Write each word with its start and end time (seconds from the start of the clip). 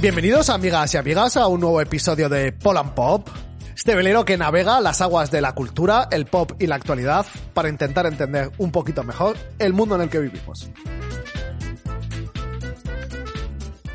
Bienvenidos 0.00 0.48
amigas 0.48 0.94
y 0.94 0.96
amigas 0.96 1.36
a 1.36 1.48
un 1.48 1.60
nuevo 1.60 1.82
episodio 1.82 2.30
de 2.30 2.52
Poland 2.52 2.94
Pop, 2.94 3.28
este 3.74 3.94
velero 3.94 4.24
que 4.24 4.38
navega 4.38 4.80
las 4.80 5.02
aguas 5.02 5.30
de 5.30 5.42
la 5.42 5.52
cultura, 5.52 6.08
el 6.10 6.24
pop 6.24 6.52
y 6.58 6.66
la 6.66 6.76
actualidad 6.76 7.26
para 7.52 7.68
intentar 7.68 8.06
entender 8.06 8.50
un 8.56 8.72
poquito 8.72 9.04
mejor 9.04 9.36
el 9.58 9.74
mundo 9.74 9.96
en 9.96 10.02
el 10.02 10.08
que 10.08 10.20
vivimos. 10.20 10.70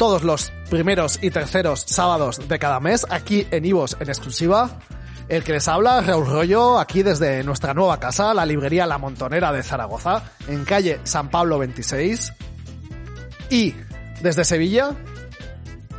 Todos 0.02 0.24
los 0.24 0.52
primeros 0.72 1.20
y 1.22 1.30
terceros 1.30 1.82
sábados 1.86 2.48
de 2.50 2.58
cada 2.58 2.80
mes 2.80 3.06
aquí 3.12 3.46
en 3.52 3.66
Ivos 3.66 3.96
en 4.00 4.08
exclusiva. 4.10 4.80
El 5.30 5.44
que 5.44 5.52
les 5.52 5.68
habla, 5.68 6.02
Raúl 6.02 6.26
Rollo, 6.26 6.80
aquí 6.80 7.04
desde 7.04 7.44
nuestra 7.44 7.76
nueva 7.76 8.00
casa, 8.00 8.34
la 8.34 8.44
librería 8.48 8.88
La 8.88 8.98
Montonera 8.98 9.52
de 9.52 9.62
Zaragoza, 9.62 10.24
en 10.48 10.66
calle 10.66 11.00
San 11.04 11.30
Pablo 11.30 11.60
26. 11.60 12.34
Y 13.52 13.76
desde 14.24 14.44
Sevilla, 14.44 14.90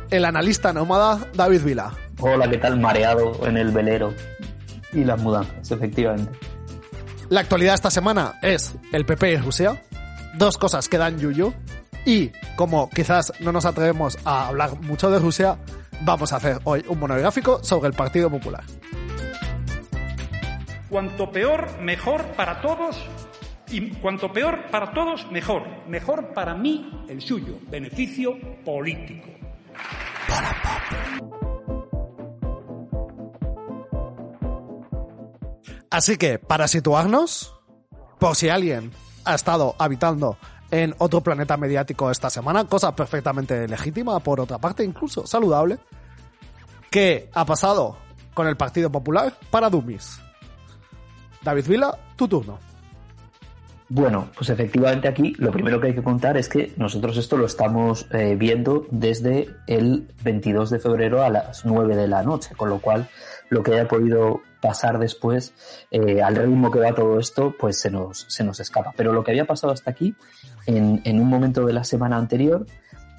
el 0.09 0.25
analista 0.25 0.73
nómada 0.73 1.25
David 1.33 1.61
Vila. 1.61 1.93
Hola, 2.19 2.49
¿qué 2.49 2.57
tal? 2.57 2.81
Mareado 2.81 3.47
en 3.47 3.55
el 3.55 3.71
velero 3.71 4.13
y 4.91 5.05
las 5.05 5.21
mudanzas, 5.21 5.71
efectivamente. 5.71 6.29
La 7.29 7.39
actualidad 7.39 7.75
esta 7.75 7.89
semana 7.89 8.37
es 8.41 8.75
el 8.91 9.05
PP 9.05 9.31
y 9.31 9.37
Rusia, 9.37 9.81
dos 10.35 10.57
cosas 10.57 10.89
que 10.89 10.97
dan 10.97 11.17
yuyu, 11.19 11.53
y 12.05 12.31
como 12.55 12.89
quizás 12.89 13.33
no 13.39 13.51
nos 13.51 13.65
atrevemos 13.65 14.17
a 14.25 14.47
hablar 14.47 14.79
mucho 14.81 15.09
de 15.09 15.19
Rusia, 15.19 15.57
vamos 16.01 16.33
a 16.33 16.37
hacer 16.37 16.59
hoy 16.63 16.83
un 16.87 16.99
monográfico 16.99 17.63
sobre 17.63 17.87
el 17.87 17.93
Partido 17.93 18.29
Popular. 18.29 18.63
Cuanto 20.89 21.31
peor, 21.31 21.79
mejor 21.79 22.23
para 22.35 22.61
todos. 22.61 22.97
Y 23.71 23.89
cuanto 23.93 24.31
peor 24.31 24.67
para 24.69 24.93
todos, 24.93 25.31
mejor. 25.31 25.63
Mejor 25.87 26.33
para 26.33 26.53
mí, 26.53 27.05
el 27.07 27.21
suyo. 27.21 27.57
Beneficio 27.69 28.37
político. 28.63 29.29
Así 35.89 36.17
que, 36.17 36.37
para 36.37 36.67
situarnos, 36.67 37.55
por 38.19 38.35
si 38.35 38.49
alguien 38.49 38.91
ha 39.25 39.35
estado 39.35 39.75
habitando 39.79 40.37
en 40.73 40.95
otro 40.97 41.21
planeta 41.21 41.55
mediático 41.55 42.09
esta 42.09 42.31
semana, 42.31 42.65
cosa 42.65 42.95
perfectamente 42.95 43.67
legítima, 43.67 44.19
por 44.19 44.39
otra 44.39 44.57
parte, 44.57 44.83
incluso 44.83 45.27
saludable, 45.27 45.77
¿qué 46.89 47.29
ha 47.31 47.45
pasado 47.45 47.95
con 48.33 48.47
el 48.47 48.57
Partido 48.57 48.91
Popular 48.91 49.31
para 49.51 49.69
Dumis? 49.69 50.19
David 51.43 51.67
Vila, 51.67 51.95
tu 52.15 52.27
turno. 52.27 52.57
Bueno, 53.87 54.29
pues 54.35 54.49
efectivamente 54.49 55.07
aquí 55.07 55.35
lo 55.37 55.51
primero 55.51 55.79
que 55.79 55.89
hay 55.89 55.93
que 55.93 56.01
contar 56.01 56.37
es 56.37 56.49
que 56.49 56.73
nosotros 56.77 57.17
esto 57.17 57.37
lo 57.37 57.45
estamos 57.45 58.07
eh, 58.11 58.35
viendo 58.35 58.87
desde 58.89 59.49
el 59.67 60.07
22 60.23 60.71
de 60.71 60.79
febrero 60.79 61.23
a 61.23 61.29
las 61.29 61.65
9 61.65 61.95
de 61.95 62.07
la 62.07 62.23
noche, 62.23 62.55
con 62.55 62.69
lo 62.69 62.79
cual 62.79 63.07
lo 63.49 63.61
que 63.61 63.73
haya 63.73 63.87
podido 63.87 64.41
pasar 64.63 64.97
después, 64.97 65.53
eh, 65.91 66.21
al 66.21 66.37
ritmo 66.37 66.71
que 66.71 66.79
va 66.79 66.95
todo 66.95 67.19
esto, 67.19 67.53
pues 67.59 67.81
se 67.81 67.91
nos, 67.91 68.25
se 68.29 68.45
nos 68.45 68.61
escapa. 68.61 68.93
Pero 68.95 69.11
lo 69.11 69.21
que 69.21 69.31
había 69.31 69.45
pasado 69.45 69.73
hasta 69.73 69.91
aquí, 69.91 70.15
en, 70.65 71.01
en 71.03 71.19
un 71.19 71.27
momento 71.27 71.65
de 71.65 71.73
la 71.73 71.83
semana 71.83 72.15
anterior, 72.15 72.65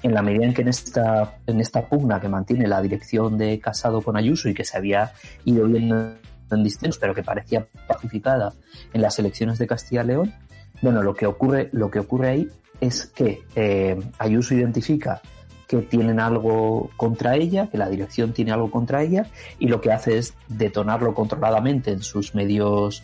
en 0.01 0.13
la 0.15 0.23
medida 0.23 0.45
en 0.45 0.55
que 0.55 0.63
en 0.63 0.69
esta, 0.69 1.37
en 1.45 1.61
esta 1.61 1.87
pugna 1.87 2.19
que 2.19 2.29
mantiene 2.29 2.67
la 2.67 2.81
dirección 2.81 3.37
de 3.37 3.59
Casado 3.59 4.01
con 4.01 4.17
Ayuso 4.17 4.49
y 4.49 4.55
que 4.55 4.65
se 4.65 4.75
había 4.75 5.13
ido 5.45 5.67
viendo 5.67 6.15
en 6.49 6.63
distintos, 6.63 6.97
pero 6.97 7.13
que 7.13 7.21
parecía 7.21 7.67
pacificada 7.87 8.53
en 8.91 9.01
las 9.01 9.19
elecciones 9.19 9.59
de 9.59 9.67
Castilla 9.67 10.03
y 10.03 10.07
León, 10.07 10.33
bueno, 10.81 11.03
lo 11.03 11.13
que 11.13 11.27
ocurre, 11.27 11.69
lo 11.73 11.91
que 11.91 11.99
ocurre 11.99 12.29
ahí 12.29 12.49
es 12.81 13.05
que 13.05 13.43
eh, 13.55 13.97
Ayuso 14.17 14.55
identifica 14.55 15.21
que 15.67 15.77
tienen 15.77 16.19
algo 16.19 16.89
contra 16.97 17.35
ella, 17.35 17.67
que 17.67 17.77
la 17.77 17.89
dirección 17.89 18.33
tiene 18.33 18.51
algo 18.51 18.69
contra 18.71 19.01
ella, 19.01 19.27
y 19.59 19.67
lo 19.67 19.81
que 19.81 19.91
hace 19.91 20.17
es 20.17 20.33
detonarlo 20.47 21.13
controladamente 21.13 21.91
en 21.91 22.01
sus 22.01 22.35
medios, 22.35 23.03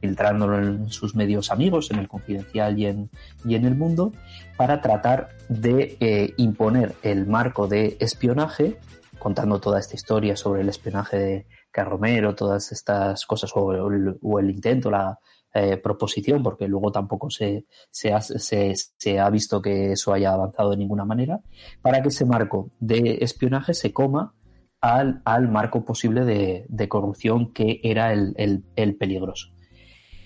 filtrándolo 0.00 0.58
en 0.58 0.90
sus 0.90 1.14
medios 1.14 1.50
amigos, 1.50 1.90
en 1.90 1.98
el 1.98 2.08
confidencial 2.08 2.78
y 2.78 2.86
en, 2.86 3.10
el 3.44 3.74
mundo, 3.74 4.12
para 4.56 4.80
tratar 4.80 5.30
de 5.48 5.96
eh, 6.00 6.34
imponer 6.36 6.94
el 7.02 7.26
marco 7.26 7.66
de 7.66 7.96
espionaje, 8.00 8.76
contando 9.18 9.60
toda 9.60 9.80
esta 9.80 9.94
historia 9.94 10.36
sobre 10.36 10.62
el 10.62 10.68
espionaje 10.68 11.16
de 11.16 11.46
Carromero, 11.74 12.36
todas 12.36 12.70
estas 12.70 13.26
cosas, 13.26 13.50
o 13.56 13.90
el, 14.38 14.50
intento, 14.50 14.92
la, 14.92 15.18
eh, 15.52 15.76
proposición, 15.76 16.40
porque 16.40 16.68
luego 16.68 16.92
tampoco 16.92 17.30
se, 17.30 17.66
se, 17.90 18.12
ha, 18.12 18.20
se, 18.20 19.18
ha 19.18 19.28
visto 19.30 19.60
que 19.60 19.90
eso 19.92 20.12
haya 20.12 20.32
avanzado 20.32 20.70
de 20.70 20.76
ninguna 20.76 21.04
manera, 21.04 21.40
para 21.82 22.00
que 22.00 22.10
ese 22.10 22.24
marco 22.24 22.70
de 22.78 23.18
espionaje 23.22 23.74
se 23.74 23.92
coma 23.92 24.34
al, 24.80 25.20
al 25.24 25.48
marco 25.48 25.84
posible 25.84 26.24
de, 26.24 26.88
corrupción 26.88 27.52
que 27.52 27.80
era 27.82 28.12
el, 28.12 28.64
el 28.76 28.96
peligroso. 28.96 29.48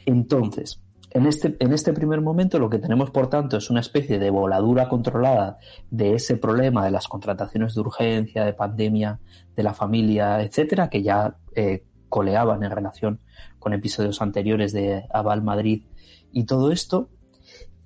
Entonces, 0.05 0.83
en 1.11 1.27
este, 1.27 1.57
en 1.59 1.73
este 1.73 1.93
primer 1.93 2.21
momento 2.21 2.59
lo 2.59 2.69
que 2.69 2.79
tenemos, 2.79 3.11
por 3.11 3.29
tanto, 3.31 3.57
es 3.57 3.71
una 3.71 3.81
especie 3.81 4.19
de 4.19 4.31
voladura 4.31 4.89
controlada 4.89 5.59
de 5.91 6.15
ese 6.15 6.37
problema 6.37 6.85
de 6.85 6.91
las 6.91 7.09
contrataciones 7.09 7.75
de 7.75 7.81
urgencia, 7.81 8.45
de 8.45 8.53
pandemia, 8.53 9.19
de 9.57 9.63
la 9.63 9.75
familia, 9.75 10.43
etcétera, 10.43 10.91
que 10.91 11.03
ya 11.03 11.37
eh, 11.55 11.85
coleaban 12.09 12.63
en 12.63 12.71
relación 12.71 13.21
con 13.59 13.73
episodios 13.73 14.21
anteriores 14.21 14.73
de 14.73 15.05
Aval 15.11 15.43
Madrid 15.43 15.85
y 16.33 16.45
todo 16.45 16.71
esto, 16.71 17.09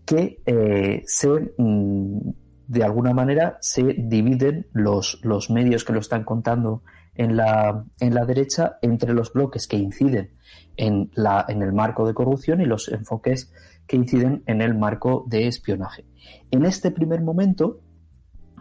que 0.04 0.40
eh, 0.46 1.02
se, 1.06 1.28
mm, 1.56 2.18
de 2.66 2.84
alguna 2.84 3.12
manera 3.14 3.58
se 3.60 3.82
dividen 3.98 4.66
los, 4.72 5.20
los 5.22 5.48
medios 5.48 5.84
que 5.84 5.92
lo 5.92 6.00
están 6.00 6.24
contando 6.24 6.82
en 7.14 7.36
la, 7.36 7.84
en 8.00 8.14
la 8.14 8.24
derecha 8.24 8.78
entre 8.82 9.12
los 9.12 9.32
bloques 9.32 9.66
que 9.66 9.76
inciden 9.76 10.34
en, 10.76 11.10
la, 11.14 11.44
en 11.48 11.62
el 11.62 11.72
marco 11.72 12.06
de 12.06 12.14
corrupción 12.14 12.60
y 12.60 12.64
los 12.64 12.88
enfoques 12.88 13.52
que 13.86 13.96
inciden 13.96 14.42
en 14.46 14.62
el 14.62 14.74
marco 14.74 15.24
de 15.28 15.46
espionaje. 15.46 16.06
En 16.50 16.64
este 16.64 16.90
primer 16.90 17.20
momento, 17.20 17.80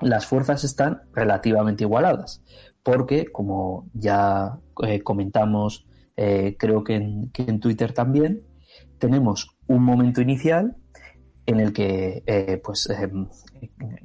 las 0.01 0.25
fuerzas 0.25 0.63
están 0.63 1.03
relativamente 1.13 1.83
igualadas, 1.83 2.43
porque, 2.83 3.27
como 3.31 3.87
ya 3.93 4.59
eh, 4.83 5.01
comentamos 5.01 5.85
eh, 6.17 6.55
creo 6.59 6.83
que 6.83 6.95
en, 6.95 7.59
Twitter 7.59 7.93
también, 7.93 8.43
tenemos 8.97 9.57
un 9.67 9.83
momento 9.83 10.21
inicial 10.21 10.75
en 11.45 11.59
el 11.59 11.73
que 11.73 12.23
eh, 12.25 12.61
pues 12.63 12.87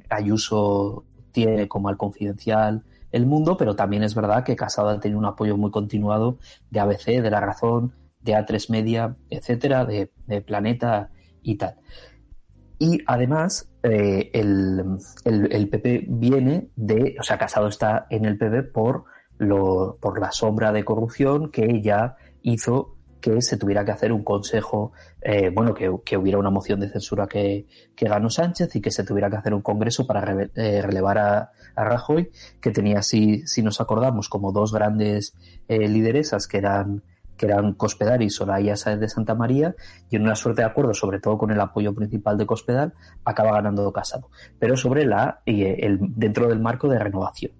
Ayuso 0.09 1.05
tiene 1.31 1.67
como 1.67 1.89
al 1.89 1.97
confidencial 1.97 2.83
el 3.11 3.25
mundo, 3.25 3.57
pero 3.57 3.75
también 3.75 4.03
es 4.03 4.15
verdad 4.15 4.43
que 4.43 4.55
Casado 4.55 4.89
ha 4.89 4.99
tenido 4.99 5.19
un 5.19 5.25
apoyo 5.25 5.57
muy 5.57 5.71
continuado 5.71 6.37
de 6.69 6.79
ABC, 6.79 7.21
de 7.21 7.31
La 7.31 7.39
Razón, 7.39 7.93
de 8.21 8.33
A3 8.33 8.69
Media, 8.69 9.15
etcétera, 9.29 9.85
de, 9.85 10.09
Planeta 10.45 11.09
y 11.41 11.55
tal. 11.55 11.75
Y 12.79 13.01
además, 13.07 13.69
eh, 13.83 14.29
el, 14.33 14.97
el, 15.23 15.51
el, 15.51 15.69
PP 15.69 16.05
viene 16.09 16.69
de, 16.75 17.15
o 17.19 17.23
sea, 17.23 17.37
Casado 17.37 17.67
está 17.67 18.05
en 18.09 18.25
el 18.25 18.37
PP 18.37 18.63
por 18.63 19.05
lo, 19.37 19.97
por 19.99 20.19
la 20.19 20.31
sombra 20.31 20.71
de 20.71 20.83
corrupción 20.83 21.49
que 21.49 21.65
ella 21.65 22.17
hizo 22.41 22.96
que 23.19 23.41
se 23.41 23.57
tuviera 23.57 23.83
que 23.83 23.91
hacer 23.91 24.11
un 24.11 24.23
consejo, 24.23 24.91
eh, 25.21 25.49
bueno, 25.49 25.73
que, 25.73 25.91
que, 26.05 26.17
hubiera 26.17 26.37
una 26.37 26.49
moción 26.49 26.79
de 26.79 26.89
censura 26.89 27.27
que, 27.27 27.67
que, 27.95 28.07
ganó 28.07 28.29
Sánchez 28.29 28.75
y 28.75 28.81
que 28.81 28.91
se 28.91 29.03
tuviera 29.03 29.29
que 29.29 29.37
hacer 29.37 29.53
un 29.53 29.61
congreso 29.61 30.05
para 30.05 30.49
eh, 30.55 30.81
relevar 30.81 31.17
a, 31.17 31.51
a, 31.75 31.83
Rajoy, 31.83 32.31
que 32.61 32.71
tenía, 32.71 33.01
si, 33.01 33.45
si 33.47 33.63
nos 33.63 33.81
acordamos, 33.81 34.29
como 34.29 34.51
dos 34.51 34.71
grandes 34.71 35.35
eh, 35.67 35.87
lideresas 35.87 36.47
que 36.47 36.57
eran 36.57 37.03
que 37.37 37.45
eran 37.45 37.73
Cospedal 37.73 38.23
y 38.23 38.31
Soraya 38.31 38.75
Sáenz 38.75 38.99
de 38.99 39.09
Santa 39.09 39.35
María, 39.35 39.75
y 40.09 40.15
en 40.15 40.23
una 40.23 40.33
suerte 40.33 40.63
de 40.63 40.67
acuerdo, 40.67 40.95
sobre 40.95 41.19
todo 41.19 41.37
con 41.37 41.51
el 41.51 41.61
apoyo 41.61 41.93
principal 41.93 42.35
de 42.35 42.47
Cospedal, 42.47 42.95
acaba 43.25 43.51
ganando 43.51 43.93
Casado. 43.93 44.31
Pero 44.57 44.75
sobre 44.75 45.05
la, 45.05 45.41
el, 45.45 45.99
dentro 46.15 46.47
del 46.47 46.59
marco 46.59 46.87
de 46.89 46.97
renovación. 46.97 47.51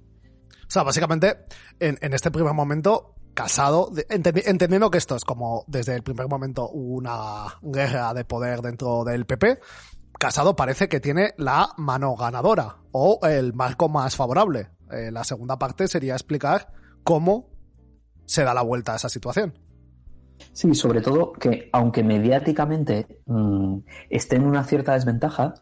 O 0.68 0.70
sea, 0.70 0.82
básicamente, 0.82 1.46
en, 1.80 2.00
en 2.02 2.14
este 2.16 2.32
primer 2.32 2.54
momento, 2.54 3.17
Casado, 3.38 3.92
entendiendo 4.10 4.90
que 4.90 4.98
esto 4.98 5.16
es 5.16 5.24
como 5.24 5.64
desde 5.68 5.94
el 5.94 6.02
primer 6.02 6.28
momento 6.28 6.70
una 6.70 7.46
guerra 7.62 8.12
de 8.16 8.26
poder 8.26 8.64
dentro 8.64 9.04
del 9.04 9.28
PP, 9.28 9.60
Casado 10.18 10.56
parece 10.56 10.90
que 10.90 11.00
tiene 11.00 11.36
la 11.38 11.70
mano 11.78 12.16
ganadora 12.16 12.78
o 12.92 13.20
el 13.22 13.54
marco 13.54 13.90
más 13.90 14.16
favorable. 14.16 14.72
Eh, 14.90 15.12
la 15.12 15.24
segunda 15.24 15.60
parte 15.60 15.88
sería 15.88 16.14
explicar 16.14 16.74
cómo 17.04 17.52
se 18.26 18.44
da 18.44 18.56
la 18.56 18.64
vuelta 18.64 18.94
a 18.94 18.96
esa 18.96 19.08
situación. 19.08 19.54
Sí, 20.54 20.74
sobre 20.74 21.02
todo 21.02 21.34
que 21.34 21.70
aunque 21.72 22.04
mediáticamente 22.04 23.06
mm, 23.28 23.78
esté 24.10 24.38
en 24.38 24.46
una 24.46 24.64
cierta 24.64 24.94
desventaja, 24.94 25.54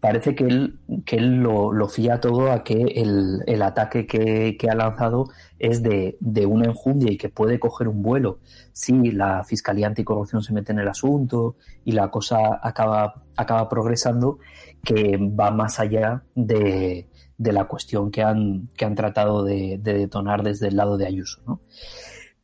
parece 0.00 0.34
que 0.34 0.44
él, 0.44 0.80
que 1.06 1.16
él 1.16 1.36
lo, 1.36 1.72
lo 1.72 1.88
fía 1.88 2.20
todo 2.20 2.52
a 2.52 2.62
que 2.62 2.74
el, 2.74 3.42
el 3.46 3.62
ataque 3.62 4.06
que, 4.06 4.56
que, 4.58 4.68
ha 4.68 4.74
lanzado 4.74 5.30
es 5.58 5.82
de, 5.82 6.18
de, 6.20 6.44
una 6.44 6.66
enjundia 6.66 7.10
y 7.10 7.16
que 7.16 7.30
puede 7.30 7.58
coger 7.58 7.88
un 7.88 8.02
vuelo 8.02 8.40
si 8.72 9.12
la 9.12 9.44
Fiscalía 9.44 9.86
Anticorrupción 9.86 10.42
se 10.42 10.52
mete 10.52 10.72
en 10.72 10.80
el 10.80 10.88
asunto 10.88 11.56
y 11.84 11.92
la 11.92 12.10
cosa 12.10 12.60
acaba, 12.62 13.22
acaba 13.36 13.68
progresando, 13.68 14.40
que 14.84 15.16
va 15.18 15.52
más 15.52 15.80
allá 15.80 16.22
de, 16.34 17.08
de 17.38 17.52
la 17.52 17.64
cuestión 17.64 18.10
que 18.10 18.22
han, 18.22 18.68
que 18.76 18.84
han 18.84 18.94
tratado 18.94 19.42
de, 19.42 19.78
de 19.80 19.94
detonar 19.94 20.42
desde 20.42 20.68
el 20.68 20.76
lado 20.76 20.98
de 20.98 21.06
Ayuso. 21.06 21.40
¿no? 21.46 21.60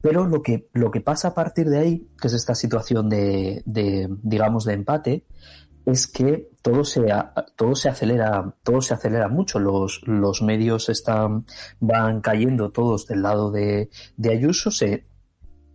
Pero 0.02 0.26
lo 0.26 0.42
que, 0.42 0.68
lo 0.72 0.90
que 0.90 1.00
pasa 1.00 1.28
a 1.28 1.34
partir 1.34 1.68
de 1.68 1.78
ahí, 1.78 2.08
que 2.20 2.28
es 2.28 2.34
esta 2.34 2.54
situación 2.54 3.08
de, 3.08 3.62
de 3.66 4.08
digamos, 4.22 4.64
de 4.64 4.74
empate, 4.74 5.26
es 5.86 6.06
que 6.06 6.50
todo 6.62 6.84
se, 6.84 7.06
todo 7.56 7.74
se 7.74 7.88
acelera, 7.88 8.54
todo 8.62 8.80
se 8.80 8.94
acelera 8.94 9.28
mucho. 9.28 9.58
Los, 9.58 10.02
los 10.06 10.42
medios 10.42 10.88
están, 10.88 11.44
van 11.80 12.20
cayendo 12.20 12.70
todos 12.70 13.06
del 13.06 13.22
lado 13.22 13.50
de, 13.50 13.90
de 14.16 14.30
Ayuso. 14.30 14.70
Se, 14.70 15.06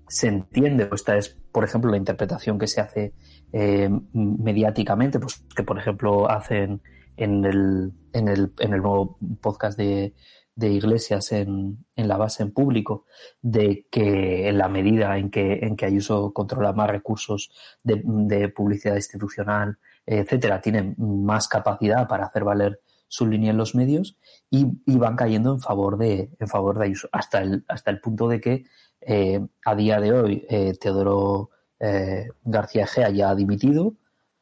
se 0.07 0.28
entiende, 0.28 0.89
esta 0.92 1.18
es, 1.18 1.38
por 1.51 1.63
ejemplo, 1.63 1.92
la 1.92 1.98
interpretación 1.98 2.57
que 2.57 2.68
se 2.68 2.81
hace 2.81 3.13
eh, 3.54 3.89
mediáticamente, 4.13 5.19
pues 5.19 5.44
que 5.56 5.63
por 5.63 5.78
ejemplo 5.78 6.30
hacen 6.30 6.81
en 7.18 7.45
el, 7.45 7.94
en 8.13 8.28
el, 8.28 8.54
en 8.60 8.74
el 8.74 8.81
nuevo 8.81 9.18
podcast 9.42 9.78
de, 9.78 10.13
de 10.56 10.69
Iglesias 10.69 11.31
en, 11.31 11.86
en, 11.96 12.07
la 12.07 12.18
base 12.18 12.44
en 12.44 12.52
público, 12.52 13.06
de 13.42 13.86
que 13.92 14.48
en 14.48 14.57
la 14.57 14.69
medida 14.69 15.18
en 15.18 15.30
que, 15.30 15.60
en 15.62 15.75
que 15.75 15.86
Ayuso 15.86 16.31
controla 16.34 16.74
más 16.74 16.90
recursos 16.90 17.52
de, 17.84 18.50
publicidad 18.50 18.96
institucional, 18.96 19.78
etcétera, 20.06 20.62
tienen 20.62 20.96
más 20.98 21.48
capacidad 21.48 22.07
para 22.07 22.25
hacer 22.25 22.44
valer 22.44 22.80
su 23.07 23.28
línea 23.28 23.52
en 23.52 23.57
los 23.57 23.75
medios 23.75 24.18
y, 24.50 24.66
van 24.98 25.16
cayendo 25.16 25.52
en 25.52 25.60
favor 25.60 25.98
de, 25.98 26.31
en 26.40 26.48
favor 26.48 26.80
de 26.80 26.86
Ayuso, 26.86 27.10
hasta 27.12 27.42
el, 27.42 27.66
hasta 27.68 27.92
el 27.92 28.00
punto 28.00 28.28
de 28.28 28.40
que 28.40 28.66
eh, 29.02 29.46
a 29.66 29.75
día 29.75 30.00
de 30.00 30.13
hoy 30.13 30.46
eh, 30.50 30.74
Teodoro 30.80 31.52
eh, 31.80 32.30
García 32.44 32.84
Egea 32.84 33.10
ya 33.10 33.30
ha 33.30 33.36
dimitido, 33.36 33.94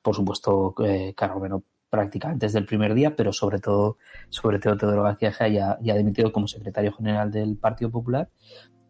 por 0.02 0.16
supuesto 0.16 0.76
eh, 0.84 1.14
Carlos 1.16 1.64
prácticamente 1.94 2.48
desde 2.48 2.58
el 2.58 2.66
primer 2.66 2.96
día, 2.96 3.16
pero 3.16 3.32
sobre 3.32 3.60
todo, 3.60 3.98
sobre 4.30 4.58
todo 4.58 4.76
Teodoro 4.76 5.04
García 5.04 5.32
Gea 5.32 5.48
ya, 5.48 5.78
ya 5.80 5.94
dimitido 5.94 6.32
como 6.32 6.48
secretario 6.48 6.92
general 6.92 7.30
del 7.30 7.56
Partido 7.56 7.92
Popular 7.92 8.30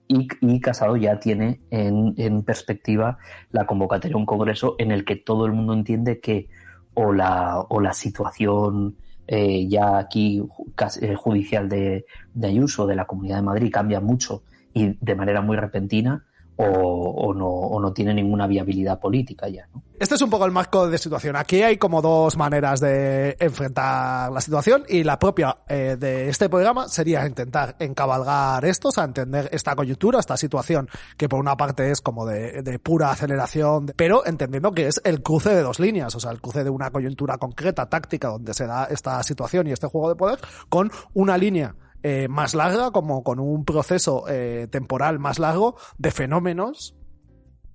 y, 0.07 0.25
y 0.39 0.61
Casado 0.61 0.95
ya 0.95 1.19
tiene 1.19 1.59
en, 1.69 2.13
en, 2.15 2.44
perspectiva 2.44 3.17
la 3.51 3.65
convocatoria 3.65 4.15
a 4.15 4.19
un 4.19 4.25
congreso 4.25 4.75
en 4.77 4.94
el 4.94 5.03
que 5.03 5.17
todo 5.17 5.45
el 5.45 5.51
mundo 5.51 5.73
entiende 5.73 6.21
que 6.21 6.47
o 6.94 7.11
la, 7.11 7.59
o 7.59 7.81
la 7.81 7.91
situación 7.91 8.95
eh, 9.27 9.67
ya 9.67 9.97
aquí 9.97 10.41
eh, 11.01 11.15
judicial 11.15 11.67
de, 11.67 12.05
de 12.33 12.47
Ayuso, 12.47 12.88
de 12.88 12.95
la 12.95 13.03
Comunidad 13.03 13.35
de 13.35 13.41
Madrid, 13.41 13.69
cambia 13.69 14.00
mucho 14.00 14.44
y 14.73 14.95
de 15.01 15.15
manera 15.15 15.41
muy 15.41 15.57
repentina, 15.57 16.25
o, 16.55 17.33
no, 17.33 17.47
o 17.47 17.79
no 17.79 17.94
tiene 17.94 18.13
ninguna 18.13 18.47
viabilidad 18.47 19.00
política 19.00 19.47
ya. 19.50 19.67
Este 20.00 20.15
es 20.15 20.21
un 20.21 20.29
poco 20.29 20.45
el 20.45 20.51
marco 20.51 20.89
de 20.89 20.97
situación. 20.97 21.35
Aquí 21.35 21.61
hay 21.61 21.77
como 21.77 22.01
dos 22.01 22.35
maneras 22.35 22.79
de 22.79 23.38
enfrentar 23.39 24.31
la 24.31 24.41
situación 24.41 24.83
y 24.88 25.03
la 25.03 25.17
propia 25.17 25.57
eh, 25.67 25.95
de 25.97 26.29
este 26.29 26.50
programa 26.50 26.89
sería 26.89 27.25
intentar 27.25 27.75
encabalgar 27.79 28.65
esto, 28.65 28.89
o 28.89 28.91
sea, 28.91 29.05
entender 29.05 29.50
esta 29.51 29.75
coyuntura, 29.75 30.19
esta 30.19 30.35
situación 30.35 30.89
que 31.15 31.29
por 31.29 31.39
una 31.39 31.55
parte 31.55 31.89
es 31.89 32.01
como 32.01 32.25
de, 32.25 32.63
de 32.63 32.79
pura 32.79 33.11
aceleración, 33.11 33.94
pero 33.95 34.25
entendiendo 34.25 34.73
que 34.73 34.88
es 34.88 35.00
el 35.05 35.21
cruce 35.21 35.55
de 35.55 35.61
dos 35.61 35.79
líneas, 35.79 36.13
o 36.15 36.19
sea, 36.19 36.31
el 36.31 36.41
cruce 36.41 36.63
de 36.63 36.69
una 36.69 36.91
coyuntura 36.91 37.38
concreta, 37.38 37.88
táctica, 37.88 38.27
donde 38.27 38.53
se 38.53 38.67
da 38.67 38.85
esta 38.85 39.21
situación 39.23 39.67
y 39.67 39.71
este 39.71 39.88
juego 39.88 40.09
de 40.09 40.15
poder, 40.15 40.39
con 40.69 40.91
una 41.13 41.38
línea 41.38 41.75
eh, 42.03 42.27
más 42.27 42.53
larga, 42.53 42.91
como 42.91 43.23
con 43.23 43.39
un 43.39 43.65
proceso 43.65 44.25
eh, 44.27 44.67
temporal 44.69 45.19
más 45.19 45.39
largo 45.39 45.77
de 45.97 46.11
fenómenos 46.11 46.95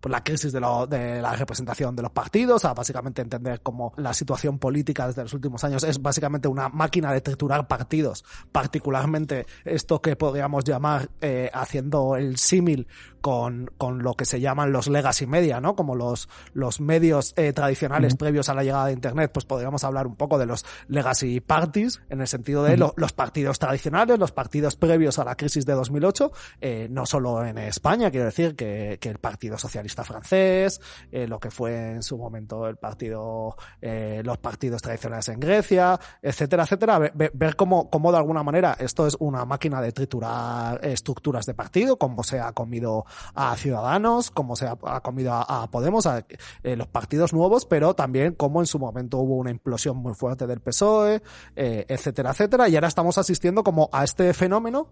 por 0.00 0.10
la 0.10 0.22
crisis 0.22 0.52
de, 0.52 0.60
lo, 0.60 0.86
de, 0.86 1.20
la 1.20 1.34
representación 1.34 1.96
de 1.96 2.02
los 2.02 2.12
partidos, 2.12 2.64
a 2.64 2.74
básicamente 2.74 3.22
entender 3.22 3.60
cómo 3.62 3.92
la 3.96 4.12
situación 4.14 4.58
política 4.58 5.06
desde 5.06 5.22
los 5.22 5.34
últimos 5.34 5.62
años 5.64 5.82
es 5.84 6.00
básicamente 6.00 6.48
una 6.48 6.68
máquina 6.68 7.12
de 7.12 7.20
triturar 7.20 7.66
partidos, 7.66 8.24
particularmente 8.52 9.46
esto 9.64 10.00
que 10.00 10.16
podríamos 10.16 10.64
llamar, 10.64 11.10
eh, 11.20 11.50
haciendo 11.52 12.16
el 12.16 12.36
símil 12.38 12.86
con, 13.20 13.70
con 13.76 14.02
lo 14.02 14.14
que 14.14 14.24
se 14.24 14.40
llaman 14.40 14.72
los 14.72 14.88
legacy 14.88 15.26
media, 15.26 15.60
¿no? 15.60 15.74
Como 15.74 15.96
los, 15.96 16.28
los 16.54 16.80
medios 16.80 17.34
eh, 17.36 17.52
tradicionales 17.52 18.12
uh 18.12 18.16
-huh. 18.16 18.18
previos 18.18 18.48
a 18.48 18.54
la 18.54 18.62
llegada 18.62 18.86
de 18.86 18.92
Internet, 18.92 19.30
pues 19.32 19.44
podríamos 19.44 19.82
hablar 19.84 20.06
un 20.06 20.14
poco 20.14 20.38
de 20.38 20.46
los 20.46 20.64
legacy 20.88 21.40
parties, 21.40 22.00
en 22.10 22.20
el 22.20 22.28
sentido 22.28 22.62
de 22.62 22.72
uh 22.72 22.74
-huh. 22.74 22.78
lo, 22.78 22.94
los 22.96 23.12
partidos 23.12 23.58
tradicionales, 23.58 24.18
los 24.18 24.32
partidos 24.32 24.76
previos 24.76 25.18
a 25.18 25.24
la 25.24 25.34
crisis 25.34 25.66
de 25.66 25.72
2008, 25.72 26.32
eh, 26.60 26.88
no 26.90 27.06
solo 27.06 27.44
en 27.44 27.58
España, 27.58 28.10
quiero 28.10 28.26
decir 28.26 28.54
que, 28.54 28.98
que 29.00 29.08
el 29.10 29.18
Partido 29.18 29.58
Socialista 29.58 29.87
francés, 29.94 30.80
eh, 31.10 31.26
lo 31.26 31.38
que 31.38 31.50
fue 31.50 31.92
en 31.92 32.02
su 32.02 32.16
momento 32.16 32.66
el 32.66 32.76
partido, 32.76 33.56
eh, 33.80 34.22
los 34.24 34.38
partidos 34.38 34.82
tradicionales 34.82 35.28
en 35.28 35.40
Grecia, 35.40 35.98
etcétera, 36.22 36.64
etcétera, 36.64 36.98
ver, 36.98 37.30
ver 37.34 37.56
cómo, 37.56 37.90
cómo 37.90 38.12
de 38.12 38.18
alguna 38.18 38.42
manera 38.42 38.76
esto 38.78 39.06
es 39.06 39.16
una 39.18 39.44
máquina 39.44 39.80
de 39.80 39.92
triturar 39.92 40.84
estructuras 40.84 41.46
de 41.46 41.54
partido, 41.54 41.98
como 41.98 42.22
se 42.22 42.40
ha 42.40 42.52
comido 42.52 43.04
a 43.34 43.56
Ciudadanos, 43.56 44.30
como 44.30 44.56
se 44.56 44.66
ha, 44.66 44.76
comido 45.00 45.32
a, 45.32 45.62
a 45.62 45.70
Podemos, 45.70 46.06
a 46.06 46.24
eh, 46.62 46.76
los 46.76 46.86
partidos 46.86 47.32
nuevos, 47.32 47.66
pero 47.66 47.94
también 47.94 48.34
como 48.34 48.60
en 48.60 48.66
su 48.66 48.78
momento 48.78 49.18
hubo 49.18 49.36
una 49.36 49.50
implosión 49.50 49.96
muy 49.96 50.14
fuerte 50.14 50.46
del 50.46 50.60
PSOE, 50.60 51.22
eh, 51.56 51.86
etcétera, 51.88 52.30
etcétera, 52.30 52.68
y 52.68 52.74
ahora 52.74 52.88
estamos 52.88 53.18
asistiendo 53.18 53.62
como 53.62 53.88
a 53.92 54.04
este 54.04 54.32
fenómeno 54.34 54.88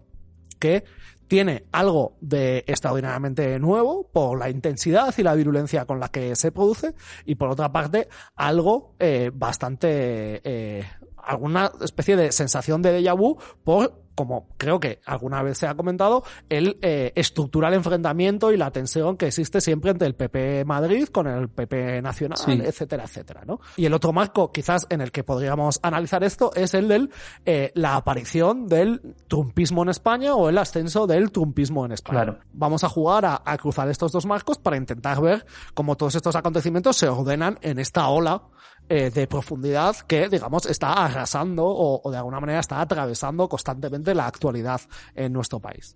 que 0.59 0.83
tiene 1.27 1.65
algo 1.71 2.17
de 2.21 2.63
extraordinariamente 2.67 3.59
nuevo 3.59 4.09
por 4.11 4.39
la 4.39 4.49
intensidad 4.49 5.13
y 5.17 5.23
la 5.23 5.35
virulencia 5.35 5.85
con 5.85 5.99
la 5.99 6.09
que 6.09 6.35
se 6.35 6.51
produce 6.51 6.93
y 7.25 7.35
por 7.35 7.49
otra 7.49 7.71
parte 7.71 8.07
algo 8.35 8.95
eh, 8.99 9.31
bastante 9.33 10.41
eh, 10.43 10.83
alguna 11.27 11.71
especie 11.81 12.15
de 12.15 12.31
sensación 12.31 12.81
de 12.81 12.99
déjà 12.99 13.15
vu 13.15 13.37
por 13.63 14.07
como 14.17 14.47
creo 14.57 14.79
que 14.79 14.99
alguna 15.05 15.43
vez 15.43 15.59
se 15.59 15.67
ha 15.67 15.75
comentado, 15.75 16.23
el 16.49 16.79
eh, 16.81 17.11
estructural 17.13 17.75
enfrentamiento 17.75 18.51
y 18.51 18.57
la 18.57 18.71
tensión 18.71 19.15
que 19.15 19.27
existe 19.27 19.61
siempre 19.61 19.91
entre 19.91 20.07
el 20.07 20.15
PP 20.15 20.65
Madrid 20.65 21.07
con 21.09 21.27
el 21.27 21.49
PP 21.49 22.01
Nacional, 22.01 22.39
sí. 22.39 22.59
etcétera, 22.63 23.03
etcétera, 23.03 23.43
¿no? 23.45 23.59
Y 23.75 23.85
el 23.85 23.93
otro 23.93 24.13
marco, 24.13 24.51
quizás 24.51 24.87
en 24.89 25.01
el 25.01 25.11
que 25.11 25.23
podríamos 25.23 25.79
analizar 25.83 26.23
esto, 26.23 26.51
es 26.55 26.73
el 26.73 26.87
de 26.87 27.09
eh, 27.45 27.71
la 27.75 27.95
aparición 27.95 28.67
del 28.67 29.15
trumpismo 29.27 29.83
en 29.83 29.89
España 29.89 30.33
o 30.33 30.49
el 30.49 30.57
ascenso 30.57 31.05
del 31.05 31.31
trumpismo 31.31 31.85
en 31.85 31.91
España. 31.91 32.23
Claro. 32.23 32.39
Vamos 32.53 32.83
a 32.83 32.89
jugar 32.89 33.23
a, 33.23 33.43
a 33.45 33.55
cruzar 33.59 33.87
estos 33.87 34.11
dos 34.11 34.25
marcos 34.25 34.57
para 34.57 34.77
intentar 34.77 35.21
ver 35.21 35.45
cómo 35.75 35.95
todos 35.95 36.15
estos 36.15 36.35
acontecimientos 36.35 36.97
se 36.97 37.07
ordenan 37.07 37.59
en 37.61 37.77
esta 37.77 38.07
ola 38.07 38.41
eh, 38.89 39.11
de 39.11 39.27
profundidad 39.27 39.95
que, 40.07 40.29
digamos, 40.29 40.65
está 40.65 40.93
arrasando 40.93 41.65
o, 41.65 42.01
o, 42.03 42.11
de 42.11 42.17
alguna 42.17 42.39
manera 42.39 42.59
está 42.59 42.79
atravesando 42.81 43.49
constantemente 43.49 44.15
la 44.15 44.27
actualidad 44.27 44.81
en 45.15 45.33
nuestro 45.33 45.59
país. 45.59 45.95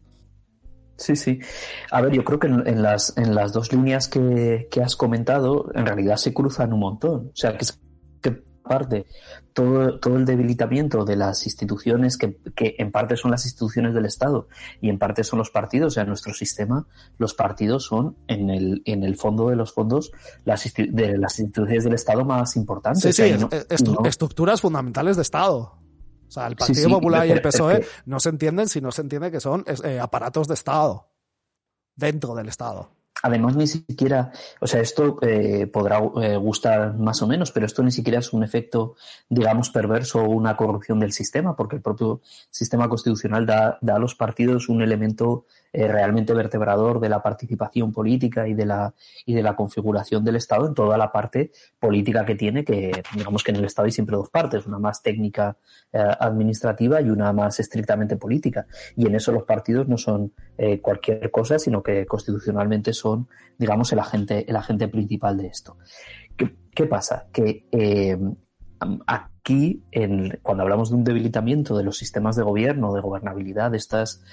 Sí, 0.98 1.16
sí. 1.16 1.40
A 1.90 2.02
ver, 2.02 2.12
yo 2.14 2.24
creo 2.24 2.40
que 2.40 2.48
en, 2.48 2.82
las, 2.82 3.18
en 3.18 3.34
las 3.34 3.54
dos 3.54 3.72
líneas 3.74 4.08
que, 4.08 4.68
que, 4.70 4.82
has 4.82 4.96
comentado, 4.96 5.72
en 5.74 5.86
realidad 5.86 6.18
se 6.18 6.34
cruzan 6.34 6.74
un 6.74 6.80
montón. 6.80 7.28
O 7.28 7.36
sea, 7.36 7.58
que 7.58 7.66
parte 8.72 9.06
todo, 9.54 10.00
todo 10.00 10.16
el 10.16 10.26
debilitamiento 10.26 11.04
de 11.04 11.18
las 11.18 11.46
instituciones 11.46 12.18
que, 12.18 12.38
que, 12.56 12.76
en 12.78 12.92
parte 12.92 13.18
son 13.18 13.32
las 13.32 13.46
instituciones 13.46 13.94
del 13.94 14.06
Estado 14.06 14.48
y 14.80 14.90
en 14.90 14.98
parte 14.98 15.26
son 15.26 15.40
los 15.40 15.50
partidos. 15.50 15.88
O 15.88 15.94
sea, 15.96 16.04
en 16.04 16.10
nuestro 16.10 16.34
sistema 16.34 16.88
los 17.18 17.34
partidos 17.34 17.84
son 17.84 18.16
en 18.28 18.50
el, 18.50 18.82
en 18.86 19.04
el 19.04 19.18
fondo 19.18 19.50
de 19.50 19.58
los 19.58 19.74
fondos 19.74 20.12
las, 20.46 20.74
de 20.74 21.18
las 21.18 21.40
instituciones 21.40 21.84
del 21.84 21.94
Estado 21.96 22.24
más 22.24 22.56
importantes. 22.56 23.04
Sí, 23.04 23.12
sí, 23.12 23.34
o 23.34 23.38
sea, 23.38 23.38
no, 23.38 23.50
estru 23.70 23.94
no... 23.94 24.06
estructuras 24.08 24.62
fundamentales 24.62 25.18
de 25.18 25.24
Estado. 25.24 25.78
O 26.28 26.32
sea, 26.32 26.48
el 26.48 26.56
Partido 26.56 26.76
sí, 26.76 26.86
sí, 26.86 26.90
Popular 26.90 27.28
y 27.28 27.32
el 27.32 27.42
PSOE 27.42 27.86
no 28.06 28.22
se 28.22 28.30
entienden 28.30 28.70
si 28.70 28.80
no 28.80 28.94
se 28.94 29.02
entiende 29.02 29.32
que 29.32 29.42
son 29.42 29.66
eh, 29.84 30.00
aparatos 30.00 30.48
de 30.48 30.54
Estado 30.54 31.10
dentro 31.94 32.36
del 32.36 32.48
Estado. 32.48 33.01
Además, 33.24 33.56
ni 33.56 33.68
siquiera, 33.68 34.32
o 34.60 34.68
sea, 34.68 34.82
esto 34.82 35.20
eh, 35.22 35.68
podrá 35.68 36.00
eh, 36.22 36.38
gustar 36.38 36.96
más 36.96 37.22
o 37.22 37.28
menos, 37.28 37.52
pero 37.52 37.66
esto 37.66 37.84
ni 37.84 37.92
siquiera 37.92 38.20
es 38.20 38.34
un 38.34 38.44
efecto, 38.44 38.96
digamos, 39.30 39.70
perverso 39.70 40.20
o 40.20 40.30
una 40.30 40.58
corrupción 40.58 41.00
del 41.00 41.12
sistema, 41.12 41.56
porque 41.56 41.76
el 41.76 41.82
propio 41.82 42.22
sistema 42.50 42.90
constitucional 42.90 43.46
da, 43.46 43.78
da 43.82 43.96
a 43.96 44.00
los 44.00 44.16
partidos 44.16 44.70
un 44.70 44.82
elemento 44.82 45.46
eh, 45.74 45.88
realmente 45.88 46.34
vertebrador 46.34 47.00
de 47.00 47.08
la 47.08 47.24
participación 47.24 47.94
política 47.94 48.48
y 48.48 48.54
de 48.54 48.66
la 48.66 48.94
y 49.26 49.34
de 49.34 49.42
la 49.42 49.56
configuración 49.56 50.26
del 50.26 50.36
Estado 50.36 50.68
en 50.68 50.74
toda 50.74 50.98
la 50.98 51.12
parte 51.12 51.52
política 51.80 52.26
que 52.26 52.36
tiene, 52.36 52.66
que 52.66 52.92
digamos 53.16 53.44
que 53.44 53.52
en 53.52 53.58
el 53.58 53.66
Estado 53.66 53.86
hay 53.86 53.92
siempre 53.92 54.18
dos 54.18 54.30
partes, 54.30 54.66
una 54.68 54.80
más 54.80 55.02
técnica 55.02 55.58
eh, 55.94 56.00
administrativa 56.20 57.02
y 57.02 57.10
una 57.10 57.32
más 57.32 57.60
estrictamente 57.60 58.18
política. 58.18 58.66
Y 58.98 59.08
en 59.08 59.16
eso 59.16 59.32
los 59.32 59.44
partidos 59.44 59.88
no 59.88 59.98
son 59.98 60.34
eh, 60.58 60.82
cualquier 60.82 61.32
cosa, 61.32 61.58
sino 61.58 61.82
que 61.82 62.06
constitucionalmente 62.06 62.92
son, 62.94 63.30
digamos, 63.58 63.94
el 63.94 64.00
agente, 64.00 64.46
el 64.50 64.56
agente 64.56 64.88
principal 64.90 65.38
de 65.38 65.48
esto. 65.48 65.78
¿Qué, 66.36 66.56
qué 66.76 66.86
pasa? 66.86 67.28
Que 67.32 67.66
aquí, 69.06 69.84
en, 69.92 70.40
cuando 70.42 70.64
hablamos 70.64 70.90
de 70.90 70.96
un 70.96 71.04
debilitamiento 71.04 71.78
de 71.78 71.84
los 71.84 71.98
sistemas 71.98 72.36
de 72.36 72.44
gobierno, 72.44 72.94
de 72.94 73.02
gobernabilidad 73.02 73.72
de 73.72 73.78
estas, 73.78 74.24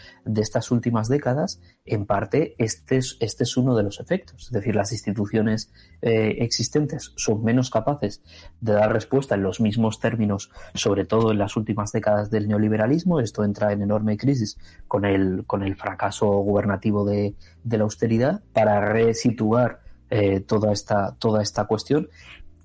últimas 0.71 1.09
décadas, 1.09 1.61
en 1.85 2.07
parte 2.07 2.55
este 2.59 2.97
es, 2.97 3.17
este 3.21 3.45
es 3.45 3.57
uno 3.57 3.77
de 3.77 3.83
los 3.83 4.01
efectos. 4.01 4.47
Es 4.47 4.51
decir, 4.51 4.75
las 4.75 4.93
instituciones 4.93 5.73
eh, 6.03 6.37
existentes 6.41 7.13
son 7.17 7.43
menos 7.45 7.71
capaces 7.71 8.23
de 8.61 8.73
dar 8.73 8.93
respuesta 8.93 9.35
en 9.35 9.43
los 9.43 9.61
mismos 9.61 10.01
términos, 10.01 10.51
sobre 10.75 11.05
todo 11.05 11.33
en 11.33 11.39
las 11.39 11.57
últimas 11.57 11.93
décadas 11.93 12.31
del 12.31 12.49
neoliberalismo. 12.49 13.21
Esto 13.21 13.45
entra 13.45 13.73
en 13.73 13.83
enorme 13.83 14.17
crisis 14.17 14.59
con 14.87 15.05
el, 15.05 15.45
con 15.47 15.63
el 15.63 15.77
fracaso 15.77 16.27
gubernativo 16.27 17.05
de, 17.05 17.35
la 17.65 17.85
austeridad 17.85 18.43
para 18.53 18.81
resituar 18.81 19.81
eh, 20.11 20.41
toda 20.41 20.73
esta 20.73 21.65
cuestión 21.67 22.09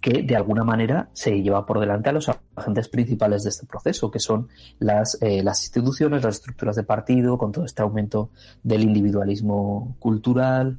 que 0.03 0.21
de 0.21 0.35
alguna 0.35 0.65
manera 0.65 1.07
se 1.13 1.41
lleva 1.41 1.65
por 1.65 1.79
delante 1.79 2.09
a 2.09 2.11
los 2.11 2.29
agentes 2.57 2.89
principales 2.89 3.43
de 3.43 3.51
este 3.51 3.65
proceso, 3.65 4.11
que 4.11 4.19
son 4.19 4.49
las, 4.77 5.17
eh, 5.21 5.41
instituciones, 5.41 6.21
las 6.21 6.35
estructuras 6.35 6.75
de 6.75 6.83
partido, 6.83 7.37
con 7.37 7.53
todo 7.53 7.63
este 7.63 7.83
aumento 7.83 8.29
del 8.63 8.81
individualismo 8.81 9.95
cultural, 9.99 10.77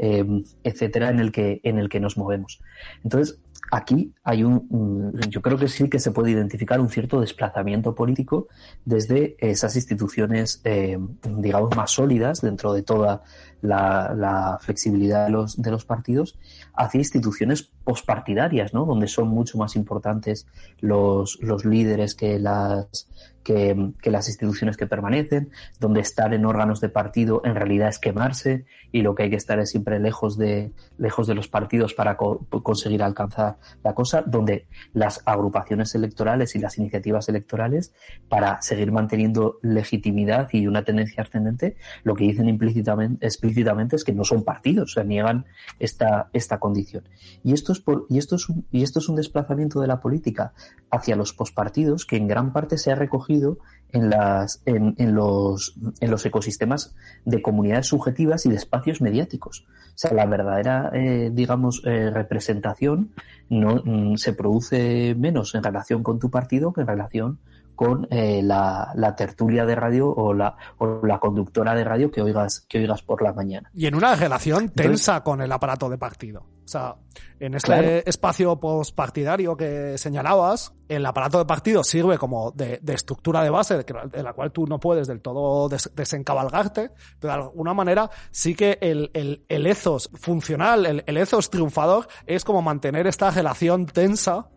eh, 0.00 0.26
etcétera, 0.64 1.10
en 1.10 1.20
el 1.20 1.30
que, 1.30 1.60
en 1.62 1.78
el 1.78 1.88
que 1.88 2.00
nos 2.00 2.18
movemos. 2.18 2.60
Entonces, 3.04 3.38
aquí 3.70 4.12
hay 4.24 4.42
un, 4.42 5.20
yo 5.28 5.40
creo 5.40 5.56
que 5.56 5.68
sí 5.68 5.88
que 5.88 6.00
se 6.00 6.10
puede 6.10 6.32
identificar 6.32 6.80
un 6.80 6.88
cierto 6.88 7.20
desplazamiento 7.20 7.94
político 7.94 8.48
desde 8.84 9.36
esas 9.38 9.76
instituciones, 9.76 10.60
eh, 10.64 10.98
digamos, 11.36 11.76
más 11.76 11.92
sólidas 11.92 12.40
dentro 12.40 12.72
de 12.72 12.82
toda 12.82 13.22
la, 13.64 14.58
flexibilidad 14.60 15.26
de 15.26 15.32
los, 15.32 15.60
de 15.60 15.70
los 15.70 15.84
partidos 15.84 16.38
hacia 16.74 16.98
instituciones 16.98 17.70
pospartidarias, 17.84 18.74
¿no? 18.74 18.84
Donde 18.84 19.08
son 19.08 19.28
mucho 19.28 19.58
más 19.58 19.76
importantes 19.76 20.46
los, 20.80 21.38
los 21.40 21.64
líderes 21.64 22.14
que 22.14 22.38
las, 22.38 23.08
que, 23.44 24.10
las 24.10 24.28
instituciones 24.28 24.76
que 24.76 24.86
permanecen, 24.86 25.50
donde 25.78 26.00
estar 26.00 26.34
en 26.34 26.44
órganos 26.46 26.80
de 26.80 26.88
partido 26.88 27.42
en 27.44 27.54
realidad 27.54 27.88
es 27.88 27.98
quemarse 27.98 28.64
y 28.90 29.02
lo 29.02 29.14
que 29.14 29.24
hay 29.24 29.30
que 29.30 29.36
estar 29.36 29.58
es 29.60 29.70
siempre 29.70 30.00
lejos 30.00 30.36
de, 30.38 30.72
lejos 30.98 31.26
de 31.26 31.34
los 31.34 31.48
partidos 31.48 31.94
para 31.94 32.16
conseguir 32.16 33.02
alcanzar 33.02 33.56
la 33.82 33.94
cosa, 33.94 34.22
donde 34.22 34.66
las 34.92 35.20
agrupaciones 35.26 35.94
electorales 35.94 36.56
y 36.56 36.58
las 36.58 36.78
iniciativas 36.78 37.28
electorales, 37.28 37.92
para 38.28 38.60
seguir 38.62 38.90
manteniendo 38.92 39.58
legitimidad 39.62 40.48
y 40.52 40.66
una 40.66 40.84
tendencia 40.84 41.22
ascendente, 41.22 41.76
lo 42.02 42.14
que 42.14 42.24
dicen 42.24 42.48
implícitamente, 42.48 43.26
explícitamente 43.26 43.53
es 43.92 44.04
que 44.04 44.12
no 44.12 44.24
son 44.24 44.44
partidos, 44.44 44.92
o 44.92 44.94
sea, 44.94 45.04
niegan 45.04 45.46
esta, 45.78 46.28
esta 46.32 46.58
condición. 46.58 47.04
Y 47.42 47.52
esto 47.52 47.72
es 47.72 47.80
por, 47.80 48.06
y 48.08 48.18
esto 48.18 48.36
es 48.36 48.48
un, 48.48 48.66
y 48.70 48.82
esto 48.82 48.98
es 48.98 49.08
un 49.08 49.16
desplazamiento 49.16 49.80
de 49.80 49.86
la 49.86 50.00
política 50.00 50.52
hacia 50.90 51.16
los 51.16 51.32
pospartidos 51.32 52.04
que 52.04 52.16
en 52.16 52.28
gran 52.28 52.52
parte 52.52 52.78
se 52.78 52.92
ha 52.92 52.94
recogido 52.94 53.58
en, 53.92 54.10
las, 54.10 54.62
en, 54.66 54.94
en, 54.98 55.14
los, 55.14 55.76
en 56.00 56.10
los 56.10 56.26
ecosistemas 56.26 56.94
de 57.24 57.40
comunidades 57.40 57.86
subjetivas 57.86 58.44
y 58.46 58.50
de 58.50 58.56
espacios 58.56 59.00
mediáticos. 59.00 59.64
O 59.68 59.96
sea, 59.96 60.12
la 60.12 60.26
verdadera, 60.26 60.90
eh, 60.92 61.30
digamos, 61.32 61.82
eh, 61.84 62.10
representación 62.10 63.10
no 63.48 63.82
mm, 63.84 64.16
se 64.16 64.32
produce 64.32 65.14
menos 65.16 65.54
en 65.54 65.62
relación 65.62 66.02
con 66.02 66.18
tu 66.18 66.30
partido 66.30 66.72
que 66.72 66.80
en 66.80 66.88
relación 66.88 67.38
con 67.74 68.06
eh, 68.10 68.42
la, 68.42 68.92
la, 68.94 69.14
tertulia 69.14 69.64
de 69.64 69.74
radio 69.74 70.08
o 70.08 70.32
la, 70.32 70.56
o 70.78 71.00
la 71.04 71.18
conductora 71.18 71.74
de 71.74 71.84
radio 71.84 72.10
que 72.10 72.22
oigas, 72.22 72.64
que 72.68 72.78
oigas 72.78 73.02
por 73.02 73.22
la 73.22 73.32
mañana. 73.32 73.70
Y 73.74 73.86
en 73.86 73.94
una 73.94 74.14
relación 74.14 74.70
tensa 74.70 75.22
con 75.22 75.40
el 75.40 75.50
aparato 75.52 75.88
de 75.88 75.98
partido. 75.98 76.46
O 76.64 76.68
sea, 76.68 76.96
en 77.40 77.54
este 77.54 78.08
espacio 78.08 78.58
postpartidario 78.58 79.54
que 79.54 79.98
señalabas, 79.98 80.72
el 80.88 81.04
aparato 81.04 81.36
de 81.38 81.44
partido 81.44 81.84
sirve 81.84 82.16
como 82.16 82.52
de, 82.52 82.78
de 82.80 82.94
estructura 82.94 83.42
de 83.42 83.50
base 83.50 83.76
de, 83.76 84.22
la 84.22 84.32
cual 84.32 84.50
tú 84.50 84.66
no 84.66 84.80
puedes 84.80 85.06
del 85.06 85.20
todo 85.20 85.68
desencabalgarte, 85.68 86.92
pero 87.20 87.34
de 87.34 87.40
alguna 87.40 87.74
manera 87.74 88.10
sí 88.30 88.54
que 88.54 88.78
el, 88.80 89.10
el, 89.12 89.44
el 89.48 89.66
ethos 89.66 90.08
funcional, 90.14 90.86
el, 90.86 91.04
el 91.06 91.16
ethos 91.18 91.50
triunfador 91.50 92.08
es 92.26 92.44
como 92.44 92.62
mantener 92.62 93.06
esta 93.06 93.30
relación 93.30 93.84
tensa 93.84 94.48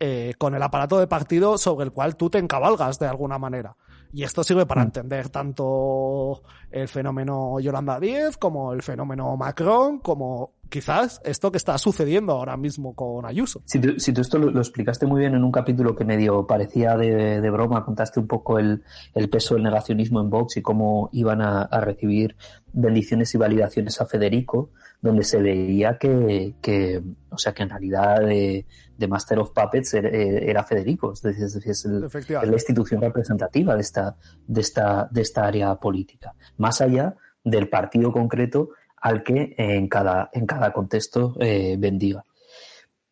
eh, 0.00 0.34
con 0.38 0.54
el 0.54 0.62
aparato 0.62 0.98
de 0.98 1.06
partido 1.06 1.58
sobre 1.58 1.84
el 1.84 1.92
cual 1.92 2.16
tú 2.16 2.30
te 2.30 2.38
encabalgas 2.38 2.98
de 2.98 3.06
alguna 3.06 3.38
manera. 3.38 3.76
Y 4.12 4.22
esto 4.22 4.42
sirve 4.42 4.64
para 4.64 4.82
mm. 4.82 4.86
entender 4.86 5.28
tanto 5.28 6.42
el 6.70 6.88
fenómeno 6.88 7.60
Yolanda 7.60 8.00
Díez 8.00 8.36
como 8.36 8.72
el 8.72 8.82
fenómeno 8.82 9.36
Macron, 9.36 9.98
como 9.98 10.54
quizás 10.68 11.20
esto 11.24 11.50
que 11.50 11.58
está 11.58 11.76
sucediendo 11.78 12.32
ahora 12.32 12.56
mismo 12.56 12.94
con 12.94 13.26
Ayuso. 13.26 13.62
Si 13.64 13.80
tú, 13.80 13.98
si 13.98 14.12
tú 14.12 14.20
esto 14.20 14.38
lo, 14.38 14.58
explicaste 14.58 15.06
muy 15.06 15.20
bien 15.20 15.34
en 15.34 15.44
un 15.44 15.52
capítulo 15.52 15.94
que 15.94 16.04
medio 16.04 16.46
parecía 16.46 16.96
de, 16.96 17.40
de 17.40 17.50
broma, 17.50 17.84
contaste 17.84 18.20
un 18.20 18.26
poco 18.26 18.58
el, 18.58 18.82
el, 19.14 19.28
peso 19.28 19.54
del 19.54 19.64
negacionismo 19.64 20.20
en 20.20 20.30
Vox 20.30 20.56
y 20.56 20.62
cómo 20.62 21.10
iban 21.12 21.42
a, 21.42 21.62
a 21.62 21.80
recibir 21.80 22.36
bendiciones 22.72 23.34
y 23.34 23.38
validaciones 23.38 24.00
a 24.00 24.06
Federico, 24.06 24.70
donde 25.00 25.24
se 25.24 25.40
veía 25.40 25.98
que, 25.98 26.54
que 26.60 27.02
o 27.30 27.38
sea, 27.38 27.52
que 27.52 27.62
en 27.62 27.70
realidad 27.70 28.20
de, 28.20 28.66
de 28.98 29.08
Master 29.08 29.38
of 29.38 29.52
Puppets 29.52 29.94
era, 29.94 30.64
Federico, 30.64 31.12
es 31.12 31.22
decir, 31.22 31.70
es, 31.70 31.84
la 31.84 32.52
institución 32.52 33.00
representativa 33.00 33.74
de 33.76 33.80
esta, 33.80 34.16
de, 34.46 34.60
esta, 34.60 35.08
de 35.10 35.22
esta 35.22 35.46
área 35.46 35.74
política, 35.76 36.34
más 36.56 36.80
allá 36.80 37.14
del 37.44 37.68
partido 37.68 38.12
concreto 38.12 38.70
al 38.96 39.22
que 39.22 39.54
en 39.56 39.88
cada, 39.88 40.28
en 40.32 40.46
cada 40.46 40.72
contexto 40.72 41.36
eh, 41.38 41.76
bendiga. 41.78 42.24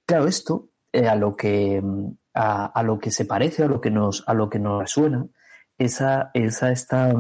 Claro, 0.04 0.26
esto 0.26 0.70
eh, 0.92 1.06
a, 1.06 1.14
lo 1.14 1.36
que, 1.36 1.80
a, 2.34 2.66
a, 2.66 2.82
lo 2.82 2.98
que 2.98 3.12
se 3.12 3.24
parece, 3.24 3.62
a 3.62 3.68
lo 3.68 3.80
que 3.80 3.92
nos, 3.92 4.24
a 4.26 4.34
lo 4.34 4.50
que 4.50 4.58
nos 4.58 4.80
resuena, 4.80 5.24
esa, 5.78 6.32
esa 6.34 6.72
esta, 6.72 7.14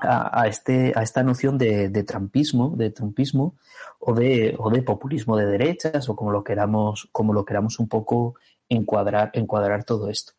a, 0.00 0.46
este, 0.46 0.92
a 0.94 1.02
esta 1.02 1.22
noción 1.22 1.58
de, 1.58 1.88
de 1.88 2.02
trampismo, 2.04 2.74
de 2.76 2.90
trumpismo 2.90 3.56
o 3.98 4.14
de, 4.14 4.54
o 4.58 4.70
de 4.70 4.82
populismo 4.82 5.36
de 5.36 5.46
derechas 5.46 6.08
o 6.08 6.16
como 6.16 6.30
lo 6.30 6.44
queramos, 6.44 7.08
como 7.12 7.32
lo 7.32 7.44
queramos 7.44 7.78
un 7.78 7.88
poco 7.88 8.34
encuadrar, 8.68 9.30
encuadrar 9.34 9.84
todo 9.84 10.08
esto. 10.08 10.32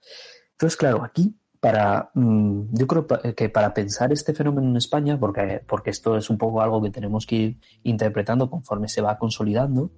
Entonces, 0.52 0.78
claro, 0.78 1.04
aquí 1.04 1.36
para 1.60 2.12
mm, 2.14 2.74
yo 2.74 2.88
creo 2.88 3.08
que 3.36 3.50
para 3.50 3.74
pensar 3.74 4.14
este 4.14 4.34
fenómeno 4.34 4.70
en 4.70 4.78
España, 4.78 5.20
porque, 5.20 5.62
porque 5.68 5.90
esto 5.90 6.16
es 6.16 6.30
un 6.30 6.38
poco 6.38 6.62
algo 6.62 6.82
que 6.82 6.90
tenemos 6.90 7.26
que 7.26 7.36
ir 7.36 7.60
interpretando 7.84 8.50
conforme 8.50 8.88
se 8.88 9.02
va 9.02 9.18
consolidando, 9.18 9.92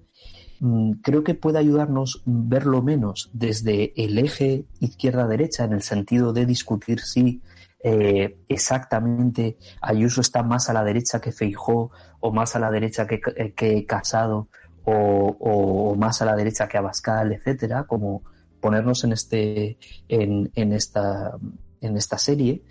mm, 0.60 0.92
creo 1.02 1.22
que 1.22 1.34
puede 1.34 1.58
ayudarnos 1.58 2.22
verlo 2.24 2.82
menos 2.82 3.30
desde 3.32 3.92
el 3.96 4.18
eje 4.18 4.64
izquierda-derecha, 4.80 5.64
en 5.64 5.72
el 5.72 5.82
sentido 5.82 6.32
de 6.32 6.46
discutir 6.46 7.00
si 7.00 7.42
eh, 7.82 8.38
exactamente 8.48 9.56
Ayuso 9.80 10.20
está 10.20 10.42
más 10.42 10.70
a 10.70 10.72
la 10.72 10.84
derecha 10.84 11.20
que 11.20 11.32
Feijó 11.32 11.90
o 12.20 12.32
más 12.32 12.54
a 12.54 12.60
la 12.60 12.70
derecha 12.70 13.06
que, 13.06 13.20
que 13.56 13.86
Casado 13.86 14.48
o, 14.84 15.36
o, 15.38 15.94
más 15.96 16.22
a 16.22 16.24
la 16.24 16.36
derecha 16.36 16.68
que 16.68 16.78
Abascal, 16.78 17.32
etcétera, 17.32 17.84
como 17.84 18.22
ponernos 18.60 19.04
en 19.04 19.12
este 19.12 19.78
en, 20.08 20.50
en 20.54 20.72
esta 20.72 21.36
en 21.80 21.96
esta 21.96 22.16
serie 22.16 22.62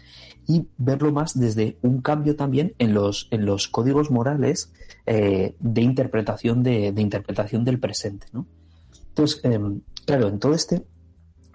y 0.47 0.67
verlo 0.77 1.11
más 1.11 1.37
desde 1.39 1.77
un 1.81 2.01
cambio 2.01 2.35
también 2.35 2.73
en 2.79 2.93
los 2.93 3.27
en 3.31 3.45
los 3.45 3.67
códigos 3.67 4.09
morales 4.09 4.73
eh, 5.05 5.55
de 5.59 5.81
interpretación 5.81 6.63
de, 6.63 6.91
de, 6.93 7.01
interpretación 7.01 7.63
del 7.63 7.79
presente 7.79 8.27
¿no? 8.31 8.47
entonces 9.09 9.41
eh, 9.43 9.59
claro 10.05 10.29
en 10.29 10.39
todo 10.39 10.53
este 10.53 10.83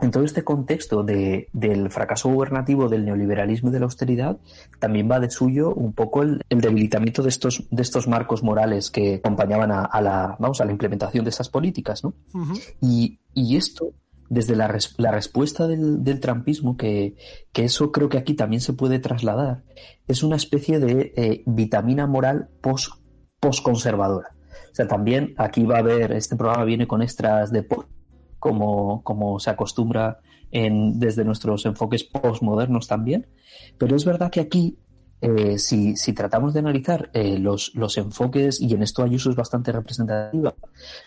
en 0.00 0.11
todo 0.11 0.25
este 0.25 0.45
contexto 0.45 1.03
de, 1.03 1.49
del 1.53 1.91
fracaso 1.91 2.29
gubernativo 2.29 2.88
del 2.88 3.05
neoliberalismo 3.05 3.71
y 3.71 3.73
de 3.73 3.79
la 3.81 3.87
austeridad, 3.87 4.38
también 4.79 5.11
va 5.11 5.21
de 5.21 5.31
suyo 5.31 5.73
un 5.75 5.93
poco 5.93 6.23
el, 6.23 6.45
el 6.50 6.61
debilitamiento 6.61 7.23
de 7.23 7.31
estos, 7.31 7.65
de 7.71 7.83
estos 7.83 8.07
marcos 8.07 8.43
morales 8.43 8.91
que 8.91 9.17
acompañaban 9.17 9.71
a, 9.73 9.85
a, 9.85 10.00
la, 10.03 10.37
vamos, 10.38 10.61
a 10.61 10.65
la 10.65 10.73
implementación 10.73 11.25
de 11.25 11.31
esas 11.31 11.49
políticas. 11.49 12.05
¿no? 12.05 12.15
Uh 12.35 12.45
-huh. 12.45 12.75
y, 12.81 13.21
y, 13.33 13.57
esto, 13.57 13.93
desde 14.29 14.55
la, 14.57 14.69
res, 14.69 14.95
la 14.99 15.12
respuesta 15.12 15.67
del, 15.67 16.05
del 16.05 16.21
trampismo, 16.21 16.76
que, 16.76 17.17
que, 17.53 17.65
eso 17.65 17.91
creo 17.91 18.09
que 18.09 18.19
aquí 18.19 18.35
también 18.35 18.61
se 18.61 18.75
puede 18.75 18.99
trasladar, 18.99 19.62
es 20.09 20.23
una 20.23 20.37
especie 20.37 20.79
de 20.79 21.12
eh, 21.17 21.43
vitamina 21.47 22.07
moral 22.07 22.49
post, 22.61 22.93
postconservadora. 23.41 24.37
O 24.73 24.75
sea, 24.76 24.87
también 24.87 25.33
aquí 25.38 25.65
va 25.65 25.76
a 25.76 25.79
haber, 25.79 26.12
este 26.12 26.37
programa 26.37 26.65
viene 26.65 26.87
con 26.87 27.00
extras 27.00 27.50
de 27.50 27.62
como, 28.47 29.03
como 29.03 29.41
se 29.41 29.50
acostumbra 29.50 30.21
en, 30.53 31.00
desde 31.00 31.25
nuestros 31.25 31.67
enfoques 31.67 32.05
postmodernos 32.05 32.87
también. 32.87 33.26
Pero 33.76 33.97
es 33.97 34.05
verdad 34.05 34.31
que 34.31 34.38
aquí 34.38 34.79
eh, 35.21 35.59
si, 35.59 35.97
si, 35.97 36.12
tratamos 36.12 36.55
de 36.55 36.61
analizar 36.61 37.11
eh, 37.12 37.38
los, 37.38 37.75
los, 37.75 37.99
enfoques, 37.99 38.61
y 38.61 38.73
en 38.73 38.85
esto 38.85 39.03
Ayuso 39.03 39.31
es 39.31 39.37
bastante 39.37 39.73
representativa, 39.73 40.55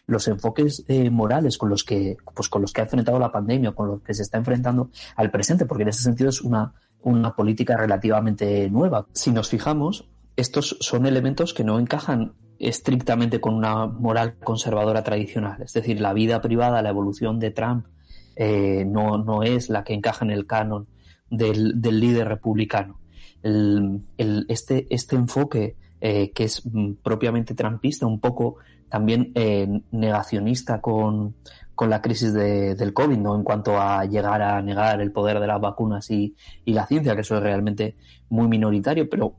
los 0.05 0.27
enfoques 0.27 0.83
eh, 0.89 1.09
morales 1.09 1.57
con 1.57 1.69
los 1.69 1.85
que 1.85 2.17
pues 2.35 2.49
con 2.49 2.61
los 2.61 2.73
que 2.73 2.81
ha 2.81 2.85
enfrentado 2.85 3.19
la 3.19 3.31
pandemia, 3.31 3.71
con 3.71 3.87
los 3.87 4.01
que 4.01 4.13
se 4.13 4.23
está 4.23 4.37
enfrentando 4.37 4.89
al 5.15 5.31
presente, 5.31 5.65
porque 5.65 5.83
en 5.83 5.89
ese 5.89 6.03
sentido 6.03 6.29
es 6.29 6.41
una, 6.41 6.73
una 7.01 7.35
política 7.35 7.77
relativamente 7.77 8.69
nueva. 8.69 9.07
Si 9.13 9.31
nos 9.31 9.47
fijamos, 9.47 10.09
estos 10.35 10.75
son 10.81 11.05
elementos 11.05 11.53
que 11.53 11.63
no 11.63 11.79
encajan 11.79 12.33
estrictamente 12.59 13.39
con 13.39 13.55
una 13.55 13.87
moral 13.87 14.37
conservadora 14.37 15.03
tradicional. 15.03 15.61
Es 15.61 15.73
decir, 15.73 16.01
la 16.01 16.13
vida 16.13 16.41
privada, 16.41 16.81
la 16.81 16.89
evolución 16.89 17.39
de 17.39 17.51
Trump, 17.51 17.85
no, 18.37 19.17
no 19.17 19.43
es 19.43 19.69
la 19.69 19.83
que 19.83 19.93
encaja 19.93 20.23
en 20.23 20.31
el 20.31 20.45
canon 20.45 20.87
del, 21.29 21.81
del 21.81 21.99
líder 21.99 22.27
republicano 22.29 22.99
el, 23.43 24.45
este, 24.47 24.87
este 24.89 25.15
enfoque 25.15 25.75
eh, 26.01 26.31
que 26.31 26.45
es 26.45 26.65
mm, 26.65 26.93
propiamente 27.03 27.53
trampista, 27.53 28.05
un 28.05 28.19
poco 28.19 28.57
también 28.89 29.31
eh, 29.35 29.81
negacionista 29.91 30.81
con, 30.81 31.35
con, 31.75 31.89
la 31.89 32.01
crisis 32.01 32.33
de, 32.33 32.75
del 32.75 32.93
COVID, 32.93 33.17
¿no? 33.17 33.35
En 33.35 33.43
cuanto 33.43 33.79
a 33.79 34.05
llegar 34.05 34.41
a 34.41 34.61
negar 34.61 35.01
el 35.01 35.11
poder 35.11 35.39
de 35.39 35.47
las 35.47 35.61
vacunas 35.61 36.09
y, 36.09 36.35
y 36.65 36.73
la 36.73 36.87
ciencia, 36.87 37.15
que 37.15 37.21
eso 37.21 37.37
es 37.37 37.43
realmente 37.43 37.97
muy 38.29 38.47
minoritario, 38.47 39.09
pero, 39.09 39.35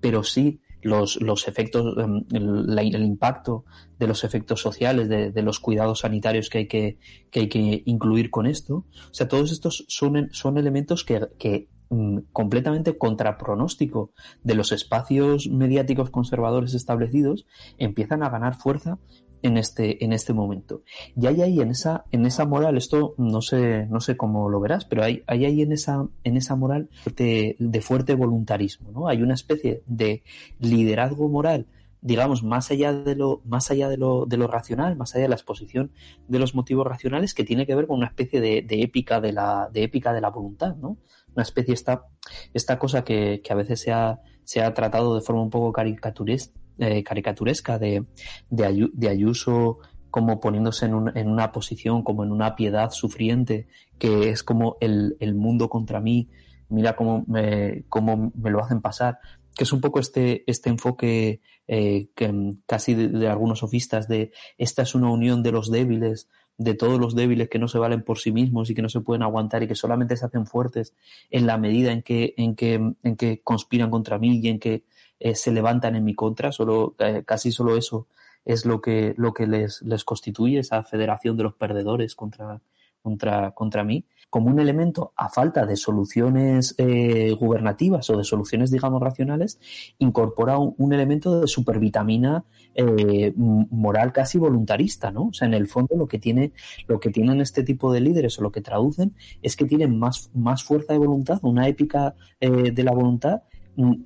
pero 0.00 0.22
sí 0.24 0.60
los, 0.82 1.20
los 1.20 1.48
efectos, 1.48 1.96
em, 1.98 2.24
el, 2.32 3.02
impacto 3.02 3.64
de 3.98 4.06
los 4.06 4.24
efectos 4.24 4.60
sociales, 4.60 5.08
de, 5.08 5.30
de, 5.30 5.42
los 5.42 5.60
cuidados 5.60 6.00
sanitarios 6.00 6.48
que 6.50 6.58
hay 6.58 6.68
que, 6.68 6.98
que 7.30 7.40
hay 7.40 7.48
que 7.48 7.82
incluir 7.86 8.30
con 8.30 8.46
esto. 8.46 8.84
O 9.10 9.14
sea, 9.14 9.28
todos 9.28 9.52
estos 9.52 9.84
son, 9.88 10.28
son 10.32 10.58
elementos 10.58 11.04
que, 11.04 11.26
que 11.38 11.68
Mm, 11.92 12.18
completamente 12.32 12.96
contrapronóstico 12.96 14.12
de 14.44 14.54
los 14.54 14.70
espacios 14.70 15.48
mediáticos 15.48 16.10
conservadores 16.10 16.74
establecidos 16.74 17.46
empiezan 17.78 18.22
a 18.22 18.28
ganar 18.28 18.54
fuerza 18.54 19.00
en 19.42 19.56
este, 19.56 20.04
en 20.04 20.12
este 20.12 20.32
momento. 20.32 20.82
Y 21.16 21.26
hay 21.26 21.42
ahí 21.42 21.60
en 21.60 21.70
esa, 21.70 22.04
en 22.10 22.26
esa 22.26 22.44
moral, 22.44 22.76
esto 22.76 23.14
no 23.18 23.42
sé, 23.42 23.86
no 23.86 24.00
sé 24.00 24.16
cómo 24.16 24.48
lo 24.48 24.60
verás, 24.60 24.84
pero 24.84 25.02
hay, 25.02 25.22
hay 25.26 25.44
ahí 25.44 25.62
en 25.62 25.72
esa, 25.72 26.06
en 26.24 26.36
esa 26.36 26.56
moral 26.56 26.88
de, 27.16 27.56
de 27.58 27.80
fuerte 27.80 28.14
voluntarismo, 28.14 28.90
¿no? 28.92 29.08
Hay 29.08 29.22
una 29.22 29.34
especie 29.34 29.82
de 29.86 30.22
liderazgo 30.58 31.28
moral 31.28 31.66
digamos, 32.02 32.42
más 32.42 32.70
allá 32.70 32.92
de 32.92 33.14
lo, 33.14 33.42
más 33.44 33.70
allá 33.70 33.88
de 33.88 33.96
lo, 33.96 34.24
de 34.26 34.36
lo 34.36 34.46
racional, 34.46 34.96
más 34.96 35.14
allá 35.14 35.24
de 35.24 35.28
la 35.28 35.34
exposición 35.34 35.92
de 36.28 36.38
los 36.38 36.54
motivos 36.54 36.86
racionales, 36.86 37.34
que 37.34 37.44
tiene 37.44 37.66
que 37.66 37.74
ver 37.74 37.86
con 37.86 37.98
una 37.98 38.06
especie 38.06 38.40
de, 38.40 38.64
épica 38.70 39.20
de 39.20 39.32
la, 39.32 39.68
de 39.72 39.82
épica 39.82 40.12
de 40.12 40.20
la 40.20 40.30
voluntad, 40.30 40.76
¿no? 40.76 40.96
una 41.34 41.42
especie 41.42 41.74
esta, 41.74 42.06
esta 42.54 42.78
cosa 42.78 43.04
que, 43.04 43.40
que 43.44 43.52
a 43.52 43.56
veces 43.56 43.80
se 43.80 43.92
ha, 43.92 44.20
se 44.44 44.62
ha 44.62 44.72
tratado 44.74 45.14
de 45.14 45.20
forma 45.20 45.42
un 45.42 45.50
poco 45.50 45.72
caricaturesca, 45.72 46.59
eh, 46.80 47.04
caricaturesca 47.04 47.78
de, 47.78 48.04
de, 48.48 49.08
Ayuso 49.08 49.78
como 50.10 50.40
poniéndose 50.40 50.86
en, 50.86 50.94
un, 50.94 51.16
en, 51.16 51.28
una 51.28 51.52
posición, 51.52 52.02
como 52.02 52.24
en 52.24 52.32
una 52.32 52.56
piedad 52.56 52.90
sufriente, 52.90 53.68
que 53.98 54.30
es 54.30 54.42
como 54.42 54.76
el, 54.80 55.16
el 55.20 55.34
mundo 55.34 55.68
contra 55.68 56.00
mí, 56.00 56.28
mira 56.68 56.96
cómo 56.96 57.24
me, 57.28 57.84
cómo 57.88 58.32
me 58.34 58.50
lo 58.50 58.64
hacen 58.64 58.80
pasar, 58.80 59.18
que 59.54 59.64
es 59.64 59.72
un 59.72 59.80
poco 59.80 60.00
este, 60.00 60.42
este 60.46 60.70
enfoque 60.70 61.40
eh, 61.68 62.08
que, 62.14 62.54
casi 62.66 62.94
de, 62.94 63.08
de, 63.08 63.28
algunos 63.28 63.60
sofistas 63.60 64.08
de 64.08 64.32
esta 64.58 64.82
es 64.82 64.94
una 64.94 65.10
unión 65.10 65.42
de 65.42 65.52
los 65.52 65.70
débiles, 65.70 66.28
de 66.56 66.74
todos 66.74 66.98
los 66.98 67.14
débiles 67.14 67.48
que 67.48 67.58
no 67.58 67.68
se 67.68 67.78
valen 67.78 68.02
por 68.02 68.18
sí 68.18 68.32
mismos 68.32 68.70
y 68.70 68.74
que 68.74 68.82
no 68.82 68.88
se 68.88 69.00
pueden 69.00 69.22
aguantar 69.22 69.62
y 69.62 69.68
que 69.68 69.74
solamente 69.74 70.16
se 70.16 70.26
hacen 70.26 70.46
fuertes 70.46 70.94
en 71.30 71.46
la 71.46 71.58
medida 71.58 71.92
en 71.92 72.02
que, 72.02 72.34
en 72.36 72.54
que, 72.54 72.74
en 73.02 73.16
que 73.16 73.40
conspiran 73.42 73.90
contra 73.90 74.18
mí 74.18 74.40
y 74.42 74.48
en 74.48 74.58
que 74.58 74.84
eh, 75.20 75.34
se 75.34 75.52
levantan 75.52 75.96
en 75.96 76.04
mi 76.04 76.14
contra, 76.14 76.50
solo, 76.50 76.94
eh, 76.98 77.22
casi 77.26 77.52
solo 77.52 77.76
eso 77.76 78.08
es 78.44 78.64
lo 78.64 78.80
que, 78.80 79.14
lo 79.18 79.34
que 79.34 79.46
les, 79.46 79.82
les 79.82 80.02
constituye, 80.02 80.58
esa 80.58 80.82
federación 80.82 81.36
de 81.36 81.42
los 81.44 81.54
perdedores 81.54 82.14
contra, 82.14 82.62
contra, 83.02 83.50
contra 83.52 83.84
mí, 83.84 84.06
como 84.30 84.48
un 84.48 84.60
elemento 84.60 85.12
a 85.16 85.28
falta 85.28 85.66
de 85.66 85.76
soluciones 85.76 86.74
eh, 86.78 87.32
gubernativas 87.38 88.08
o 88.10 88.16
de 88.16 88.24
soluciones, 88.24 88.70
digamos, 88.70 89.02
racionales, 89.02 89.60
incorpora 89.98 90.56
un, 90.58 90.92
elemento 90.92 91.40
de 91.40 91.48
supervitamina 91.48 92.44
eh, 92.74 93.32
moral 93.36 94.12
casi 94.12 94.38
voluntarista, 94.38 95.10
¿no? 95.10 95.26
O 95.26 95.32
sea, 95.32 95.48
en 95.48 95.54
el 95.54 95.66
fondo 95.66 95.96
lo 95.96 96.08
que 96.08 96.18
tiene, 96.18 96.52
lo 96.86 96.98
que 96.98 97.10
tienen 97.10 97.40
este 97.40 97.62
tipo 97.62 97.92
de 97.92 98.00
líderes 98.00 98.38
o 98.38 98.42
lo 98.42 98.52
que 98.52 98.62
traducen 98.62 99.14
es 99.42 99.56
que 99.56 99.66
tienen 99.66 99.98
más, 99.98 100.30
más 100.32 100.64
fuerza 100.64 100.94
de 100.94 100.98
voluntad, 100.98 101.40
una 101.42 101.68
épica 101.68 102.14
de 102.40 102.82
la 102.82 102.92
voluntad 102.92 103.42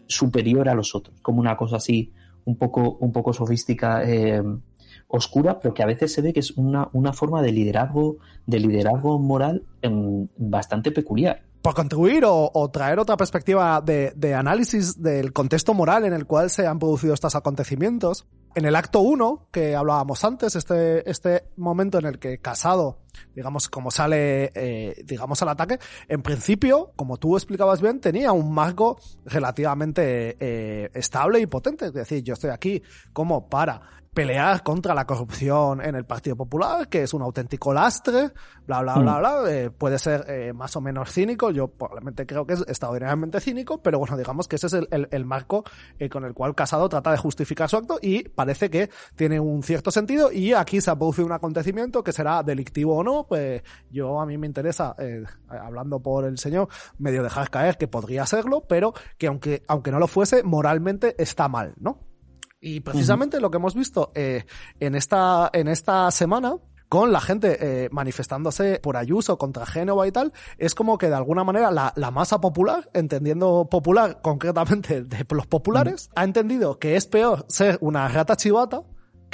superior 0.06 0.68
a 0.68 0.74
los 0.74 0.94
otros, 0.94 1.20
como 1.20 1.40
una 1.40 1.56
cosa 1.56 1.76
así 1.76 2.12
un 2.44 2.56
poco, 2.56 2.98
un 3.00 3.12
poco 3.12 3.32
sofística 3.32 4.02
eh, 4.04 4.42
oscura, 5.08 5.58
pero 5.60 5.74
que 5.74 5.82
a 5.82 5.86
veces 5.86 6.12
se 6.12 6.22
ve 6.22 6.32
que 6.32 6.40
es 6.40 6.52
una, 6.52 6.88
una 6.92 7.12
forma 7.12 7.42
de 7.42 7.52
liderazgo, 7.52 8.18
de 8.46 8.60
liderazgo 8.60 9.18
moral 9.18 9.62
en, 9.82 10.30
bastante 10.36 10.90
peculiar. 10.90 11.42
Por 11.62 11.74
contribuir 11.74 12.24
o, 12.26 12.70
traer 12.70 12.98
otra 12.98 13.16
perspectiva 13.16 13.80
de, 13.80 14.12
de, 14.14 14.34
análisis 14.34 15.00
del 15.00 15.32
contexto 15.32 15.72
moral 15.72 16.04
en 16.04 16.12
el 16.12 16.26
cual 16.26 16.50
se 16.50 16.66
han 16.66 16.78
producido 16.78 17.14
estos 17.14 17.34
acontecimientos, 17.36 18.26
en 18.54 18.66
el 18.66 18.76
acto 18.76 19.00
1, 19.00 19.48
que 19.50 19.74
hablábamos 19.74 20.24
antes, 20.24 20.56
este, 20.56 21.08
este 21.10 21.44
momento 21.56 21.98
en 21.98 22.04
el 22.04 22.18
que 22.18 22.38
Casado, 22.38 22.98
digamos, 23.34 23.68
como 23.68 23.90
sale, 23.90 24.50
eh, 24.54 25.02
digamos, 25.04 25.40
al 25.42 25.48
ataque, 25.50 25.78
en 26.08 26.22
principio, 26.22 26.92
como 26.96 27.16
tú 27.16 27.36
explicabas 27.36 27.80
bien, 27.80 28.00
tenía 28.00 28.32
un 28.32 28.52
marco 28.52 28.98
relativamente 29.24 30.36
eh, 30.38 30.90
estable 30.94 31.40
y 31.40 31.46
potente. 31.46 31.86
Es 31.86 31.92
decir, 31.92 32.22
yo 32.22 32.34
estoy 32.34 32.50
aquí 32.50 32.82
como 33.12 33.48
para 33.48 34.04
pelear 34.14 34.62
contra 34.62 34.94
la 34.94 35.04
corrupción 35.04 35.84
en 35.84 35.96
el 35.96 36.04
Partido 36.04 36.36
Popular, 36.36 36.88
que 36.88 37.02
es 37.02 37.12
un 37.12 37.22
auténtico 37.22 37.74
lastre, 37.74 38.30
bla, 38.66 38.80
bla, 38.80 38.94
bla, 38.94 39.12
mm. 39.12 39.18
bla. 39.18 39.52
Eh, 39.52 39.70
puede 39.70 39.98
ser 39.98 40.24
eh, 40.28 40.52
más 40.52 40.74
o 40.76 40.80
menos 40.80 41.10
cínico, 41.10 41.50
yo 41.50 41.66
probablemente 41.68 42.24
creo 42.24 42.46
que 42.46 42.54
es 42.54 42.60
extraordinariamente 42.60 43.40
cínico, 43.40 43.82
pero 43.82 43.98
bueno, 43.98 44.16
digamos 44.16 44.46
que 44.46 44.56
ese 44.56 44.68
es 44.68 44.72
el, 44.74 44.88
el, 44.92 45.08
el 45.10 45.24
marco 45.26 45.64
eh, 45.98 46.08
con 46.08 46.24
el 46.24 46.32
cual 46.32 46.54
Casado 46.54 46.88
trata 46.88 47.10
de 47.10 47.18
justificar 47.18 47.68
su 47.68 47.76
acto 47.76 47.98
y 48.00 48.28
parece 48.28 48.70
que 48.70 48.88
tiene 49.16 49.40
un 49.40 49.62
cierto 49.64 49.90
sentido 49.90 50.30
y 50.30 50.52
aquí 50.52 50.80
se 50.80 50.90
ha 50.90 50.96
producido 50.96 51.26
un 51.26 51.32
acontecimiento 51.32 52.04
que 52.04 52.12
será 52.12 52.42
delictivo 52.44 52.96
o 52.96 53.02
no, 53.04 53.26
pues 53.26 53.62
yo 53.90 54.20
a 54.20 54.26
mí 54.26 54.38
me 54.38 54.46
interesa, 54.46 54.94
eh, 54.98 55.24
hablando 55.48 56.00
por 56.00 56.24
el 56.24 56.38
señor, 56.38 56.68
medio 56.98 57.22
dejar 57.22 57.50
caer 57.50 57.76
que 57.76 57.88
podría 57.88 58.26
serlo, 58.26 58.64
pero 58.66 58.94
que 59.18 59.26
aunque, 59.26 59.62
aunque 59.68 59.90
no 59.90 59.98
lo 59.98 60.08
fuese, 60.08 60.42
moralmente 60.42 61.14
está 61.22 61.48
mal, 61.48 61.74
¿no? 61.78 62.00
Y 62.60 62.80
precisamente 62.80 63.36
uh 63.36 63.38
-huh. 63.38 63.42
lo 63.42 63.50
que 63.50 63.58
hemos 63.58 63.74
visto 63.74 64.10
eh, 64.14 64.46
en, 64.80 64.94
esta, 64.94 65.50
en 65.52 65.68
esta 65.68 66.10
semana 66.10 66.56
con 66.88 67.12
la 67.12 67.20
gente 67.20 67.58
eh, 67.60 67.88
manifestándose 67.90 68.78
por 68.80 68.96
Ayuso 68.96 69.36
contra 69.36 69.66
Génova 69.66 70.06
y 70.06 70.12
tal, 70.12 70.32
es 70.58 70.74
como 70.74 70.96
que 70.96 71.08
de 71.08 71.14
alguna 71.14 71.42
manera 71.42 71.70
la, 71.70 71.92
la 71.96 72.10
masa 72.10 72.40
popular, 72.40 72.88
entendiendo 72.94 73.68
popular 73.70 74.20
concretamente 74.22 75.02
de 75.02 75.26
los 75.30 75.46
populares, 75.46 76.08
ha 76.14 76.24
entendido 76.24 76.78
que 76.78 76.96
es 76.96 77.06
peor 77.06 77.44
ser 77.48 77.78
una 77.80 78.06
rata 78.08 78.36
chivata 78.36 78.82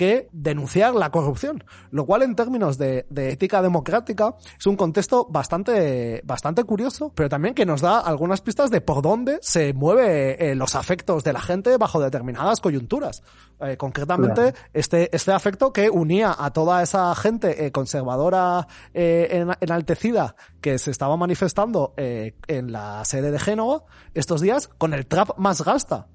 que 0.00 0.30
denunciar 0.32 0.94
la 0.94 1.10
corrupción, 1.10 1.62
lo 1.90 2.06
cual 2.06 2.22
en 2.22 2.34
términos 2.34 2.78
de, 2.78 3.04
de, 3.10 3.32
ética 3.32 3.60
democrática 3.60 4.34
es 4.58 4.66
un 4.66 4.74
contexto 4.74 5.26
bastante, 5.28 6.22
bastante 6.24 6.64
curioso, 6.64 7.12
pero 7.14 7.28
también 7.28 7.54
que 7.54 7.66
nos 7.66 7.82
da 7.82 7.98
algunas 7.98 8.40
pistas 8.40 8.70
de 8.70 8.80
por 8.80 9.02
dónde 9.02 9.38
se 9.42 9.74
mueve 9.74 10.52
eh, 10.52 10.54
los 10.54 10.74
afectos 10.74 11.22
de 11.22 11.34
la 11.34 11.42
gente 11.42 11.76
bajo 11.76 12.00
determinadas 12.00 12.62
coyunturas. 12.62 13.22
Eh, 13.60 13.76
concretamente, 13.76 14.40
claro. 14.40 14.56
este, 14.72 15.14
este 15.14 15.32
afecto 15.32 15.70
que 15.70 15.90
unía 15.90 16.34
a 16.38 16.50
toda 16.50 16.82
esa 16.82 17.14
gente 17.14 17.66
eh, 17.66 17.70
conservadora 17.70 18.68
en, 18.94 19.50
enaltecida 19.60 20.34
que 20.62 20.78
se 20.78 20.92
estaba 20.92 21.18
manifestando 21.18 21.92
en 21.96 22.72
la 22.72 23.04
sede 23.04 23.30
de 23.30 23.38
Génova 23.38 23.84
estos 24.14 24.40
días 24.40 24.68
con 24.78 24.94
el 24.94 25.04
trap 25.06 25.36
más 25.36 25.60
gasta 25.62 26.06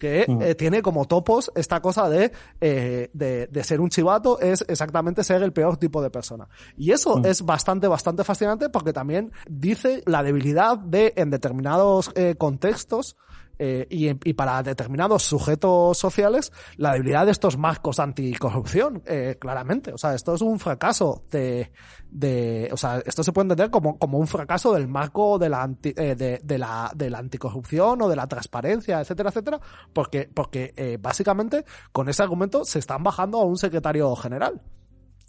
que 0.00 0.26
eh, 0.40 0.54
tiene 0.56 0.82
como 0.82 1.04
topos 1.04 1.52
esta 1.54 1.80
cosa 1.80 2.08
de, 2.08 2.32
eh, 2.60 3.10
de, 3.12 3.46
de, 3.46 3.64
ser 3.64 3.80
un 3.80 3.90
chivato 3.90 4.40
es 4.40 4.64
exactamente 4.66 5.22
ser 5.22 5.44
el 5.44 5.52
peor 5.52 5.76
tipo 5.76 6.02
de 6.02 6.10
persona. 6.10 6.48
Y 6.76 6.90
eso 6.90 7.18
mm. 7.18 7.26
es 7.26 7.42
bastante, 7.42 7.86
bastante 7.86 8.24
fascinante 8.24 8.68
porque 8.70 8.92
también 8.92 9.30
dice 9.48 10.02
la 10.06 10.24
debilidad 10.24 10.78
de, 10.78 11.12
en 11.16 11.30
determinados 11.30 12.10
eh, 12.16 12.34
contextos, 12.36 13.16
eh, 13.62 13.86
y, 13.90 14.08
y, 14.08 14.32
para 14.32 14.62
determinados 14.62 15.22
sujetos 15.22 15.98
sociales 15.98 16.50
la 16.78 16.94
debilidad 16.94 17.26
de 17.26 17.32
estos 17.32 17.58
marcos 17.58 18.00
anticorrupción, 18.00 19.02
eh, 19.04 19.36
claramente. 19.38 19.92
O 19.92 19.98
sea, 19.98 20.14
esto 20.14 20.34
es 20.34 20.40
un 20.40 20.58
fracaso 20.58 21.24
de, 21.30 21.70
de, 22.10 22.70
o 22.72 22.76
sea, 22.78 23.02
esto 23.04 23.22
se 23.22 23.32
puede 23.32 23.44
entender 23.44 23.70
como, 23.70 23.98
como 23.98 24.16
un 24.16 24.26
fracaso 24.26 24.72
del 24.72 24.88
marco 24.88 25.38
de 25.38 25.50
la, 25.50 25.62
anti, 25.62 25.90
eh, 25.90 26.14
de, 26.14 26.40
de, 26.42 26.58
la, 26.58 26.90
de 26.94 27.10
la 27.10 27.18
anticorrupción 27.18 28.00
o 28.00 28.08
de 28.08 28.16
la 28.16 28.26
transparencia, 28.26 28.98
etcétera, 28.98 29.28
etcétera, 29.28 29.60
porque, 29.92 30.30
porque 30.32 30.72
eh, 30.76 30.96
básicamente 30.98 31.66
con 31.92 32.08
ese 32.08 32.22
argumento 32.22 32.64
se 32.64 32.78
están 32.78 33.02
bajando 33.02 33.40
a 33.40 33.44
un 33.44 33.58
secretario 33.58 34.16
general. 34.16 34.62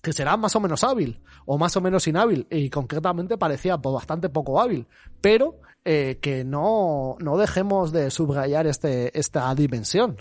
que 0.02 0.13
será 0.13 0.38
más 0.38 0.56
o 0.56 0.60
menos 0.60 0.86
hábil 0.86 1.22
o 1.46 1.58
más 1.58 1.76
o 1.76 1.82
menos 1.82 2.08
inhábil 2.08 2.48
y 2.50 2.70
concretamente 2.70 3.38
parecía 3.38 3.78
pues, 3.78 3.94
bastante 3.94 4.30
poco 4.30 4.60
hábil, 4.62 4.88
pero 5.20 5.60
eh, 5.84 6.20
que 6.22 6.44
no, 6.44 7.15
no 7.20 7.38
dejemos 7.38 7.91
de 7.91 8.12
subrayar 8.12 8.67
este, 8.67 9.17
esta 9.17 9.54
dimensión. 9.56 10.17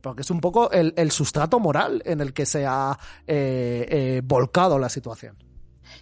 Porque 0.00 0.22
es 0.22 0.30
un 0.30 0.40
poco 0.40 0.70
el, 0.70 0.94
el 0.96 1.10
sustrato 1.10 1.60
moral 1.60 2.02
en 2.06 2.20
el 2.20 2.32
que 2.32 2.46
se 2.46 2.64
ha 2.66 2.98
eh, 3.26 3.86
eh, 3.88 4.22
volcado 4.24 4.78
la 4.78 4.88
situación. 4.88 5.36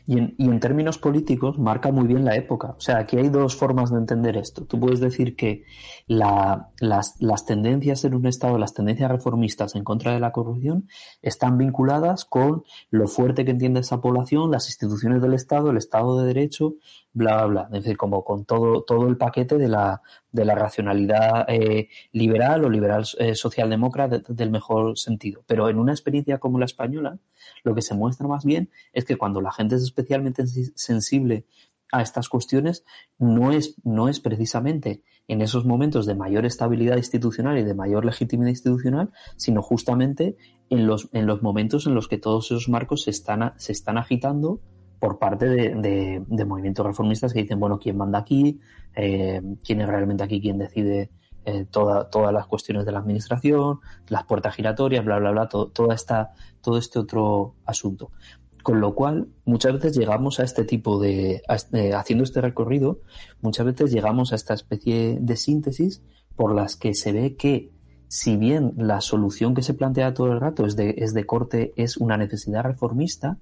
Y 0.07 0.18
en, 0.18 0.35
y 0.38 0.46
en, 0.46 0.61
términos 0.61 0.98
políticos 0.98 1.59
marca 1.59 1.92
muy 1.92 2.07
bien 2.07 2.24
la 2.24 2.37
época. 2.37 2.74
O 2.77 2.81
sea, 2.81 2.98
aquí 2.98 3.16
hay 3.16 3.29
dos 3.29 3.57
formas 3.57 3.90
de 3.90 3.98
entender 3.98 4.37
esto. 4.37 4.64
Tú 4.64 4.81
puedes 4.81 5.01
decir 5.01 5.37
que 5.37 5.64
la, 6.07 6.70
las, 6.81 7.16
las, 7.20 7.44
tendencias 7.44 8.05
en 8.05 8.14
un 8.14 8.27
Estado, 8.27 8.59
las 8.59 8.74
tendencias 8.74 9.11
reformistas 9.11 9.74
en 9.74 9.85
contra 9.85 10.12
de 10.12 10.20
la 10.20 10.33
corrupción, 10.33 10.88
están 11.22 11.59
vinculadas 11.59 12.24
con 12.24 12.64
lo 12.90 13.07
fuerte 13.07 13.44
que 13.44 13.51
entiende 13.51 13.81
esa 13.81 14.01
población, 14.01 14.51
las 14.51 14.66
instituciones 14.68 15.20
del 15.22 15.35
Estado, 15.35 15.70
el 15.70 15.77
Estado 15.77 16.18
de 16.20 16.27
Derecho, 16.27 16.74
bla, 17.12 17.44
bla, 17.44 17.46
bla. 17.46 17.62
Es 17.79 17.85
decir, 17.85 17.96
como 17.96 18.24
con 18.24 18.44
todo, 18.44 18.83
todo 18.83 19.09
el 19.09 19.16
paquete 19.16 19.59
de 19.59 19.68
la, 19.68 20.03
de 20.33 20.44
la 20.44 20.55
racionalidad 20.55 21.44
eh, 21.48 21.88
liberal 22.12 22.64
o 22.64 22.70
liberal 22.70 23.05
eh, 23.18 23.35
socialdemócrata 23.35 24.20
del 24.29 24.51
mejor 24.51 24.98
sentido. 24.98 25.42
Pero 25.46 25.68
en 25.68 25.79
una 25.79 25.92
experiencia 25.92 26.38
como 26.38 26.59
la 26.59 26.64
española, 26.64 27.18
lo 27.64 27.75
que 27.75 27.83
se 27.83 27.94
muestra 27.94 28.27
más 28.29 28.44
bien 28.44 28.71
es 28.92 29.05
que 29.05 29.16
cuando 29.16 29.40
la 29.40 29.53
gente 29.53 29.77
es 29.77 29.83
especialmente 29.83 30.44
sensible 30.47 31.47
a 31.92 32.03
estas 32.03 32.29
cuestiones, 32.29 32.85
no 33.18 33.53
es, 33.53 33.77
no 33.85 34.09
es 34.09 34.21
precisamente 34.21 35.03
en 35.27 35.42
esos 35.42 35.64
momentos 35.64 36.07
de 36.07 36.14
mayor 36.14 36.47
estabilidad 36.47 36.97
institucional 36.97 37.59
y 37.59 37.62
de 37.62 37.75
mayor 37.75 38.05
legitimidad 38.05 38.51
institucional, 38.51 39.11
sino 39.37 39.62
justamente 39.62 40.37
en 40.71 40.87
los, 40.87 41.09
en 41.12 41.27
los 41.27 41.42
momentos 41.42 41.87
en 41.87 41.94
los 41.94 42.09
que 42.09 42.18
todos 42.18 42.47
esos 42.47 42.68
marcos 42.68 43.03
se 43.05 43.11
están, 43.11 43.53
se 43.57 43.73
están 43.73 43.99
agitando 43.99 44.61
por 44.99 45.18
parte 45.18 45.47
de, 45.47 45.75
de, 45.75 46.23
de, 46.27 46.44
movimientos 46.44 46.85
reformistas 46.85 47.33
que 47.33 47.42
dicen, 47.42 47.61
bueno, 47.61 47.79
¿quién 47.79 47.97
manda 47.97 48.18
aquí? 48.18 48.59
Eh, 48.97 49.40
¿Quién 49.64 49.81
es 49.81 49.88
realmente 49.88 50.25
aquí 50.25 50.40
quien 50.40 50.59
decide 50.59 51.11
eh, 51.48 51.66
toda, 51.70 52.11
todas 52.11 52.32
las 52.32 52.46
cuestiones 52.46 52.84
de 52.84 52.92
la 52.92 52.98
administración, 52.98 53.80
las 54.08 54.24
puertas 54.24 54.54
giratorias, 54.54 55.04
bla, 55.04 55.18
bla, 55.18 55.30
bla, 55.30 55.48
todo, 55.48 55.68
toda 55.68 55.94
esta, 55.94 56.32
todo 56.61 56.76
este 56.76 56.98
otro 56.98 57.54
asunto. 57.64 58.11
Con 58.62 58.80
lo 58.80 58.94
cual, 58.94 59.28
muchas 59.46 59.72
veces 59.72 59.96
llegamos 59.96 60.40
a 60.40 60.44
este 60.44 60.64
tipo 60.64 61.00
de, 61.00 61.42
este, 61.48 61.94
haciendo 61.94 62.24
este 62.24 62.42
recorrido, 62.42 63.00
muchas 63.40 63.64
veces 63.64 63.90
llegamos 63.90 64.32
a 64.32 64.37
esta 64.37 64.52
especie 64.52 65.16
de 65.20 65.37
síntesis 65.37 66.02
por 66.37 66.54
las 66.54 66.76
que 66.76 66.92
se 66.94 67.12
ve 67.12 67.37
que 67.37 67.70
si 68.08 68.37
bien 68.37 68.72
la 68.76 69.00
solución 69.00 69.54
que 69.54 69.62
se 69.62 69.74
plantea 69.74 70.14
todo 70.14 70.32
el 70.32 70.40
rato 70.40 70.66
es 70.66 70.76
de, 70.76 70.96
es 70.98 71.12
de 71.14 71.26
corte, 71.26 71.72
es 71.76 71.98
una 71.98 72.16
necesidad 72.16 72.64
reformista, 72.64 73.38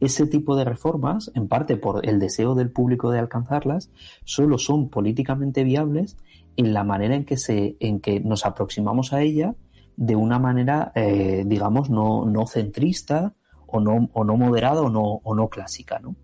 ese 0.00 0.26
tipo 0.26 0.56
de 0.56 0.64
reformas, 0.64 1.30
en 1.34 1.48
parte 1.48 1.76
por 1.76 2.06
el 2.06 2.18
deseo 2.18 2.54
del 2.54 2.70
público 2.70 3.10
de 3.10 3.18
alcanzarlas, 3.18 3.90
solo 4.24 4.58
son 4.58 4.88
políticamente 4.88 5.64
viables 5.64 6.16
en 6.56 6.72
la 6.72 6.84
manera 6.84 7.14
en 7.14 7.24
que, 7.24 7.36
se, 7.36 7.76
en 7.80 8.00
que 8.00 8.20
nos 8.20 8.46
aproximamos 8.46 9.12
a 9.12 9.22
ella 9.22 9.54
de 9.96 10.16
una 10.16 10.38
manera, 10.38 10.92
eh, 10.94 11.44
digamos, 11.46 11.90
no, 11.90 12.26
no 12.26 12.46
centrista 12.46 13.34
o 13.66 13.80
no, 13.80 14.08
o 14.12 14.24
no 14.24 14.36
moderada 14.36 14.82
o 14.82 14.90
no, 14.90 15.02
o 15.02 15.34
no 15.34 15.48
clásica, 15.48 15.98
¿no? 15.98 16.16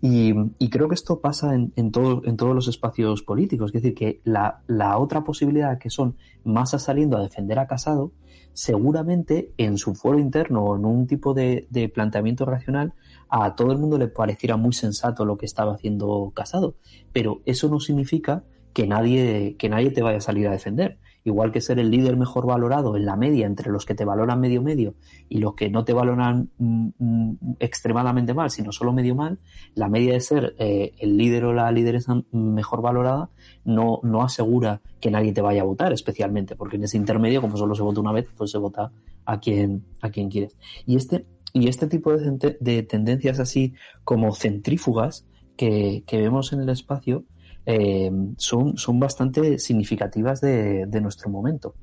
Y, 0.00 0.34
y, 0.58 0.68
creo 0.68 0.88
que 0.88 0.96
esto 0.96 1.20
pasa 1.20 1.54
en, 1.54 1.72
en, 1.76 1.90
todo, 1.90 2.20
en, 2.26 2.36
todos 2.36 2.54
los 2.54 2.68
espacios 2.68 3.22
políticos. 3.22 3.70
Es 3.72 3.80
decir, 3.80 3.94
que 3.94 4.20
la, 4.24 4.62
la, 4.66 4.98
otra 4.98 5.24
posibilidad 5.24 5.78
que 5.78 5.88
son 5.88 6.16
masas 6.44 6.82
saliendo 6.82 7.16
a 7.16 7.22
defender 7.22 7.58
a 7.58 7.66
Casado, 7.66 8.12
seguramente 8.52 9.54
en 9.56 9.78
su 9.78 9.94
foro 9.94 10.18
interno 10.18 10.62
o 10.62 10.76
en 10.76 10.84
un 10.84 11.06
tipo 11.06 11.32
de, 11.32 11.66
de, 11.70 11.88
planteamiento 11.88 12.44
racional, 12.44 12.92
a 13.30 13.54
todo 13.54 13.72
el 13.72 13.78
mundo 13.78 13.96
le 13.96 14.08
pareciera 14.08 14.58
muy 14.58 14.74
sensato 14.74 15.24
lo 15.24 15.38
que 15.38 15.46
estaba 15.46 15.72
haciendo 15.72 16.32
Casado. 16.34 16.74
Pero 17.14 17.40
eso 17.46 17.70
no 17.70 17.80
significa 17.80 18.44
que 18.74 18.86
nadie, 18.86 19.56
que 19.56 19.68
nadie 19.68 19.90
te 19.90 20.02
vaya 20.02 20.18
a 20.18 20.20
salir 20.20 20.48
a 20.48 20.50
defender. 20.50 20.98
Igual 21.26 21.52
que 21.52 21.62
ser 21.62 21.78
el 21.78 21.90
líder 21.90 22.18
mejor 22.18 22.44
valorado 22.44 22.96
en 22.96 23.06
la 23.06 23.16
media 23.16 23.46
entre 23.46 23.70
los 23.70 23.86
que 23.86 23.94
te 23.94 24.04
valoran 24.04 24.40
medio 24.40 24.60
medio 24.60 24.94
y 25.30 25.38
los 25.38 25.54
que 25.54 25.70
no 25.70 25.84
te 25.84 25.94
valoran 25.94 26.50
mm, 26.58 26.88
mm, 26.98 27.36
extremadamente 27.60 28.34
mal, 28.34 28.50
sino 28.50 28.72
solo 28.72 28.92
medio 28.92 29.14
mal, 29.14 29.38
la 29.74 29.88
media 29.88 30.12
de 30.12 30.20
ser 30.20 30.54
eh, 30.58 30.92
el 30.98 31.16
líder 31.16 31.46
o 31.46 31.54
la 31.54 31.70
lideresa 31.72 32.20
mejor 32.32 32.82
valorada 32.82 33.30
no, 33.64 34.00
no 34.02 34.22
asegura 34.22 34.82
que 35.00 35.10
nadie 35.10 35.32
te 35.32 35.40
vaya 35.40 35.62
a 35.62 35.64
votar, 35.64 35.92
especialmente, 35.94 36.56
porque 36.56 36.76
en 36.76 36.84
ese 36.84 36.98
intermedio, 36.98 37.40
como 37.40 37.56
solo 37.56 37.74
se 37.74 37.82
vota 37.82 38.00
una 38.00 38.12
vez, 38.12 38.28
pues 38.36 38.50
se 38.50 38.58
vota 38.58 38.92
a 39.24 39.40
quien, 39.40 39.84
a 40.02 40.10
quien 40.10 40.28
quieres. 40.28 40.58
Y 40.84 40.96
este, 40.96 41.24
y 41.54 41.68
este 41.68 41.86
tipo 41.86 42.14
de, 42.14 42.58
de 42.60 42.82
tendencias 42.82 43.38
así 43.38 43.72
como 44.02 44.34
centrífugas 44.34 45.24
que, 45.56 46.02
que 46.06 46.18
vemos 46.20 46.52
en 46.52 46.60
el 46.60 46.68
espacio, 46.68 47.24
eh, 47.66 48.10
son, 48.36 48.76
son 48.76 49.00
bastante 49.00 49.58
significativas 49.58 50.40
de, 50.40 50.86
de, 50.86 51.00
nuestro 51.00 51.30
momento. 51.30 51.74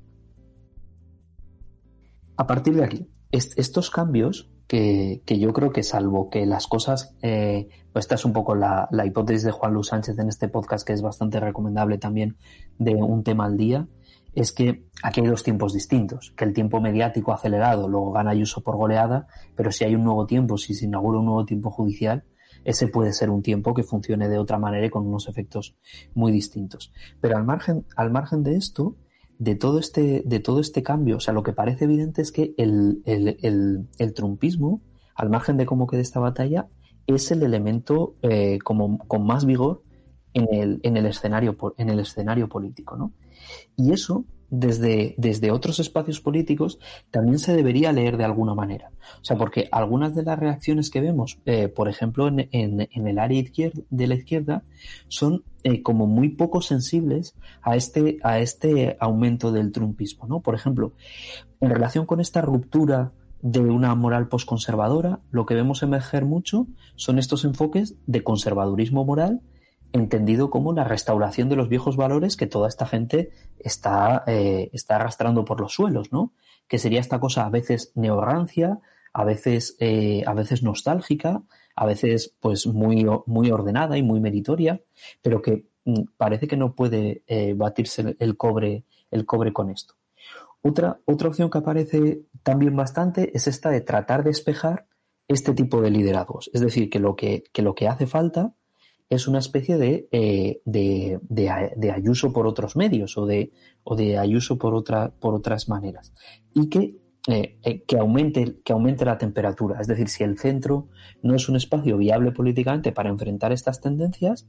A 2.38 2.48
partir 2.48 2.76
de 2.76 2.84
aquí, 2.84 3.08
est 3.32 3.58
estos 3.58 3.90
cambios, 3.90 4.50
que, 4.68 5.22
que, 5.26 5.38
yo 5.38 5.52
creo 5.54 5.72
que 5.72 5.84
salvo 5.84 6.30
que 6.30 6.46
las 6.46 6.68
cosas, 6.68 7.16
eh, 7.22 7.68
pues 7.92 8.06
esta 8.06 8.16
es 8.16 8.26
un 8.26 8.34
poco 8.34 8.56
la, 8.56 8.88
la, 8.92 9.06
hipótesis 9.06 9.44
de 9.44 9.52
Juan 9.52 9.74
Luis 9.74 9.88
Sánchez 9.88 10.18
en 10.18 10.30
este 10.30 10.48
podcast, 10.48 10.88
que 10.88 10.94
es 10.94 11.02
bastante 11.02 11.40
recomendable 11.40 11.98
también 11.98 12.38
de 12.78 12.96
un 12.96 13.24
tema 13.24 13.46
al 13.46 13.58
día, 13.58 13.88
es 14.34 14.54
que 14.54 14.86
aquí 15.04 15.22
hay 15.22 15.28
dos 15.28 15.44
tiempos 15.44 15.74
distintos, 15.74 16.34
que 16.38 16.46
el 16.46 16.54
tiempo 16.54 16.80
mediático 16.80 17.34
acelerado 17.34 17.90
luego 17.90 18.12
gana 18.14 18.32
Ayuso 18.32 18.62
por 18.62 18.78
goleada, 18.78 19.28
pero 19.56 19.72
si 19.72 19.84
hay 19.84 19.96
un 19.96 20.04
nuevo 20.06 20.26
tiempo, 20.26 20.58
si 20.58 20.74
se 20.74 20.86
inaugura 20.86 21.20
un 21.20 21.26
nuevo 21.26 21.46
tiempo 21.46 21.70
judicial, 21.70 22.24
ese 22.64 22.88
puede 22.88 23.14
ser 23.14 23.30
un 23.30 23.42
tiempo 23.42 23.74
que 23.74 23.84
funcione 23.84 24.30
de 24.30 24.38
otra 24.38 24.60
manera 24.60 24.86
y 24.86 24.90
con 24.90 25.08
unos 25.08 25.28
efectos 25.28 25.76
muy 26.14 26.32
distintos. 26.32 26.94
Pero 27.20 27.38
al 27.38 27.46
margen, 27.46 27.86
al 27.96 28.12
margen 28.12 28.44
de 28.44 28.56
esto, 28.56 28.96
de 29.40 29.56
todo 29.56 29.80
este, 29.80 30.22
de 30.26 30.40
todo 30.40 30.60
este 30.60 30.84
cambio, 30.84 31.18
o 31.18 31.20
sea, 31.20 31.34
lo 31.34 31.44
que 31.44 31.54
parece 31.54 31.86
evidente 31.86 32.22
es 32.22 32.32
que 32.32 32.54
el, 32.58 33.02
el, 33.06 33.38
el, 33.42 33.88
el 33.98 34.14
trumpismo, 34.14 34.82
al 35.16 35.30
margen 35.30 35.58
de 35.58 35.66
cómo 35.66 35.88
quede 35.88 36.02
esta 36.02 36.20
batalla, 36.20 36.68
es 37.08 37.32
el 37.32 37.44
elemento 37.44 38.16
eh, 38.22 38.60
como, 38.64 39.00
con 39.00 39.26
más 39.26 39.46
vigor 39.46 39.84
en 40.34 40.48
el, 40.54 40.80
en 40.84 40.98
el, 40.98 41.06
escenario, 41.06 41.58
en 41.78 41.90
el 41.90 42.00
escenario 42.00 42.48
político, 42.48 42.96
¿no? 42.96 43.14
Y 43.76 43.92
eso 43.92 44.26
desde, 44.52 45.16
desde 45.18 45.50
otros 45.50 45.80
espacios 45.80 46.20
políticos 46.20 46.78
también 47.10 47.40
se 47.40 47.56
debería 47.56 47.92
leer 47.94 48.18
de 48.18 48.26
alguna 48.26 48.54
manera. 48.54 48.92
O 49.22 49.24
sea, 49.24 49.38
porque 49.38 49.68
algunas 49.72 50.14
de 50.14 50.24
las 50.24 50.38
reacciones 50.38 50.92
que 50.92 51.02
vemos, 51.02 51.40
eh, 51.46 51.70
por 51.70 51.88
ejemplo, 51.88 52.28
en, 52.28 52.48
en, 52.52 53.08
el 53.08 53.18
área 53.18 53.42
de 53.90 54.08
la 54.08 54.16
izquierda, 54.16 54.64
son 55.08 55.44
eh, 55.64 55.82
como 55.82 56.06
muy 56.06 56.30
poco 56.30 56.62
sensibles 56.62 57.34
a 57.62 57.78
este, 57.78 58.18
a 58.24 58.40
este 58.40 58.98
aumento 59.00 59.52
del 59.52 59.72
trumpismo, 59.72 60.28
¿no? 60.28 60.42
Por 60.42 60.54
ejemplo, 60.54 60.92
en 61.62 61.70
relación 61.70 62.06
con 62.06 62.20
esta 62.20 62.42
ruptura 62.42 63.14
de 63.42 63.62
una 63.62 63.96
moral 63.96 64.28
posconservadora, 64.28 65.22
lo 65.32 65.46
que 65.46 65.56
vemos 65.56 65.82
emerger 65.82 66.26
mucho 66.26 66.68
son 66.96 67.18
estos 67.18 67.46
enfoques 67.46 67.96
de 68.06 68.24
conservadurismo 68.24 69.06
moral 69.06 69.42
entendido 69.94 70.50
como 70.50 70.74
la 70.74 70.84
restauración 70.84 71.50
de 71.50 71.56
los 71.56 71.70
viejos 71.70 71.98
valores 71.98 72.38
que 72.38 72.48
toda 72.48 72.68
esta 72.68 72.86
gente 72.86 73.32
está, 73.60 74.24
eh, 74.28 74.70
está 74.74 74.96
arrastrando 74.96 75.46
por 75.46 75.60
los 75.60 75.74
suelos, 75.74 76.12
¿no? 76.12 76.34
Que 76.68 76.78
sería 76.78 77.00
esta 77.00 77.20
cosa 77.20 77.46
a 77.46 77.50
veces 77.50 77.92
neorrancia, 77.96 78.80
a 79.14 79.26
veces, 79.26 79.76
eh, 79.80 80.24
a 80.26 80.34
veces 80.34 80.64
nostálgica, 80.64 81.44
a 81.76 81.86
veces 81.86 82.36
pues 82.40 82.68
muy, 82.68 83.06
muy 83.26 83.52
ordenada 83.52 83.98
y 83.98 84.04
muy 84.04 84.20
meritoria, 84.20 84.82
pero 85.22 85.42
que 85.42 85.66
mm, 85.86 86.04
parece 86.18 86.48
que 86.48 86.58
no 86.58 86.74
puede 86.74 87.24
eh, 87.28 87.54
batirse 87.54 88.16
el 88.20 88.38
cobre, 88.38 88.86
el 89.10 89.26
cobre 89.26 89.52
con 89.52 89.70
esto. 89.70 89.96
Otra, 90.62 91.00
otra 91.06 91.30
opción 91.30 91.50
que 91.50 91.58
aparece 91.58 92.22
también 92.44 92.76
bastante 92.76 93.36
es 93.36 93.48
esta 93.48 93.70
de 93.70 93.82
tratar 93.82 94.24
de 94.24 94.32
espejar 94.32 94.86
este 95.28 95.54
tipo 95.54 95.82
de 95.82 95.90
liderazgos. 95.90 96.50
Es 96.54 96.62
decir, 96.62 96.90
que 96.90 97.00
lo 97.00 97.16
que, 97.16 97.44
que, 97.52 97.62
lo 97.62 97.74
que 97.74 97.88
hace 97.88 98.06
falta 98.06 98.54
es 99.12 99.28
una 99.28 99.40
especie 99.40 99.78
de, 99.78 100.08
eh, 100.14 100.62
de, 100.64 101.20
de, 101.28 101.92
Ayuso 101.92 102.32
por 102.32 102.48
otros 102.48 102.78
medios 102.78 103.18
o 103.18 103.26
de, 103.26 103.52
o 103.84 103.98
de 103.98 104.18
Ayuso 104.18 104.58
por, 104.58 104.74
otra, 104.74 105.12
por 105.20 105.36
otras 105.36 105.68
maneras. 105.68 106.14
Y 106.54 106.70
que, 106.70 106.96
eh, 107.28 107.58
eh, 107.62 107.84
que, 107.84 107.98
aumente, 107.98 108.62
que 108.64 108.72
aumente 108.72 109.04
la 109.04 109.18
temperatura. 109.18 109.82
Es 109.82 109.88
decir, 109.88 110.08
si 110.08 110.24
el 110.24 110.40
centro 110.40 110.88
no 111.22 111.36
es 111.36 111.50
un 111.50 111.58
espacio 111.58 111.98
viable 111.98 112.32
políticamente 112.32 112.94
para 112.94 113.10
enfrentar 113.10 113.52
estas 113.52 113.82
tendencias, 113.82 114.48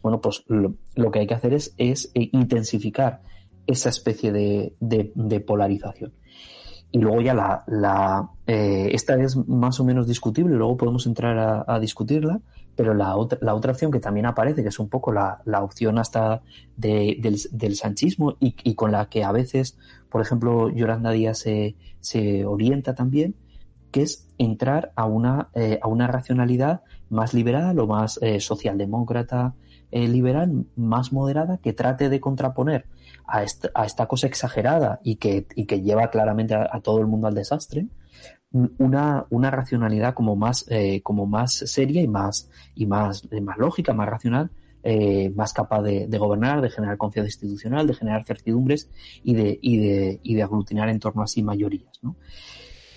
bueno, 0.00 0.22
pues 0.22 0.42
lo, 0.46 0.76
lo 0.94 1.10
que 1.10 1.18
hay 1.18 1.26
que 1.26 1.34
hacer 1.34 1.52
es, 1.52 1.74
es 1.76 2.10
intensificar 2.14 3.20
esa 3.66 3.90
especie 3.90 4.32
de, 4.32 4.74
de 4.80 5.40
polarización. 5.40 6.14
Y 6.90 7.00
luego 7.00 7.20
ya 7.20 7.34
la, 7.34 7.64
la 7.66 8.30
eh, 8.46 8.88
esta 8.92 9.14
es 9.20 9.36
más 9.46 9.78
o 9.78 9.84
menos 9.84 10.06
discutible, 10.06 10.56
luego 10.56 10.76
podemos 10.76 11.06
entrar 11.06 11.64
a, 11.66 11.78
discutirla, 11.80 12.40
pero 12.76 12.94
la 12.94 13.14
otra, 13.16 13.38
la 13.42 13.54
otra 13.54 13.72
opción 13.72 13.90
que 13.90 14.00
también 14.00 14.24
aparece, 14.24 14.62
que 14.62 14.68
es 14.68 14.78
un 14.78 14.88
poco 14.88 15.12
la, 15.12 15.42
la 15.44 15.62
opción 15.62 15.98
hasta 15.98 16.40
de, 16.76 17.18
del, 17.20 17.38
del, 17.50 17.76
sanchismo 17.76 18.36
y, 18.40 18.54
y, 18.64 18.74
con 18.74 18.92
la 18.92 19.06
que 19.10 19.22
a 19.22 19.32
veces, 19.32 19.76
por 20.08 20.22
ejemplo, 20.22 20.70
Yolanda 20.70 21.10
Díaz 21.10 21.40
se, 21.40 21.74
se 22.00 22.46
orienta 22.46 22.94
también, 22.94 23.34
que 23.90 24.02
es 24.02 24.28
entrar 24.38 24.92
a 24.96 25.06
una, 25.06 25.48
eh, 25.54 25.78
a 25.82 25.88
una 25.88 26.06
racionalidad 26.06 26.82
más 27.10 27.34
liberal 27.34 27.78
o 27.78 27.86
más 27.86 28.18
eh, 28.22 28.40
socialdemócrata 28.40 29.54
eh, 29.90 30.06
liberal, 30.08 30.66
más 30.76 31.12
moderada, 31.12 31.58
que 31.58 31.72
trate 31.72 32.08
de 32.08 32.20
contraponer 32.20 32.86
a 33.26 33.42
esta, 33.42 33.70
a 33.74 33.86
esta 33.86 34.06
cosa 34.06 34.26
exagerada 34.26 35.00
y 35.02 35.16
que, 35.16 35.46
y 35.54 35.66
que 35.66 35.80
lleva 35.80 36.10
claramente 36.10 36.54
a, 36.54 36.80
todo 36.80 37.00
el 37.00 37.06
mundo 37.06 37.26
al 37.26 37.34
desastre, 37.34 37.86
una, 38.50 39.26
una 39.28 39.50
racionalidad 39.50 40.14
como 40.14 40.34
más, 40.34 40.66
como 41.02 41.26
más 41.26 41.52
seria 41.52 42.00
y 42.00 42.08
más, 42.08 42.48
y 42.74 42.86
más, 42.86 43.28
más 43.42 43.58
lógica, 43.58 43.92
más 43.92 44.08
racional, 44.08 44.50
más 45.34 45.52
capaz 45.52 45.82
de, 45.82 46.06
de, 46.06 46.18
gobernar, 46.18 46.62
de 46.62 46.70
generar 46.70 46.96
confianza 46.96 47.28
institucional, 47.28 47.86
de 47.86 47.94
generar 47.94 48.24
certidumbres 48.24 48.88
y 49.22 49.34
de, 49.34 49.58
y 49.60 49.76
de, 49.76 50.20
y 50.22 50.34
de 50.34 50.42
aglutinar 50.42 50.88
en 50.88 50.98
torno 50.98 51.22
a 51.22 51.26
sí 51.26 51.42
mayorías. 51.42 51.98
¿no? 52.00 52.16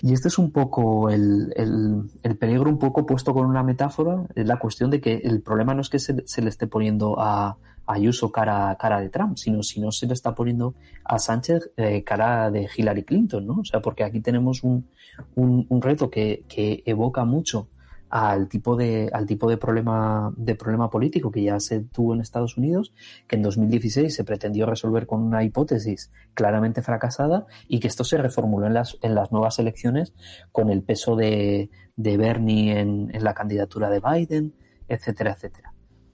Y 0.02 0.12
este 0.12 0.28
es 0.28 0.36
un 0.36 0.50
poco 0.50 1.10
el, 1.10 1.52
el, 1.56 2.36
peligro, 2.36 2.68
un 2.68 2.78
poco 2.78 3.06
puesto 3.06 3.32
con 3.32 3.46
una 3.46 3.62
metáfora, 3.62 4.24
es 4.34 4.46
la 4.46 4.58
cuestión 4.58 4.90
de 4.90 5.00
que 5.00 5.22
el 5.22 5.42
problema 5.42 5.74
no 5.74 5.80
es 5.80 5.88
que 5.88 6.00
se, 6.00 6.26
se 6.26 6.42
le 6.42 6.48
esté 6.48 6.66
poniendo 6.66 7.20
a, 7.20 7.56
Ayuso 7.84 8.30
cara, 8.30 8.76
cara 8.78 9.00
de 9.00 9.08
Trump, 9.08 9.36
sino 9.36 9.62
si 9.64 9.80
no 9.80 9.90
se 9.90 10.06
le 10.06 10.14
está 10.14 10.34
poniendo 10.36 10.74
a 11.04 11.18
Sánchez 11.18 11.72
eh, 11.76 12.04
cara 12.04 12.50
de 12.50 12.68
Hillary 12.74 13.02
Clinton, 13.02 13.44
¿no? 13.44 13.54
O 13.60 13.64
sea, 13.64 13.80
porque 13.80 14.04
aquí 14.04 14.20
tenemos 14.20 14.62
un, 14.62 14.86
un, 15.34 15.66
un 15.68 15.82
reto 15.82 16.08
que, 16.08 16.44
que 16.48 16.84
evoca 16.86 17.24
mucho 17.24 17.66
al 18.12 18.46
tipo 18.46 18.76
de, 18.76 19.08
al 19.10 19.24
tipo 19.24 19.48
de 19.48 19.56
problema, 19.56 20.34
de 20.36 20.54
problema 20.54 20.90
político 20.90 21.30
que 21.30 21.44
ya 21.44 21.58
se 21.60 21.80
tuvo 21.80 22.12
en 22.12 22.20
Estados 22.20 22.58
Unidos, 22.58 22.92
que 23.26 23.36
en 23.36 23.42
2016 23.42 24.14
se 24.14 24.22
pretendió 24.22 24.66
resolver 24.66 25.06
con 25.06 25.22
una 25.22 25.42
hipótesis 25.44 26.12
claramente 26.34 26.82
fracasada 26.82 27.46
y 27.68 27.80
que 27.80 27.88
esto 27.88 28.04
se 28.04 28.18
reformuló 28.18 28.66
en 28.66 28.74
las, 28.74 28.98
en 29.00 29.14
las 29.14 29.32
nuevas 29.32 29.58
elecciones 29.58 30.12
con 30.52 30.68
el 30.68 30.82
peso 30.82 31.16
de, 31.16 31.70
de 31.96 32.16
Bernie 32.18 32.80
en, 32.80 33.10
la 33.18 33.32
candidatura 33.32 33.88
de 33.88 34.00
Biden, 34.00 34.54
etcétera, 34.88 35.32
etcétera. 35.32 35.72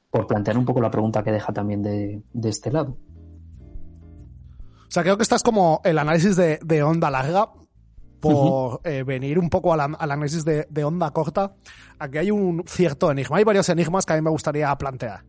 Por 0.08 0.28
plantear 0.28 0.56
un 0.56 0.66
poco 0.66 0.80
la 0.80 0.92
pregunta 0.92 1.24
que 1.24 1.32
deja 1.32 1.52
también 1.52 1.82
de, 1.82 2.22
de 2.32 2.48
este 2.48 2.70
lado. 2.70 2.96
O 4.86 4.90
sea, 4.90 5.02
creo 5.02 5.16
que 5.16 5.24
estás 5.24 5.42
como 5.42 5.80
el 5.82 5.98
análisis 5.98 6.36
de 6.36 6.82
onda 6.84 7.10
larga 7.10 7.48
por 8.20 8.80
eh, 8.84 9.02
venir 9.02 9.38
un 9.38 9.50
poco 9.50 9.72
al, 9.72 9.80
análisis 9.80 10.44
de, 10.44 10.84
onda 10.84 11.10
corta, 11.10 11.54
aquí 11.98 12.18
hay 12.18 12.30
un 12.30 12.64
cierto 12.66 13.10
enigma. 13.10 13.38
Hay 13.38 13.44
varios 13.44 13.68
enigmas 13.68 14.06
que 14.06 14.12
a 14.12 14.16
mí 14.16 14.22
me 14.22 14.30
gustaría 14.30 14.74
plantear. 14.76 15.24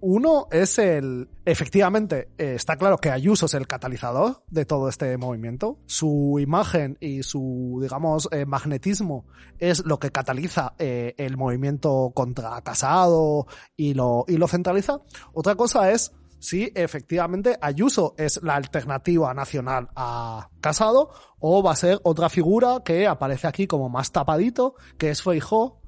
Uno 0.00 0.48
es 0.50 0.78
el, 0.78 1.30
efectivamente, 1.46 2.28
eh, 2.36 2.54
está 2.56 2.76
claro 2.76 2.98
que 2.98 3.10
Ayuso 3.10 3.46
es 3.46 3.54
el 3.54 3.66
catalizador 3.66 4.42
de 4.50 4.66
todo 4.66 4.90
este 4.90 5.16
movimiento. 5.16 5.78
Su 5.86 6.36
imagen 6.40 6.98
y 7.00 7.22
su, 7.22 7.78
digamos, 7.80 8.28
eh, 8.30 8.44
magnetismo 8.44 9.24
es 9.58 9.86
lo 9.86 9.98
que 9.98 10.10
cataliza 10.10 10.74
el 10.78 11.36
movimiento 11.38 12.12
contra 12.14 12.60
Casado 12.60 13.46
y 13.76 13.94
lo, 13.94 14.26
y 14.28 14.36
lo 14.36 14.46
centraliza. 14.46 15.00
Otra 15.32 15.54
cosa 15.54 15.90
es 15.90 16.12
si 16.44 16.70
efectivamente 16.74 17.56
Ayuso 17.60 18.14
es 18.18 18.38
la 18.42 18.54
alternativa 18.54 19.32
nacional 19.32 19.88
a 19.96 20.50
Casado 20.60 21.10
o 21.38 21.62
va 21.62 21.72
a 21.72 21.76
ser 21.76 22.00
otra 22.02 22.28
figura 22.28 22.82
que 22.84 23.06
aparece 23.06 23.46
aquí 23.46 23.66
como 23.66 23.88
más 23.88 24.12
tapadito, 24.12 24.74
que 24.98 25.08
es 25.08 25.22
Feijó, 25.22 25.80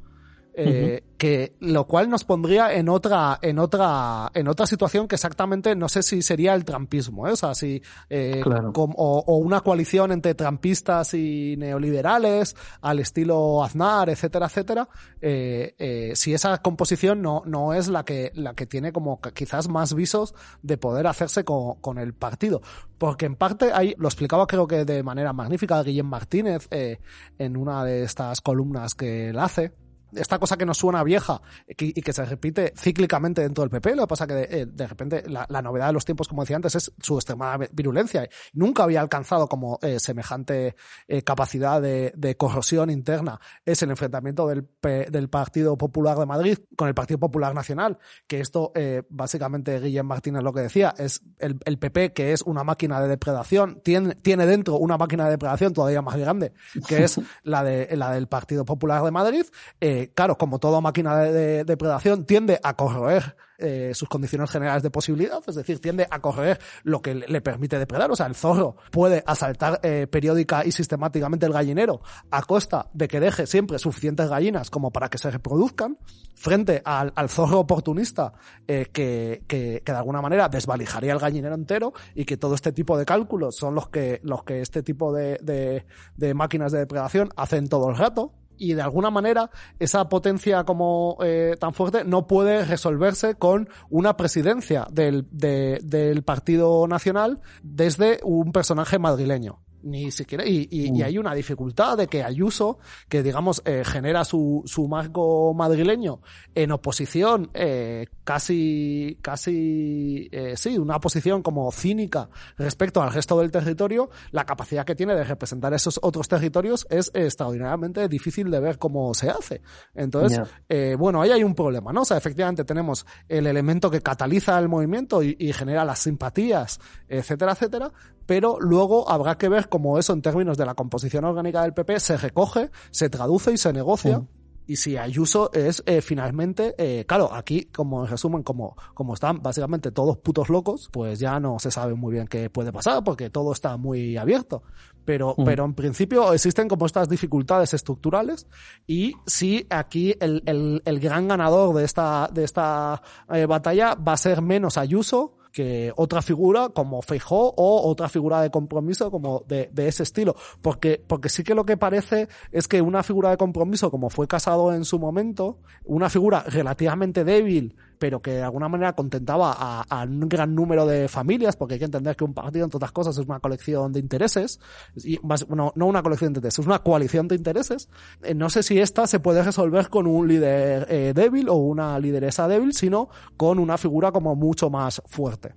eh, 0.57 1.05
que 1.19 1.55
lo 1.61 1.87
cual 1.87 2.09
nos 2.09 2.25
pondría 2.25 2.73
en 2.75 2.89
otra 2.89 3.39
en 3.43 3.59
otra 3.59 4.31
en 4.35 4.49
otra 4.49 4.67
situación 4.67 5.07
que 5.09 5.15
exactamente 5.15 5.75
no 5.75 5.89
sé 5.89 6.03
si 6.03 6.23
sería 6.23 6.55
el 6.55 6.65
trampismo 6.65 7.27
¿eh? 7.29 7.33
o 7.33 7.37
sea 7.37 7.55
si 7.55 7.83
eh, 8.09 8.43
o, 8.45 9.37
una 9.37 9.61
coalición 9.61 10.13
entre 10.13 10.35
trampistas 10.35 11.15
y 11.15 11.57
neoliberales 11.59 12.57
al 12.81 13.01
estilo 13.01 13.63
Aznar 13.63 14.09
etcétera 14.09 14.47
etcétera 14.47 14.89
eh, 15.21 15.75
eh, 15.79 16.13
si 16.15 16.35
esa 16.35 16.59
composición 16.59 17.23
no 17.23 17.43
no 17.47 17.73
es 17.73 17.89
la 17.89 18.05
que 18.05 18.31
la 18.35 18.55
que 18.55 18.67
tiene 18.67 18.93
como 18.93 19.21
quizás 19.21 19.69
más 19.69 19.95
visos 19.95 20.35
de 20.63 20.79
poder 20.79 21.07
hacerse 21.07 21.45
con, 21.45 21.81
con 21.81 21.99
el 21.99 22.15
partido. 22.15 22.61
Porque 22.99 23.27
en 23.27 23.37
parte 23.37 23.73
ahí 23.73 23.95
lo 23.99 24.09
explicaba 24.09 24.47
creo 24.47 24.67
que 24.67 24.85
de 24.85 25.03
manera 25.03 25.33
magnífica 25.33 25.83
Guillem 25.83 26.07
Martínez 26.07 26.69
eh, 26.71 27.01
en 27.39 27.57
una 27.57 27.85
de 27.85 28.05
estas 28.05 28.41
columnas 28.41 28.95
que 28.95 29.31
él 29.31 29.39
hace 29.39 29.73
esta 30.17 30.39
cosa 30.39 30.57
que 30.57 30.67
nos 30.67 30.79
suena 30.79 31.03
vieja 31.03 31.41
y 31.67 32.01
que 32.01 32.13
se 32.13 32.25
repite 32.25 32.73
cíclicamente 32.77 33.43
dentro 33.43 33.63
del 33.63 33.71
PP, 33.71 33.97
lo 33.97 34.03
que 34.03 34.09
pasa 34.09 34.27
que 34.27 34.35
de, 34.35 34.63
eh, 34.63 34.67
de 34.67 34.87
repente 34.87 35.25
la, 35.29 35.47
novedad 35.63 35.89
de 35.89 35.93
los 35.93 36.05
tiempos, 36.05 36.29
como 36.29 36.43
decía 36.43 36.57
antes, 36.57 36.75
es 36.75 36.93
su 37.01 37.15
extremada 37.17 37.67
virulencia. 37.73 38.29
Nunca 38.53 38.85
había 38.85 39.01
alcanzado 39.01 39.49
como 39.49 39.79
eh, 39.83 39.99
semejante 39.99 40.77
eh, 41.09 41.23
capacidad 41.23 41.81
de, 41.81 42.37
corrosión 42.37 42.91
interna. 42.91 43.41
Es 43.65 43.83
el 43.83 43.91
enfrentamiento 43.91 44.47
del, 44.49 44.69
del 44.83 45.29
Partido 45.29 45.79
Popular 45.79 46.19
de 46.19 46.27
Madrid 46.27 46.59
con 46.77 46.89
el 46.89 46.95
Partido 46.95 47.19
Popular 47.19 47.55
Nacional, 47.55 47.99
que 48.27 48.41
esto 48.41 48.73
eh, 48.75 49.03
básicamente 49.09 49.81
Guillem 49.81 50.07
Martínez 50.07 50.43
lo 50.43 50.53
que 50.53 50.61
decía, 50.61 50.95
es 50.99 51.23
el, 51.39 51.79
PP 51.79 52.13
que 52.13 52.33
es 52.33 52.43
una 52.43 52.65
máquina 52.65 53.01
de 53.01 53.09
depredación, 53.09 53.81
tiene, 53.83 54.15
tiene 54.17 54.47
dentro 54.47 54.77
una 54.77 54.97
máquina 54.97 55.25
de 55.25 55.31
depredación 55.31 55.73
todavía 55.73 56.03
más 56.03 56.17
grande, 56.17 56.53
que 56.87 57.05
es 57.05 57.21
la, 57.43 57.63
de, 57.63 57.97
la 57.97 58.13
del 58.13 58.29
Partido 58.29 58.65
Popular 58.65 59.03
de 59.03 59.11
Madrid. 59.11 59.45
Eh, 59.81 60.06
claro, 60.15 60.37
como 60.39 60.59
toda 60.59 60.81
máquina 60.81 61.17
de, 61.19 61.65
depredación, 61.65 62.25
tiende 62.25 62.61
a 62.63 62.75
corroer 62.75 63.37
eh, 63.59 63.93
sus 63.95 64.09
condiciones 64.09 64.51
generales 64.51 64.83
de 64.83 64.91
posibilidad, 64.91 65.43
es 65.47 65.55
decir, 65.55 65.81
tiende 65.81 66.07
a 66.11 66.21
corroer 66.21 66.61
lo 66.83 67.01
que 67.01 67.15
le, 67.15 67.41
permite 67.41 67.79
depredar. 67.79 68.11
O 68.11 68.17
sea, 68.17 68.27
el 68.27 68.35
zorro 68.35 68.77
puede 68.91 69.23
asaltar 69.27 69.81
eh, 69.83 70.07
periódica 70.07 70.65
y 70.65 70.73
sistemáticamente 70.73 71.47
el 71.47 71.53
gallinero 71.53 72.03
a 72.31 72.43
costa 72.43 72.89
de 72.93 73.09
que 73.09 73.19
deje 73.19 73.47
siempre 73.47 73.79
suficientes 73.79 74.29
gallinas 74.29 74.69
como 74.69 74.91
para 74.91 75.09
que 75.09 75.17
se 75.17 75.31
reproduzcan, 75.31 75.97
frente 76.35 76.83
al, 76.85 77.13
zorro 77.29 77.61
oportunista 77.61 78.35
eh, 78.69 78.87
que, 78.93 79.43
que, 79.47 79.83
de 79.85 79.93
alguna 79.93 80.21
manera 80.21 80.51
desvalijaría 80.51 81.13
el 81.13 81.19
gallinero 81.19 81.55
entero 81.55 81.95
y 82.15 82.27
que 82.27 82.37
todo 82.37 82.55
este 82.55 82.73
tipo 82.73 82.99
de 82.99 83.07
cálculos 83.07 83.57
son 83.57 83.75
los 83.75 83.89
que, 83.89 84.21
los 84.23 84.45
que 84.45 84.61
este 84.61 84.83
tipo 84.83 85.15
de, 85.15 85.39
de, 85.43 85.87
de 86.17 86.35
máquinas 86.35 86.73
de 86.73 86.81
depredación 86.81 87.31
hacen 87.37 87.69
todo 87.69 87.89
el 87.89 87.97
rato 87.97 88.35
y 88.59 88.75
de 88.75 88.83
alguna 88.83 89.11
manera 89.11 89.51
esa 89.79 90.09
potencia 90.09 90.65
como 90.65 91.19
eh, 91.23 91.57
tan 91.59 91.75
fuerte 91.75 92.05
no 92.05 92.27
puede 92.27 92.65
resolverse 92.65 93.35
con 93.37 93.69
una 93.91 94.17
presidencia 94.17 94.87
del, 94.91 95.27
del 95.31 96.23
Partido 96.23 96.87
Nacional 96.89 97.41
desde 97.63 98.21
un 98.23 98.53
personaje 98.53 98.99
madrileño 98.99 99.66
ni 99.87 100.11
siquiera 100.11 100.45
y, 100.45 100.69
y, 100.71 100.87
y, 100.87 100.93
mm. 100.93 101.03
hay 101.05 101.19
una 101.19 101.35
dificultad 101.35 101.97
de 101.97 102.09
que 102.09 102.23
Ayuso 102.23 102.79
que 103.09 103.23
digamos 103.23 103.63
eh, 103.65 103.83
genera 103.85 104.25
su, 104.25 104.63
su 104.67 104.89
marco 104.89 105.55
madrileño 105.55 106.21
en 106.55 106.73
oposición 106.73 107.51
eh, 107.55 108.07
casi 108.25 109.19
casi 109.23 110.29
eh, 110.33 110.55
sí 110.57 110.77
una 110.77 110.99
posición 110.99 111.43
como 111.43 111.71
cínica 111.71 112.29
respecto 112.59 113.01
al 113.01 113.13
resto 113.13 113.39
del 113.39 113.51
territorio 113.51 114.11
la 114.33 114.45
capacidad 114.45 114.85
que 114.85 114.95
tiene 114.95 115.15
de 115.15 115.25
representar 115.25 115.73
esos 115.73 116.01
otros 116.03 116.29
territorios 116.29 116.87
es 116.91 117.11
extraordinariamente 117.15 118.09
difícil 118.09 118.51
de 118.51 118.61
ver 118.61 118.79
cómo 118.79 119.15
se 119.15 119.31
hace. 119.31 119.63
Entonces 119.95 120.41
eh, 120.69 120.97
bueno 120.99 121.23
ahí 121.23 121.31
hay 121.31 121.45
un 121.45 121.55
problema 121.55 121.93
no 121.93 122.03
o 122.03 122.05
sea 122.05 122.17
efectivamente 122.17 122.65
tenemos 122.65 123.07
el 123.29 123.47
elemento 123.47 123.91
que 123.91 124.01
cataliza 124.01 124.59
el 124.59 124.69
movimiento 124.69 125.23
y, 125.23 125.37
y 125.39 125.53
genera 125.53 125.85
las 125.85 126.01
simpatías 126.01 126.81
etcétera 127.09 127.53
etcétera 127.53 127.93
pero 128.27 128.59
luego 128.61 129.09
habrá 129.09 129.39
que 129.39 129.49
ver 129.49 129.69
cómo 129.69 129.99
eso 129.99 130.13
en 130.13 130.23
términos 130.23 130.59
de 130.59 130.67
la 130.67 130.75
composición 130.75 131.25
orgánica 131.25 131.63
del 131.63 131.75
PP 131.75 132.01
se 132.01 132.17
recoge, 132.17 132.71
se 132.91 133.09
traduce 133.09 133.53
y 133.53 133.57
se 133.57 133.73
negocia. 133.73 134.23
Y 134.69 134.77
si 134.77 134.97
Ayuso 134.97 135.53
es 135.53 135.83
eh, 135.87 136.03
finalmente, 136.03 136.75
eh, 136.77 137.05
claro, 137.07 137.33
aquí, 137.33 137.67
como 137.67 138.03
en 138.05 138.11
resumen, 138.11 138.43
como, 138.43 138.77
como 138.95 139.15
están 139.15 139.41
básicamente 139.41 139.93
todos 139.93 140.17
putos 140.19 140.49
locos, 140.49 140.89
pues 140.93 141.21
ya 141.21 141.39
no 141.39 141.61
se 141.61 141.71
sabe 141.71 141.95
muy 141.95 142.13
bien 142.15 142.27
qué 142.27 142.51
puede 142.51 142.73
pasar 142.73 143.05
porque 143.05 143.31
todo 143.31 143.53
está 143.53 143.77
muy 143.77 144.17
abierto. 144.17 144.65
Pero, 145.05 145.37
pero 145.45 145.65
en 145.65 145.75
principio 145.75 146.33
existen 146.33 146.67
como 146.67 146.85
estas 146.85 147.09
dificultades 147.09 147.73
estructurales 147.73 148.49
y 148.89 149.15
si 149.25 149.65
aquí 149.71 150.17
el, 150.19 150.43
el, 150.47 150.83
el 150.85 150.99
gran 150.99 151.29
ganador 151.29 151.77
de 151.77 151.85
esta, 151.85 152.29
de 152.33 152.43
esta 152.43 153.01
eh, 153.33 153.47
batalla 153.47 153.95
va 153.95 154.15
a 154.15 154.17
ser 154.17 154.43
menos 154.43 154.77
Ayuso 154.77 155.36
que 155.57 155.91
otra 155.97 156.21
figura 156.21 156.69
como 156.69 157.01
Feijó 157.01 157.55
o 157.57 157.89
otra 157.89 158.11
figura 158.11 158.43
de 158.43 158.51
compromiso 158.51 159.11
como 159.11 159.43
de, 159.49 159.71
ese 159.75 160.03
estilo. 160.03 160.37
Porque, 160.61 161.03
porque 161.07 161.31
sí 161.31 161.45
que 161.45 161.55
lo 161.55 161.65
que 161.65 161.79
parece 161.79 162.29
es 162.53 162.69
que 162.69 162.83
una 162.83 163.03
figura 163.03 163.31
de 163.31 163.39
compromiso 163.39 163.91
como 163.91 164.11
fue 164.11 164.29
Casado 164.29 164.75
en 164.75 164.85
su 164.85 164.99
momento, 164.99 165.57
una 165.87 166.11
figura 166.11 166.45
relativamente 166.47 167.25
débil, 167.25 167.75
pero 167.99 168.21
que 168.21 168.33
de 168.33 168.43
alguna 168.43 168.69
manera 168.69 168.95
contentaba 168.95 169.53
a, 169.59 170.05
un 170.05 170.29
gran 170.29 170.55
número 170.55 170.87
de 170.87 171.09
familias, 171.09 171.57
porque 171.57 171.75
hay 171.75 171.79
que 171.79 171.87
entender 171.87 172.17
que 172.17 172.25
un 172.25 172.35
partido, 172.35 172.65
entre 172.65 172.77
otras 172.77 172.93
cosas, 172.93 173.17
es 173.19 173.27
una 173.27 173.41
colección 173.41 173.93
de 173.93 174.01
intereses, 174.01 174.61
y 174.97 175.19
no, 175.49 175.73
no 175.75 175.87
una 175.87 176.03
colección 176.03 176.33
de 176.33 176.39
intereses, 176.39 176.61
es 176.61 176.67
una 176.67 176.81
coalición 176.81 177.29
de 177.29 177.37
intereses. 177.37 177.89
Eh, 178.23 178.35
no 178.35 178.51
sé 178.51 178.63
si 178.63 178.79
esta 178.79 179.07
se 179.07 179.21
puede 179.21 179.43
resolver 179.43 179.89
con 179.89 180.07
un 180.07 180.29
líder 180.29 180.87
eh, 180.91 181.13
débil 181.15 181.49
o 181.49 181.55
una 181.55 181.99
lideresa 181.99 182.49
débil, 182.49 182.73
sino 182.73 183.09
con 183.37 183.59
una 183.59 183.79
figura 183.79 184.13
como 184.13 184.35
mucho 184.35 184.71
más 184.71 185.03
fuerte. 185.07 185.55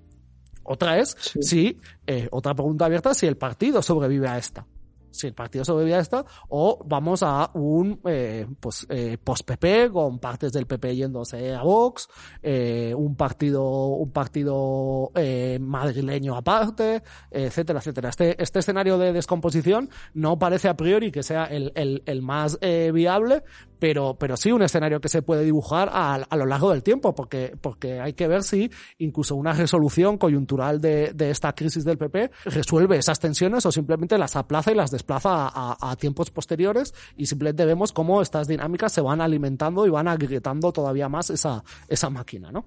Otra 0.63 0.99
es 0.99 1.15
si, 1.41 1.80
eh, 2.06 2.28
otra 2.32 2.54
pregunta 2.54 2.86
abierta, 2.86 3.13
si 3.13 3.25
el 3.25 3.38
partido 3.38 3.82
sobrevive 3.82 4.28
a 4.28 4.38
esta. 4.38 4.65
Si 5.12 5.28
el 5.28 5.34
partido 5.34 5.65
sobrevive 5.65 5.95
a 5.95 6.00
esta, 6.00 6.26
o 6.50 6.80
vamos 6.86 7.24
a 7.24 7.52
un 7.54 8.00
eh, 8.06 8.48
pues 8.60 8.86
eh, 8.89 9.17
post-PP 9.24 9.89
con 9.91 10.19
partes 10.19 10.52
del 10.54 10.65
PP 10.65 10.95
yéndose 10.95 11.54
a 11.54 11.62
Vox, 11.63 12.08
eh, 12.41 12.93
un 12.95 13.15
partido 13.15 13.88
un 13.88 14.12
partido 14.12 15.12
eh, 15.15 15.58
madrileño 15.62 16.36
aparte, 16.36 17.04
etcétera, 17.32 17.80
etcétera. 17.80 18.10
Este, 18.10 18.41
este 18.41 18.60
escenario 18.60 18.98
de 18.98 19.13
descomposición 19.13 19.89
no 20.13 20.38
parece 20.39 20.69
a 20.69 20.76
priori 20.76 21.12
que 21.12 21.24
sea 21.24 21.45
el, 21.45 21.72
el, 21.76 22.04
el 22.06 22.22
más 22.22 22.58
eh, 22.62 22.91
viable, 22.93 23.43
pero, 23.79 24.15
pero 24.19 24.37
sí 24.37 24.51
un 24.51 24.61
escenario 24.61 24.99
que 24.99 25.09
se 25.09 25.21
puede 25.21 25.43
dibujar 25.43 25.89
a, 25.91 26.15
a, 26.15 26.37
lo 26.37 26.45
largo 26.45 26.71
del 26.71 26.83
tiempo, 26.83 27.15
porque, 27.15 27.55
porque 27.59 27.99
hay 27.99 28.13
que 28.13 28.27
ver 28.27 28.43
si 28.43 28.69
incluso 28.97 29.35
una 29.35 29.53
resolución 29.53 30.17
coyuntural 30.17 30.81
de, 30.81 31.13
de 31.13 31.31
esta 31.31 31.53
crisis 31.53 31.85
del 31.85 31.97
PP 31.97 32.31
resuelve 32.45 32.97
esas 32.97 33.19
tensiones 33.19 33.65
o 33.65 33.71
simplemente 33.71 34.17
las 34.17 34.35
aplaza 34.35 34.71
y 34.71 34.75
las 34.75 34.91
desplaza 34.91 35.47
a, 35.47 35.77
a, 35.79 35.95
tiempos 35.95 36.29
posteriores 36.29 36.93
y 37.17 37.25
simplemente 37.25 37.65
vemos 37.65 37.93
cómo 37.93 38.21
estas 38.21 38.47
dinámicas 38.47 38.91
se 38.91 39.01
van 39.01 39.21
alimentando 39.21 39.85
y 39.87 39.89
van 39.89 40.07
agrietando 40.07 40.71
todavía 40.71 41.09
más 41.09 41.29
esa, 41.29 41.63
esa 41.87 42.09
máquina, 42.09 42.51
¿no? 42.51 42.65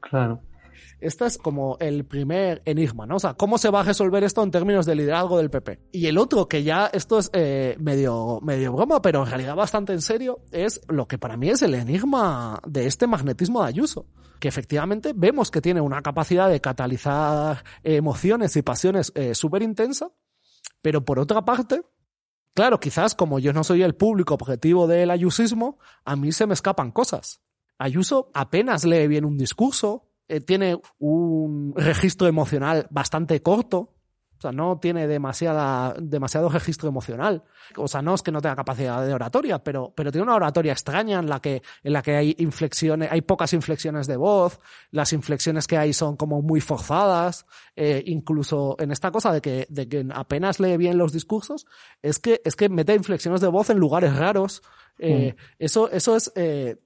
Claro. 0.00 0.40
Este 1.00 1.26
es 1.26 1.38
como 1.38 1.76
el 1.80 2.04
primer 2.04 2.62
enigma, 2.64 3.06
¿no? 3.06 3.16
O 3.16 3.18
sea, 3.18 3.34
¿cómo 3.34 3.56
se 3.58 3.70
va 3.70 3.80
a 3.80 3.84
resolver 3.84 4.22
esto 4.22 4.42
en 4.42 4.50
términos 4.50 4.84
de 4.84 4.94
liderazgo 4.94 5.38
del 5.38 5.50
PP? 5.50 5.80
Y 5.92 6.06
el 6.06 6.18
otro, 6.18 6.46
que 6.46 6.62
ya 6.62 6.86
esto 6.92 7.18
es 7.18 7.30
eh, 7.32 7.76
medio, 7.78 8.40
medio 8.42 8.72
broma, 8.72 9.00
pero 9.00 9.22
en 9.22 9.30
realidad 9.30 9.56
bastante 9.56 9.92
en 9.92 10.02
serio, 10.02 10.40
es 10.52 10.80
lo 10.88 11.08
que 11.08 11.18
para 11.18 11.36
mí 11.36 11.48
es 11.48 11.62
el 11.62 11.74
enigma 11.74 12.60
de 12.66 12.86
este 12.86 13.06
magnetismo 13.06 13.62
de 13.62 13.68
Ayuso. 13.68 14.06
Que 14.38 14.48
efectivamente 14.48 15.12
vemos 15.14 15.50
que 15.50 15.60
tiene 15.60 15.80
una 15.80 16.02
capacidad 16.02 16.48
de 16.48 16.60
catalizar 16.60 17.64
emociones 17.82 18.56
y 18.56 18.62
pasiones 18.62 19.12
eh, 19.14 19.34
súper 19.34 19.62
intensa, 19.62 20.10
pero 20.82 21.04
por 21.04 21.18
otra 21.18 21.44
parte, 21.44 21.82
claro, 22.54 22.80
quizás 22.80 23.14
como 23.14 23.38
yo 23.38 23.52
no 23.52 23.64
soy 23.64 23.82
el 23.82 23.94
público 23.94 24.34
objetivo 24.34 24.86
del 24.86 25.10
ayusismo, 25.10 25.78
a 26.04 26.16
mí 26.16 26.32
se 26.32 26.46
me 26.46 26.54
escapan 26.54 26.90
cosas. 26.90 27.42
Ayuso 27.78 28.30
apenas 28.34 28.84
lee 28.84 29.06
bien 29.06 29.24
un 29.24 29.38
discurso, 29.38 30.09
eh, 30.30 30.40
tiene 30.40 30.80
un 31.00 31.74
registro 31.76 32.28
emocional 32.28 32.86
bastante 32.90 33.42
corto. 33.42 33.94
O 34.38 34.40
sea, 34.40 34.52
no 34.52 34.78
tiene 34.78 35.06
demasiada, 35.06 35.94
demasiado 36.00 36.48
registro 36.48 36.88
emocional. 36.88 37.42
O 37.76 37.88
sea, 37.88 38.00
no 38.00 38.14
es 38.14 38.22
que 38.22 38.30
no 38.32 38.40
tenga 38.40 38.56
capacidad 38.56 39.04
de 39.04 39.12
oratoria, 39.12 39.58
pero, 39.58 39.92
pero 39.94 40.10
tiene 40.10 40.22
una 40.22 40.36
oratoria 40.36 40.72
extraña 40.72 41.18
en 41.18 41.28
la 41.28 41.40
que, 41.40 41.62
en 41.82 41.92
la 41.92 42.00
que 42.00 42.16
hay 42.16 42.36
inflexiones, 42.38 43.10
hay 43.12 43.20
pocas 43.20 43.52
inflexiones 43.52 44.06
de 44.06 44.16
voz, 44.16 44.58
las 44.92 45.12
inflexiones 45.12 45.66
que 45.66 45.76
hay 45.76 45.92
son 45.92 46.16
como 46.16 46.40
muy 46.40 46.62
forzadas, 46.62 47.44
eh, 47.76 48.02
incluso 48.06 48.76
en 48.78 48.92
esta 48.92 49.10
cosa 49.10 49.30
de 49.32 49.42
que, 49.42 49.66
de 49.68 49.88
que 49.88 50.06
apenas 50.14 50.58
lee 50.58 50.78
bien 50.78 50.96
los 50.96 51.12
discursos, 51.12 51.66
es 52.00 52.18
que, 52.18 52.40
es 52.42 52.56
que 52.56 52.70
mete 52.70 52.94
inflexiones 52.94 53.42
de 53.42 53.48
voz 53.48 53.68
en 53.68 53.78
lugares 53.78 54.16
raros. 54.16 54.62
Eh, 54.98 55.34
mm. 55.36 55.42
Eso, 55.58 55.90
eso 55.90 56.16
es, 56.16 56.32
eh, 56.34 56.78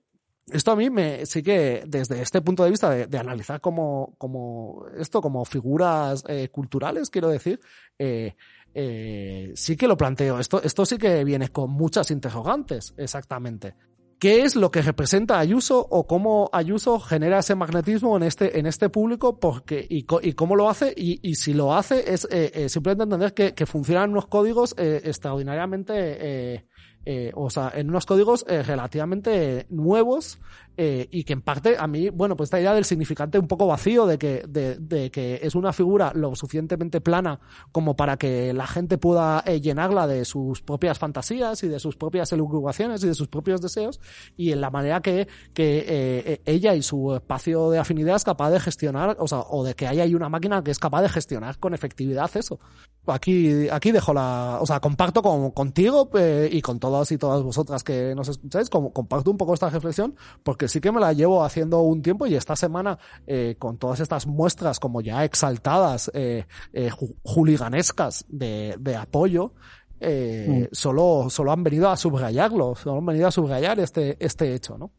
esto 0.50 0.72
a 0.72 0.76
mí 0.76 0.90
me 0.90 1.24
sí 1.26 1.42
que 1.42 1.84
desde 1.86 2.20
este 2.20 2.42
punto 2.42 2.64
de 2.64 2.70
vista 2.70 2.90
de, 2.90 3.18
analizar 3.18 3.60
como, 3.60 4.14
como 4.18 4.86
esto 4.98 5.20
como 5.20 5.44
figuras 5.44 6.24
eh, 6.28 6.48
culturales 6.50 7.10
quiero 7.10 7.28
decir 7.28 7.60
eh, 7.98 8.34
eh, 8.74 9.52
sí 9.54 9.76
que 9.76 9.86
lo 9.86 9.96
planteo. 9.96 10.38
Esto 10.38 10.60
esto 10.62 10.84
sí 10.84 10.98
que 10.98 11.24
viene 11.24 11.48
con 11.48 11.70
muchas 11.70 12.10
interrogantes 12.10 12.92
exactamente. 12.96 13.74
Qué 14.18 14.42
es 14.42 14.56
lo 14.56 14.70
que 14.70 14.80
representa 14.80 15.38
Ayuso 15.38 15.78
o 15.78 16.06
cómo 16.06 16.48
Ayuso 16.52 16.98
genera 16.98 17.40
ese 17.40 17.54
magnetismo 17.54 18.16
en 18.16 18.22
este 18.22 18.58
en 18.58 18.66
este 18.66 18.88
público 18.88 19.38
porque 19.38 19.86
y, 19.88 20.04
cómo 20.04 20.56
lo 20.56 20.70
hace 20.70 20.94
y, 20.96 21.34
si 21.34 21.52
lo 21.52 21.74
hace 21.74 22.12
es 22.12 22.26
eh, 22.30 22.50
eh, 22.54 22.68
simplemente 22.68 23.04
entender 23.04 23.34
que, 23.34 23.54
que 23.54 23.66
funcionan 23.66 24.10
unos 24.10 24.26
códigos 24.26 24.74
eh, 24.78 25.02
extraordinariamente 25.04 26.64
eh, 27.06 27.32
o 27.34 27.50
sea, 27.50 27.72
en 27.74 27.90
unos 27.90 28.06
códigos 28.06 28.44
eh, 28.48 28.62
relativamente 28.62 29.66
nuevos 29.68 30.38
eh, 30.76 31.08
y 31.10 31.22
que 31.22 31.32
en 31.34 31.42
parte 31.42 31.76
a 31.78 31.86
mí, 31.86 32.10
bueno, 32.10 32.36
pues 32.36 32.48
esta 32.48 32.60
idea 32.60 32.74
del 32.74 32.84
significante 32.84 33.38
un 33.38 33.46
poco 33.46 33.66
vacío 33.66 34.06
de 34.06 34.18
que, 34.18 34.44
de, 34.48 34.76
de 34.76 35.10
que 35.10 35.38
es 35.42 35.54
una 35.54 35.72
figura 35.72 36.12
lo 36.14 36.34
suficientemente 36.34 37.00
plana 37.00 37.38
como 37.70 37.94
para 37.94 38.16
que 38.16 38.52
la 38.52 38.66
gente 38.66 38.98
pueda 38.98 39.44
eh, 39.46 39.60
llenarla 39.60 40.08
de 40.08 40.24
sus 40.24 40.62
propias 40.62 40.98
fantasías 40.98 41.62
y 41.62 41.68
de 41.68 41.78
sus 41.78 41.96
propias 41.96 42.32
elucubraciones 42.32 43.04
y 43.04 43.06
de 43.06 43.14
sus 43.14 43.28
propios 43.28 43.60
deseos 43.60 44.00
y 44.36 44.50
en 44.50 44.60
la 44.60 44.70
manera 44.70 45.00
que, 45.00 45.28
que 45.52 45.84
eh, 45.86 46.40
ella 46.44 46.74
y 46.74 46.82
su 46.82 47.14
espacio 47.14 47.70
de 47.70 47.78
afinidad 47.78 48.16
es 48.16 48.24
capaz 48.24 48.50
de 48.50 48.58
gestionar, 48.58 49.16
o 49.20 49.28
sea, 49.28 49.40
o 49.48 49.62
de 49.62 49.74
que 49.74 49.86
haya 49.86 50.02
ahí 50.02 50.14
una 50.14 50.28
máquina 50.28 50.64
que 50.64 50.72
es 50.72 50.80
capaz 50.80 51.02
de 51.02 51.08
gestionar 51.08 51.58
con 51.58 51.74
efectividad 51.74 52.30
eso. 52.34 52.58
Aquí, 53.06 53.68
aquí 53.68 53.92
dejo 53.92 54.14
la, 54.14 54.58
o 54.60 54.66
sea, 54.66 54.80
comparto 54.80 55.22
con, 55.22 55.50
contigo 55.50 56.10
y 56.50 56.62
con 56.62 56.80
todas 56.80 57.12
y 57.12 57.18
todas 57.18 57.42
vosotras 57.42 57.84
que 57.84 58.14
nos 58.14 58.28
escucháis, 58.28 58.70
como, 58.70 58.92
comparto 58.92 59.30
un 59.30 59.36
poco 59.36 59.54
esta 59.54 59.68
reflexión 59.68 60.16
porque 60.42 60.63
que 60.64 60.68
sí 60.68 60.80
que 60.80 60.90
me 60.90 61.00
la 61.00 61.12
llevo 61.12 61.44
haciendo 61.44 61.82
un 61.82 62.00
tiempo 62.00 62.26
y 62.26 62.34
esta 62.34 62.56
semana 62.56 62.98
eh, 63.26 63.56
con 63.58 63.76
todas 63.76 64.00
estas 64.00 64.26
muestras 64.26 64.80
como 64.80 65.02
ya 65.02 65.22
exaltadas, 65.22 66.10
eh, 66.14 66.46
eh, 66.72 66.88
juliganescas 67.22 68.24
de, 68.28 68.74
de 68.78 68.96
apoyo, 68.96 69.52
eh, 70.00 70.68
mm. 70.70 70.74
solo, 70.74 71.26
solo 71.28 71.52
han 71.52 71.62
venido 71.62 71.90
a 71.90 71.98
subrayarlo, 71.98 72.74
solo 72.76 72.96
han 72.96 73.04
venido 73.04 73.28
a 73.28 73.30
subrayar 73.30 73.78
este, 73.78 74.16
este 74.24 74.54
hecho, 74.54 74.78
¿no? 74.78 74.90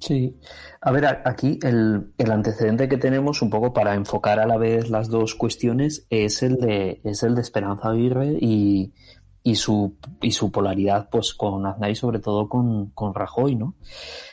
Sí. 0.00 0.36
A 0.80 0.90
ver, 0.90 1.06
aquí 1.06 1.60
el, 1.62 2.12
el, 2.18 2.30
antecedente 2.32 2.88
que 2.88 2.96
tenemos 2.96 3.42
un 3.42 3.50
poco 3.50 3.72
para 3.72 3.94
enfocar 3.94 4.40
a 4.40 4.46
la 4.46 4.56
vez 4.56 4.90
las 4.90 5.08
dos 5.08 5.36
cuestiones 5.36 6.04
es 6.10 6.42
el 6.42 6.56
de, 6.56 7.00
es 7.04 7.22
el 7.22 7.36
de 7.36 7.42
Esperanza 7.42 7.90
Aguirre 7.90 8.38
y, 8.40 8.92
y 9.44 9.54
su, 9.54 9.96
y 10.20 10.32
su 10.32 10.50
polaridad 10.50 11.08
pues 11.10 11.34
con 11.34 11.64
Aznar 11.66 11.90
y 11.90 11.94
sobre 11.94 12.18
todo 12.18 12.48
con, 12.48 12.90
con 12.90 13.14
Rajoy, 13.14 13.54
¿no? 13.54 13.74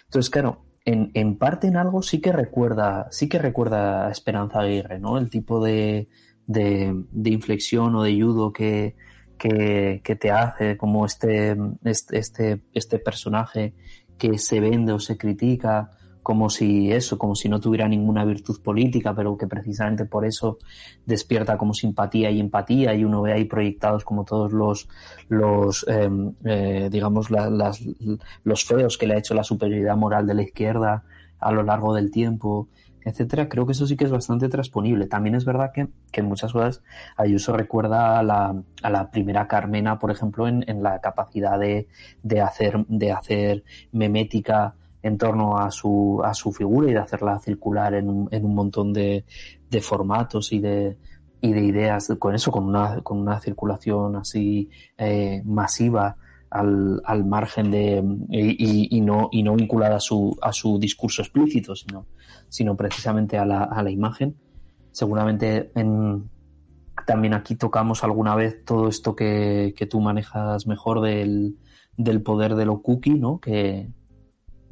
Entonces, 0.07 0.29
claro, 0.29 0.65
en, 0.85 1.11
en, 1.13 1.37
parte 1.37 1.67
en 1.67 1.75
algo 1.77 2.01
sí 2.01 2.21
que 2.21 2.31
recuerda, 2.31 3.07
sí 3.11 3.27
que 3.27 3.39
recuerda 3.39 4.07
a 4.07 4.11
Esperanza 4.11 4.61
Aguirre, 4.61 4.99
¿no? 4.99 5.17
El 5.17 5.29
tipo 5.29 5.63
de, 5.63 6.07
de, 6.45 6.93
de 7.11 7.29
inflexión 7.29 7.93
o 7.95 8.03
de 8.03 8.19
judo 8.19 8.53
que, 8.53 8.95
que, 9.37 10.01
que, 10.03 10.15
te 10.15 10.31
hace, 10.31 10.77
como 10.77 11.05
este, 11.05 11.57
este, 11.83 12.17
este, 12.17 12.61
este 12.73 12.99
personaje 12.99 13.73
que 14.17 14.37
se 14.37 14.61
vende 14.61 14.93
o 14.93 14.99
se 14.99 15.17
critica, 15.17 15.91
como 16.27 16.49
si 16.49 16.91
eso, 16.91 17.17
como 17.17 17.35
si 17.35 17.47
no 17.47 17.61
tuviera 17.61 17.87
ninguna 17.87 18.25
virtud 18.25 18.59
política, 18.61 19.15
pero 19.15 19.37
que 19.37 19.47
precisamente 19.47 20.03
por 20.03 20.25
eso 20.25 20.57
despierta 21.05 21.57
como 21.57 21.73
simpatía 21.73 22.29
y 22.31 22.41
empatía 22.41 22.93
y 22.93 23.05
uno 23.05 23.21
ve 23.21 23.31
ahí 23.31 23.45
proyectados 23.45 24.03
como 24.03 24.25
todos 24.25 24.51
los, 24.51 24.89
los 25.29 25.85
eh, 25.87 26.09
eh, 26.43 26.89
digamos, 26.91 27.31
la, 27.31 27.71
los 28.43 28.65
feos 28.65 28.97
que 28.97 29.07
le 29.07 29.13
ha 29.13 29.19
hecho 29.19 29.35
la 29.35 29.43
superioridad 29.45 29.95
moral 29.95 30.27
de 30.27 30.33
la 30.33 30.41
izquierda 30.41 31.05
a 31.39 31.51
lo 31.53 31.63
largo 31.63 31.93
del 31.93 32.11
tiempo, 32.11 32.67
etcétera, 33.05 33.47
creo 33.47 33.65
que 33.65 33.71
eso 33.71 33.87
sí 33.87 33.95
que 33.95 34.03
es 34.03 34.11
bastante 34.11 34.49
transponible. 34.49 35.07
También 35.07 35.33
es 35.33 35.45
verdad 35.45 35.71
que, 35.73 35.87
que 36.11 36.19
en 36.19 36.27
muchas 36.27 36.51
cosas 36.51 36.83
Ayuso 37.15 37.55
recuerda 37.55 38.19
a 38.19 38.23
la, 38.23 38.53
a 38.83 38.89
la 38.89 39.11
primera 39.11 39.47
Carmena, 39.47 39.97
por 39.97 40.11
ejemplo, 40.11 40.45
en, 40.45 40.65
en 40.67 40.83
la 40.83 40.99
capacidad 40.99 41.57
de, 41.57 41.87
de, 42.21 42.41
hacer, 42.41 42.85
de 42.89 43.13
hacer 43.13 43.63
memética 43.93 44.75
en 45.07 45.17
torno 45.17 45.57
a 45.57 45.71
su, 45.71 46.21
a 46.23 46.33
su 46.33 46.51
figura 46.51 46.89
y 46.89 46.93
de 46.93 46.99
hacerla 46.99 47.39
circular 47.39 47.93
en 47.93 48.09
un, 48.09 48.27
en 48.31 48.45
un 48.45 48.53
montón 48.53 48.93
de, 48.93 49.25
de 49.69 49.81
formatos 49.81 50.51
y 50.53 50.59
de, 50.59 50.97
y 51.41 51.53
de 51.53 51.61
ideas 51.61 52.13
con 52.19 52.35
eso, 52.35 52.51
con 52.51 52.65
una, 52.65 53.01
con 53.01 53.17
una 53.19 53.39
circulación 53.39 54.15
así 54.15 54.69
eh, 54.97 55.41
masiva 55.45 56.15
al, 56.49 57.01
al 57.05 57.25
margen 57.25 57.71
de 57.71 58.03
y, 58.29 59.01
no, 59.01 59.29
y 59.31 59.43
no 59.43 59.55
vinculada 59.55 59.97
a 59.97 59.99
su, 59.99 60.37
a 60.41 60.51
su 60.53 60.79
discurso 60.79 61.21
explícito, 61.21 61.75
sino, 61.75 62.05
sino 62.49 62.75
precisamente 62.75 63.37
a 63.37 63.45
la, 63.45 63.63
a 63.63 63.83
la 63.83 63.91
imagen. 63.91 64.35
Seguramente 64.91 65.71
en, 65.75 66.29
también 67.05 67.33
aquí 67.33 67.55
tocamos 67.55 68.03
alguna 68.03 68.35
vez 68.35 68.63
todo 68.65 68.87
esto 68.87 69.15
que, 69.15 69.73
que 69.77 69.85
tú 69.85 70.01
manejas 70.01 70.65
mejor 70.67 71.01
del, 71.01 71.57
del 71.97 72.21
poder 72.21 72.55
de 72.55 72.65
lo 72.65 72.81
cookie, 72.81 73.19
¿no? 73.19 73.39
Que, 73.39 73.89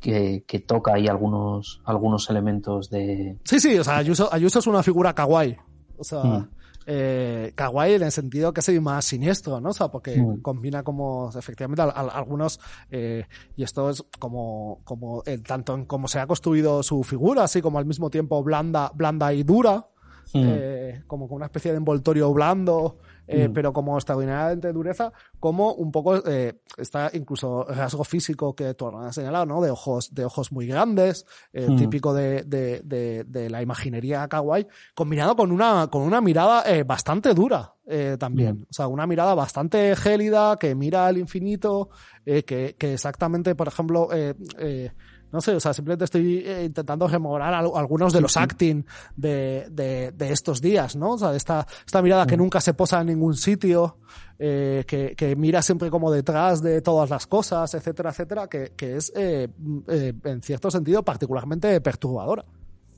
que, 0.06 0.44
que, 0.46 0.60
toca 0.60 0.94
ahí 0.94 1.08
algunos, 1.08 1.82
algunos 1.84 2.30
elementos 2.30 2.92
de. 2.92 3.40
Sí, 3.44 3.60
sí, 3.60 3.76
o 3.80 3.84
sea, 3.84 3.98
Ayuso, 3.98 4.32
Ayuso 4.32 4.60
es 4.60 4.68
una 4.68 4.84
figura 4.84 5.16
kawaii. 5.16 5.58
O 5.98 6.04
sea, 6.04 6.24
mm. 6.24 6.50
eh, 6.86 7.52
kawaii 7.56 7.96
en 7.96 8.04
el 8.04 8.12
sentido 8.12 8.54
que 8.54 8.60
es 8.60 8.82
más 8.82 9.04
siniestro, 9.04 9.60
¿no? 9.60 9.70
O 9.70 9.74
sea, 9.74 9.88
porque 9.88 10.16
mm. 10.16 10.42
combina 10.44 10.84
como, 10.84 11.32
efectivamente, 11.36 11.82
a, 11.82 11.86
a, 11.86 12.02
algunos, 12.02 12.60
eh, 12.92 13.26
y 13.56 13.64
esto 13.64 13.90
es 13.90 14.06
como, 14.20 14.82
como, 14.84 15.24
eh, 15.26 15.40
tanto 15.40 15.74
en 15.74 15.86
cómo 15.86 16.08
se 16.08 16.20
ha 16.20 16.28
construido 16.28 16.84
su 16.84 17.04
figura, 17.04 17.44
así 17.44 17.64
como 17.64 17.80
al 17.80 17.86
mismo 17.88 18.12
tiempo 18.12 18.44
blanda, 18.44 18.92
blanda 18.94 19.34
y 19.34 19.42
dura, 19.42 19.88
mm. 20.36 21.08
como 21.08 21.28
con 21.28 21.38
una 21.38 21.48
especie 21.48 21.72
de 21.72 21.78
envoltorio 21.78 22.32
blando, 22.32 23.00
eh, 23.28 23.48
mm. 23.48 23.54
pero 23.54 23.74
como 23.74 23.98
extraordinariamente 23.98 24.72
dureza, 24.74 25.12
como 25.40 25.74
un 25.74 25.92
poco 25.92 26.18
eh, 26.28 26.62
está 26.78 27.10
incluso 27.14 27.64
rasgo 27.66 28.04
físico 28.04 28.56
que 28.56 28.74
tú 28.74 28.88
has 28.88 29.16
señalado, 29.16 29.46
¿no? 29.46 29.62
De 29.62 29.70
ojos, 29.70 30.14
de 30.14 30.26
ojos 30.26 30.52
muy 30.52 30.68
grandes, 30.68 31.26
eh, 31.54 31.68
mm. 31.70 31.76
típico 31.78 32.14
de, 32.14 32.44
de, 32.44 32.82
de, 32.84 33.24
de, 33.26 33.50
la 33.50 33.62
imaginería 33.62 34.28
kawaii, 34.28 34.68
combinado 34.94 35.36
con 35.36 35.52
una, 35.52 35.88
con 35.88 36.02
una 36.02 36.22
mirada 36.22 36.64
eh, 36.66 36.84
bastante 36.84 37.34
dura. 37.34 37.76
Eh, 37.88 38.18
también, 38.20 38.62
mm. 38.62 38.64
o 38.64 38.74
sea, 38.74 38.88
una 38.88 39.06
mirada 39.06 39.36
bastante 39.36 39.96
gélida 39.96 40.58
que 40.58 40.74
mira 40.74 41.06
al 41.06 41.18
infinito, 41.18 41.90
eh, 42.26 42.44
que, 42.44 42.76
que 42.80 42.94
exactamente, 42.94 43.54
por 43.54 43.68
ejemplo, 43.68 44.10
eh, 44.12 44.34
eh, 44.58 44.92
no 45.36 45.42
sé, 45.42 45.54
o 45.54 45.60
sea, 45.60 45.74
simplemente 45.74 46.06
estoy 46.06 46.38
eh, 46.38 46.64
intentando 46.64 47.08
rememorar 47.08 47.54
algunos 47.54 48.14
de 48.14 48.22
los 48.22 48.38
acting 48.38 48.84
de, 49.16 49.68
de, 49.70 50.12
de, 50.12 50.32
estos 50.32 50.62
días, 50.62 50.96
¿no? 50.96 51.12
O 51.12 51.18
sea, 51.18 51.36
esta, 51.36 51.68
esta 51.86 52.02
mirada 52.02 52.26
que 52.26 52.38
mm. 52.38 52.40
nunca 52.40 52.62
se 52.62 52.74
posa 52.74 53.02
en 53.02 53.08
ningún 53.08 53.36
sitio, 53.36 53.98
eh, 54.40 54.86
que, 54.88 55.14
que, 55.16 55.36
mira 55.36 55.62
siempre 55.62 55.90
como 55.90 56.12
detrás 56.12 56.62
de 56.62 56.82
todas 56.82 57.10
las 57.10 57.28
cosas, 57.28 57.74
etcétera, 57.74 58.12
etcétera, 58.12 58.48
que, 58.48 58.72
que 58.76 58.96
es, 58.96 59.12
eh, 59.16 59.50
eh, 59.88 60.14
en 60.24 60.42
cierto 60.42 60.72
sentido, 60.72 61.04
particularmente 61.04 61.80
perturbadora. 61.82 62.46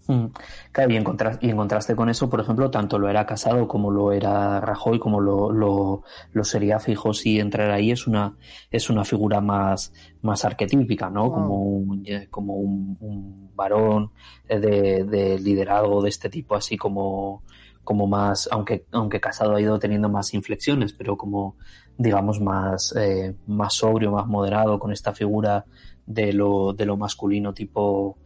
Mm. 0.07 0.27
Claro, 0.71 0.91
y 0.91 0.95
en, 0.95 1.03
y 1.41 1.49
en 1.49 1.57
contraste 1.57 1.95
con 1.95 2.09
eso, 2.09 2.29
por 2.29 2.39
ejemplo, 2.39 2.71
tanto 2.71 2.97
lo 2.97 3.09
era 3.09 3.25
Casado 3.25 3.67
como 3.67 3.91
lo 3.91 4.13
era 4.13 4.61
Rajoy, 4.61 4.99
como 4.99 5.19
lo, 5.19 5.51
lo, 5.51 6.03
lo 6.31 6.43
sería 6.43 6.79
Fijo 6.79 7.13
si 7.13 7.39
entrar 7.39 7.71
ahí, 7.71 7.91
es 7.91 8.07
una, 8.07 8.35
es 8.71 8.89
una 8.89 9.03
figura 9.03 9.41
más, 9.41 9.91
más 10.21 10.45
arquetípica, 10.45 11.09
¿no? 11.09 11.31
Como 11.31 11.61
un, 11.61 12.05
como 12.29 12.55
un, 12.55 12.97
un 13.01 13.51
varón 13.53 14.11
de, 14.47 15.03
de, 15.03 15.39
liderazgo 15.39 16.01
de 16.01 16.09
este 16.09 16.29
tipo, 16.29 16.55
así 16.55 16.77
como, 16.77 17.43
como 17.83 18.07
más, 18.07 18.47
aunque, 18.51 18.85
aunque 18.91 19.19
Casado 19.19 19.55
ha 19.55 19.61
ido 19.61 19.77
teniendo 19.77 20.07
más 20.07 20.33
inflexiones, 20.33 20.93
pero 20.93 21.17
como, 21.17 21.57
digamos, 21.97 22.39
más, 22.39 22.95
eh, 22.95 23.35
más 23.47 23.73
sobrio, 23.73 24.11
más 24.11 24.27
moderado, 24.27 24.79
con 24.79 24.93
esta 24.93 25.13
figura 25.13 25.65
de 26.05 26.31
lo, 26.31 26.71
de 26.71 26.85
lo 26.85 26.95
masculino 26.95 27.53
tipo 27.53 28.17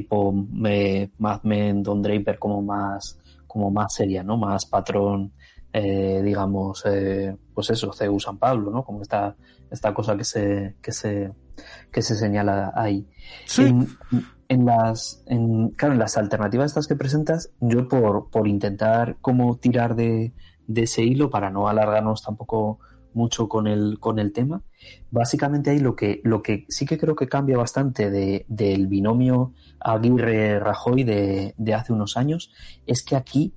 tipo 0.00 0.34
eh, 0.66 1.10
Mad 1.18 1.42
Men, 1.44 1.82
Don 1.82 2.02
Draper 2.02 2.38
como 2.38 2.60
más, 2.62 3.18
como 3.46 3.70
más 3.70 3.94
seria, 3.94 4.22
¿no? 4.22 4.36
Más 4.36 4.66
patrón, 4.66 5.32
eh, 5.72 6.20
digamos, 6.22 6.84
eh, 6.86 7.34
pues 7.54 7.70
eso, 7.70 7.92
CEU 7.92 8.20
San 8.20 8.38
Pablo, 8.38 8.70
¿no? 8.70 8.84
Como 8.84 9.00
esta, 9.02 9.36
esta 9.70 9.94
cosa 9.94 10.16
que 10.16 10.24
se, 10.24 10.76
que 10.82 10.92
se, 10.92 11.32
que 11.90 12.02
se 12.02 12.14
señala 12.14 12.72
ahí. 12.74 13.06
Sí. 13.46 13.62
En, 13.62 13.88
en 14.48 14.66
las, 14.66 15.22
en, 15.26 15.70
claro, 15.70 15.94
en 15.94 16.00
las 16.00 16.16
alternativas 16.16 16.66
estas 16.66 16.86
que 16.86 16.96
presentas, 16.96 17.50
yo 17.60 17.88
por, 17.88 18.30
por 18.30 18.46
intentar 18.48 19.16
como 19.20 19.56
tirar 19.56 19.96
de, 19.96 20.34
de 20.66 20.82
ese 20.82 21.02
hilo 21.02 21.30
para 21.30 21.50
no 21.50 21.68
alargarnos 21.68 22.22
tampoco 22.22 22.80
mucho 23.16 23.48
con 23.48 23.66
el, 23.66 23.98
con 23.98 24.18
el 24.18 24.32
tema. 24.32 24.62
Básicamente 25.10 25.70
ahí 25.70 25.80
lo 25.80 25.96
que, 25.96 26.20
lo 26.22 26.42
que 26.42 26.66
sí 26.68 26.86
que 26.86 26.98
creo 26.98 27.16
que 27.16 27.28
cambia 27.28 27.56
bastante 27.56 28.10
de, 28.10 28.44
del 28.48 28.86
binomio 28.86 29.54
Aguirre-Rajoy 29.80 31.02
de, 31.02 31.54
de, 31.56 31.74
hace 31.74 31.92
unos 31.92 32.16
años 32.16 32.52
es 32.86 33.02
que 33.02 33.16
aquí, 33.16 33.54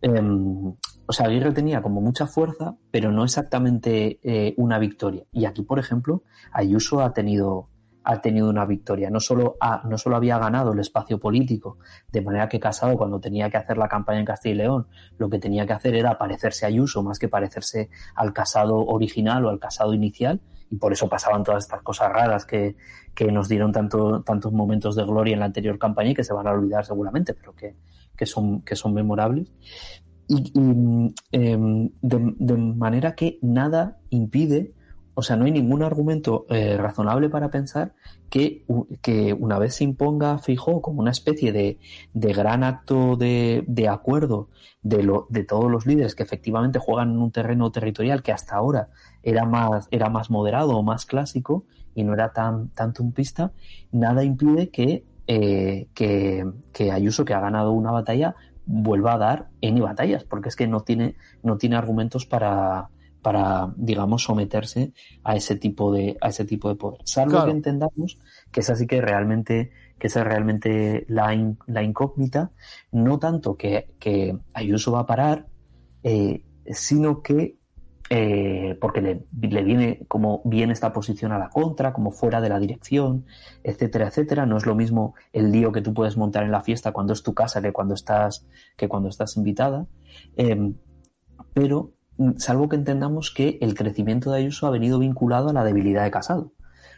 eh, 0.00 0.22
o 0.22 1.12
sea, 1.12 1.26
Aguirre 1.26 1.52
tenía 1.52 1.82
como 1.82 2.00
mucha 2.00 2.26
fuerza, 2.26 2.76
pero 2.90 3.10
no 3.10 3.24
exactamente 3.24 4.20
eh, 4.22 4.54
una 4.56 4.78
victoria. 4.78 5.24
Y 5.32 5.44
aquí, 5.44 5.62
por 5.62 5.78
ejemplo, 5.78 6.22
Ayuso 6.52 7.00
ha 7.00 7.12
tenido, 7.12 7.68
ha 8.04 8.20
tenido 8.20 8.48
una 8.48 8.64
victoria. 8.64 9.10
No 9.10 9.20
solo, 9.20 9.56
no 9.84 9.98
solo 9.98 10.16
había 10.16 10.38
ganado 10.38 10.72
el 10.72 10.78
espacio 10.78 11.18
político, 11.18 11.78
de 12.10 12.22
manera 12.22 12.48
que 12.48 12.60
Casado, 12.60 12.96
cuando 12.96 13.20
tenía 13.20 13.50
que 13.50 13.56
hacer 13.56 13.76
la 13.76 13.88
campaña 13.88 14.20
en 14.20 14.24
Castilla 14.24 14.54
y 14.54 14.58
León, 14.58 14.86
lo 15.18 15.28
que 15.28 15.38
tenía 15.38 15.66
que 15.66 15.72
hacer 15.72 15.94
era 15.94 16.18
parecerse 16.18 16.64
a 16.64 16.68
Ayuso 16.68 17.02
más 17.02 17.18
que 17.18 17.28
parecerse 17.28 17.90
al 18.14 18.32
Casado 18.32 18.76
original 18.76 19.44
o 19.44 19.50
al 19.50 19.58
Casado 19.58 19.94
inicial, 19.94 20.40
y 20.70 20.76
por 20.76 20.92
eso 20.92 21.08
pasaban 21.08 21.42
todas 21.42 21.64
estas 21.64 21.82
cosas 21.82 22.12
raras 22.12 22.46
que, 22.46 22.76
que 23.14 23.30
nos 23.32 23.48
dieron 23.48 23.72
tanto, 23.72 24.22
tantos 24.22 24.52
momentos 24.52 24.94
de 24.94 25.04
gloria 25.04 25.34
en 25.34 25.40
la 25.40 25.46
anterior 25.46 25.78
campaña 25.78 26.10
y 26.10 26.14
que 26.14 26.24
se 26.24 26.32
van 26.32 26.46
a 26.46 26.52
olvidar 26.52 26.84
seguramente, 26.86 27.34
pero 27.34 27.54
que, 27.54 27.76
que, 28.16 28.24
son, 28.24 28.62
que 28.62 28.76
son 28.76 28.94
memorables. 28.94 29.50
Y, 30.28 30.52
eh, 31.32 31.58
de, 32.02 32.34
de 32.38 32.56
manera 32.56 33.16
que 33.16 33.40
nada 33.42 33.98
impide 34.10 34.74
o 35.14 35.22
sea, 35.22 35.36
no 35.36 35.44
hay 35.44 35.50
ningún 35.50 35.82
argumento 35.82 36.46
eh, 36.48 36.76
razonable 36.76 37.28
para 37.28 37.50
pensar 37.50 37.92
que, 38.28 38.64
que, 39.02 39.32
una 39.32 39.58
vez 39.58 39.74
se 39.74 39.84
imponga 39.84 40.38
fijo 40.38 40.80
como 40.80 41.00
una 41.00 41.10
especie 41.10 41.52
de, 41.52 41.78
de 42.14 42.32
gran 42.32 42.62
acto 42.62 43.16
de, 43.16 43.64
de 43.66 43.88
acuerdo 43.88 44.48
de, 44.82 45.02
lo, 45.02 45.26
de, 45.28 45.44
todos 45.44 45.70
los 45.70 45.86
líderes 45.86 46.14
que 46.14 46.22
efectivamente 46.22 46.78
juegan 46.78 47.10
en 47.10 47.18
un 47.18 47.32
terreno 47.32 47.70
territorial 47.70 48.22
que 48.22 48.32
hasta 48.32 48.56
ahora 48.56 48.88
era 49.22 49.44
más, 49.44 49.88
era 49.90 50.08
más 50.08 50.30
moderado 50.30 50.76
o 50.76 50.82
más 50.82 51.06
clásico 51.06 51.64
y 51.94 52.04
no 52.04 52.14
era 52.14 52.32
tan, 52.32 52.68
tan 52.68 52.92
tumpista, 52.92 53.52
nada 53.90 54.22
impide 54.22 54.70
que, 54.70 55.04
eh, 55.26 55.88
que, 55.92 56.46
que 56.72 56.92
Ayuso, 56.92 57.24
que 57.24 57.34
ha 57.34 57.40
ganado 57.40 57.72
una 57.72 57.90
batalla, 57.90 58.36
vuelva 58.64 59.14
a 59.14 59.18
dar 59.18 59.48
N 59.60 59.80
batallas, 59.80 60.22
porque 60.24 60.48
es 60.48 60.56
que 60.56 60.68
no 60.68 60.80
tiene, 60.80 61.16
no 61.42 61.58
tiene 61.58 61.76
argumentos 61.76 62.26
para, 62.26 62.88
para, 63.22 63.72
digamos, 63.76 64.24
someterse 64.24 64.92
a 65.24 65.36
ese 65.36 65.56
tipo 65.56 65.92
de, 65.92 66.16
a 66.20 66.28
ese 66.28 66.44
tipo 66.44 66.68
de 66.68 66.76
poder. 66.76 67.00
Salvo 67.04 67.32
claro. 67.32 67.46
que 67.46 67.52
entendamos 67.52 68.18
que 68.50 68.60
es 68.60 68.70
así 68.70 68.86
que 68.86 69.00
realmente, 69.00 69.70
que 69.98 70.06
esa 70.06 70.20
es 70.20 70.26
realmente 70.26 71.04
la, 71.08 71.34
in, 71.34 71.58
la 71.66 71.82
incógnita, 71.82 72.50
no 72.92 73.18
tanto 73.18 73.56
que, 73.56 73.94
que 73.98 74.36
Ayuso 74.54 74.92
va 74.92 75.00
a 75.00 75.06
parar, 75.06 75.46
eh, 76.02 76.42
sino 76.66 77.22
que 77.22 77.56
eh, 78.12 78.76
porque 78.80 79.00
le, 79.00 79.24
le, 79.40 79.62
viene 79.62 80.04
como 80.08 80.42
bien 80.44 80.72
esta 80.72 80.92
posición 80.92 81.30
a 81.30 81.38
la 81.38 81.48
contra, 81.48 81.92
como 81.92 82.10
fuera 82.10 82.40
de 82.40 82.48
la 82.48 82.58
dirección, 82.58 83.24
etcétera, 83.62 84.08
etcétera. 84.08 84.46
No 84.46 84.56
es 84.56 84.66
lo 84.66 84.74
mismo 84.74 85.14
el 85.32 85.52
lío 85.52 85.70
que 85.70 85.80
tú 85.80 85.94
puedes 85.94 86.16
montar 86.16 86.42
en 86.42 86.50
la 86.50 86.60
fiesta 86.60 86.90
cuando 86.90 87.12
es 87.12 87.22
tu 87.22 87.34
casa 87.34 87.62
que 87.62 87.72
cuando 87.72 87.94
estás, 87.94 88.44
que 88.76 88.88
cuando 88.88 89.08
estás 89.08 89.36
invitada. 89.36 89.86
Eh, 90.36 90.72
pero 91.54 91.92
salvo 92.36 92.68
que 92.68 92.76
entendamos 92.76 93.30
que 93.30 93.58
el 93.60 93.74
crecimiento 93.74 94.30
de 94.30 94.38
Ayuso 94.38 94.66
ha 94.66 94.70
venido 94.70 94.98
vinculado 94.98 95.48
a 95.48 95.52
la 95.52 95.64
debilidad 95.64 96.04
de 96.04 96.10
Casado. 96.10 96.52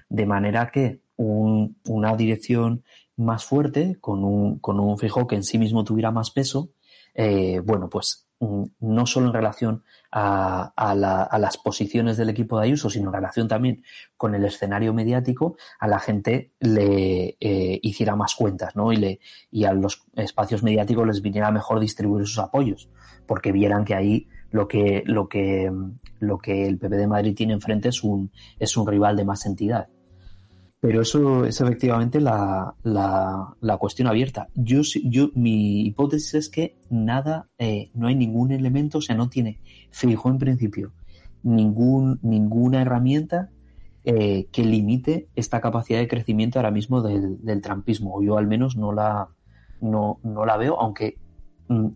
De 0.09 0.27
manera 0.27 0.71
que 0.71 1.01
un, 1.17 1.77
una 1.87 2.17
dirección 2.17 2.85
más 3.17 3.45
fuerte, 3.45 3.99
con 4.01 4.25
un, 4.25 4.59
con 4.59 4.81
un 4.81 4.99
fijo 4.99 5.27
que 5.27 5.37
en 5.37 5.45
sí 5.45 5.59
mismo 5.59 5.85
tuviera 5.85 6.11
más 6.11 6.31
peso, 6.31 6.71
eh, 7.15 7.61
bueno, 7.61 7.89
pues 7.89 8.27
mm, 8.41 8.65
no 8.81 9.07
solo 9.07 9.27
en 9.27 9.33
relación 9.33 9.85
a, 10.11 10.73
a, 10.77 10.95
la, 10.95 11.23
a, 11.23 11.39
las 11.39 11.59
posiciones 11.59 12.17
del 12.17 12.31
equipo 12.31 12.59
de 12.59 12.67
Ayuso, 12.67 12.91
sino 12.91 13.09
en 13.09 13.15
relación 13.15 13.49
también 13.49 13.83
con 14.17 14.35
el 14.35 14.45
escenario 14.45 14.93
mediático, 14.95 15.57
a 15.79 15.89
la 15.89 15.99
gente 15.99 16.53
le 16.59 17.37
eh, 17.41 17.79
hiciera 17.83 18.17
más 18.17 18.35
cuentas, 18.35 18.75
¿no? 18.77 18.93
Y, 18.93 18.97
le, 18.97 19.21
y 19.51 19.65
a 19.65 19.73
los 19.73 20.05
espacios 20.17 20.63
mediáticos 20.63 21.07
les 21.07 21.23
viniera 21.23 21.51
mejor 21.51 21.81
distribuir 21.81 22.27
sus 22.27 22.39
apoyos, 22.39 22.89
porque 23.27 23.53
vieran 23.53 23.85
que 23.85 23.95
ahí 23.95 24.29
lo 24.53 24.69
que, 24.69 25.03
lo 25.07 25.29
que, 25.29 25.73
lo 26.21 26.39
que 26.39 26.67
el 26.67 26.79
PP 26.79 26.97
de 26.97 27.07
Madrid 27.07 27.35
tiene 27.35 27.55
enfrente 27.55 27.89
es 27.89 28.05
un, 28.05 28.31
es 28.59 28.77
un 28.77 28.87
rival 28.87 29.17
de 29.17 29.25
más 29.25 29.45
entidad. 29.47 29.89
Pero 30.81 31.03
eso 31.03 31.45
es 31.45 31.61
efectivamente 31.61 32.21
la, 32.21 32.75
la, 32.83 33.55
la 33.61 33.77
cuestión 33.77 34.09
abierta. 34.09 34.49
Yo, 34.55 34.83
yo, 35.05 35.31
mi 35.35 35.87
hipótesis 35.87 36.35
es 36.35 36.49
que 36.49 36.77
nada, 36.91 37.49
eh, 37.59 37.91
no 37.95 38.09
hay 38.09 38.15
ningún 38.15 38.51
elemento, 38.53 38.99
o 38.99 39.01
sea, 39.01 39.17
no 39.17 39.29
tiene 39.29 39.61
fijo 39.91 40.29
en 40.29 40.39
principio 40.39 40.93
ningún, 41.43 42.19
ninguna 42.23 42.83
herramienta 42.83 43.51
eh, 44.05 44.47
que 44.51 44.65
limite 44.65 45.29
esta 45.37 45.61
capacidad 45.61 45.99
de 45.99 46.09
crecimiento 46.09 46.59
ahora 46.59 46.71
mismo 46.71 47.03
del, 47.03 47.45
del 47.45 47.61
trampismo. 47.61 48.23
Yo 48.23 48.39
al 48.39 48.47
menos 48.47 48.77
no 48.77 48.93
la, 48.93 49.29
no, 49.81 50.19
no 50.23 50.47
la 50.47 50.57
veo, 50.57 50.81
aunque 50.81 51.19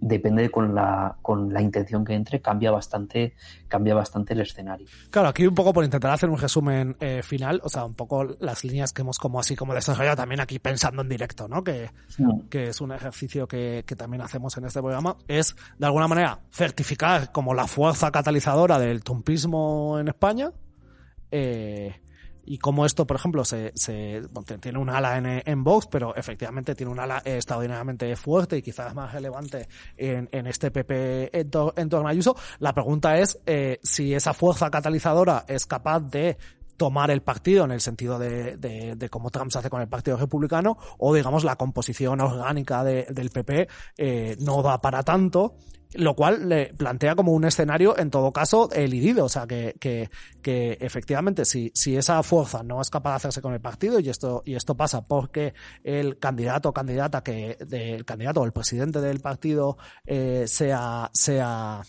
depende 0.00 0.50
con 0.50 0.74
la, 0.74 1.16
con 1.22 1.52
la 1.52 1.62
intención 1.62 2.04
que 2.04 2.14
entre, 2.14 2.40
cambia 2.40 2.70
bastante, 2.70 3.34
cambia 3.68 3.94
bastante 3.94 4.34
el 4.34 4.40
escenario. 4.40 4.86
Claro, 5.10 5.28
aquí 5.28 5.46
un 5.46 5.54
poco 5.54 5.72
por 5.72 5.84
intentar 5.84 6.10
hacer 6.12 6.28
un 6.28 6.38
resumen 6.38 6.96
eh, 7.00 7.22
final, 7.22 7.60
o 7.64 7.68
sea, 7.68 7.84
un 7.84 7.94
poco 7.94 8.24
las 8.40 8.64
líneas 8.64 8.92
que 8.92 9.02
hemos 9.02 9.18
como 9.18 9.40
así 9.40 9.56
como 9.56 9.74
desarrollado 9.74 10.16
también 10.16 10.40
aquí 10.40 10.58
pensando 10.58 11.02
en 11.02 11.08
directo, 11.08 11.48
¿no? 11.48 11.62
Que, 11.62 11.90
sí. 12.08 12.24
que 12.50 12.68
es 12.68 12.80
un 12.80 12.92
ejercicio 12.92 13.46
que, 13.46 13.84
que 13.86 13.96
también 13.96 14.22
hacemos 14.22 14.56
en 14.56 14.64
este 14.64 14.80
programa, 14.80 15.16
es 15.28 15.56
de 15.78 15.86
alguna 15.86 16.08
manera 16.08 16.40
certificar 16.50 17.32
como 17.32 17.54
la 17.54 17.66
fuerza 17.66 18.10
catalizadora 18.10 18.78
del 18.78 19.02
tumpismo 19.02 19.98
en 19.98 20.08
España, 20.08 20.52
eh, 21.30 22.00
y 22.46 22.58
como 22.58 22.86
esto, 22.86 23.06
por 23.06 23.16
ejemplo, 23.16 23.44
se, 23.44 23.72
se 23.74 24.22
tiene 24.60 24.78
un 24.78 24.88
ala 24.88 25.18
en, 25.18 25.42
en 25.44 25.64
Vox, 25.64 25.88
pero 25.88 26.14
efectivamente 26.14 26.74
tiene 26.74 26.92
un 26.92 27.00
ala 27.00 27.20
extraordinariamente 27.24 28.14
fuerte 28.16 28.56
y 28.56 28.62
quizás 28.62 28.94
más 28.94 29.12
relevante 29.12 29.68
en, 29.96 30.28
en 30.30 30.46
este 30.46 30.70
PP 30.70 31.38
en, 31.38 31.50
to, 31.50 31.74
en 31.76 31.88
torno 31.88 32.08
Ayuso. 32.08 32.36
La 32.60 32.72
pregunta 32.72 33.18
es 33.18 33.38
eh, 33.46 33.80
si 33.82 34.14
esa 34.14 34.32
fuerza 34.32 34.70
catalizadora 34.70 35.44
es 35.48 35.66
capaz 35.66 36.00
de 36.00 36.38
tomar 36.76 37.10
el 37.10 37.22
partido 37.22 37.64
en 37.64 37.72
el 37.72 37.80
sentido 37.80 38.18
de, 38.18 38.56
de, 38.58 39.08
cómo 39.08 39.30
Trump 39.30 39.50
se 39.50 39.58
hace 39.58 39.70
con 39.70 39.80
el 39.80 39.88
Partido 39.88 40.16
Republicano, 40.16 40.76
o 40.98 41.14
digamos 41.14 41.42
la 41.42 41.56
composición 41.56 42.20
orgánica 42.20 42.84
del 42.84 43.30
PP 43.30 43.68
eh, 43.96 44.36
no 44.40 44.62
da 44.62 44.80
para 44.80 45.02
tanto 45.02 45.56
lo 45.96 46.14
cual 46.14 46.48
le 46.48 46.72
plantea 46.74 47.14
como 47.14 47.32
un 47.32 47.44
escenario, 47.44 47.98
en 47.98 48.10
todo 48.10 48.32
caso, 48.32 48.70
elidido. 48.72 49.24
O 49.24 49.28
sea, 49.28 49.46
que, 49.46 49.76
que, 49.78 50.10
que 50.42 50.78
efectivamente, 50.80 51.44
si, 51.44 51.70
si 51.74 51.96
esa 51.96 52.22
fuerza 52.22 52.62
no 52.62 52.80
es 52.80 52.90
capaz 52.90 53.10
de 53.10 53.16
hacerse 53.16 53.42
con 53.42 53.52
el 53.54 53.60
partido, 53.60 54.00
y 54.00 54.08
esto, 54.08 54.42
y 54.44 54.54
esto 54.54 54.76
pasa 54.76 55.06
porque 55.06 55.54
el 55.84 56.18
candidato 56.18 56.70
o 56.70 56.72
candidata 56.72 57.22
que, 57.22 57.56
del 57.66 58.04
candidato 58.04 58.40
o 58.40 58.44
el 58.44 58.52
presidente 58.52 59.00
del 59.00 59.20
partido 59.20 59.76
eh, 60.06 60.44
sea, 60.46 61.10
sea 61.12 61.82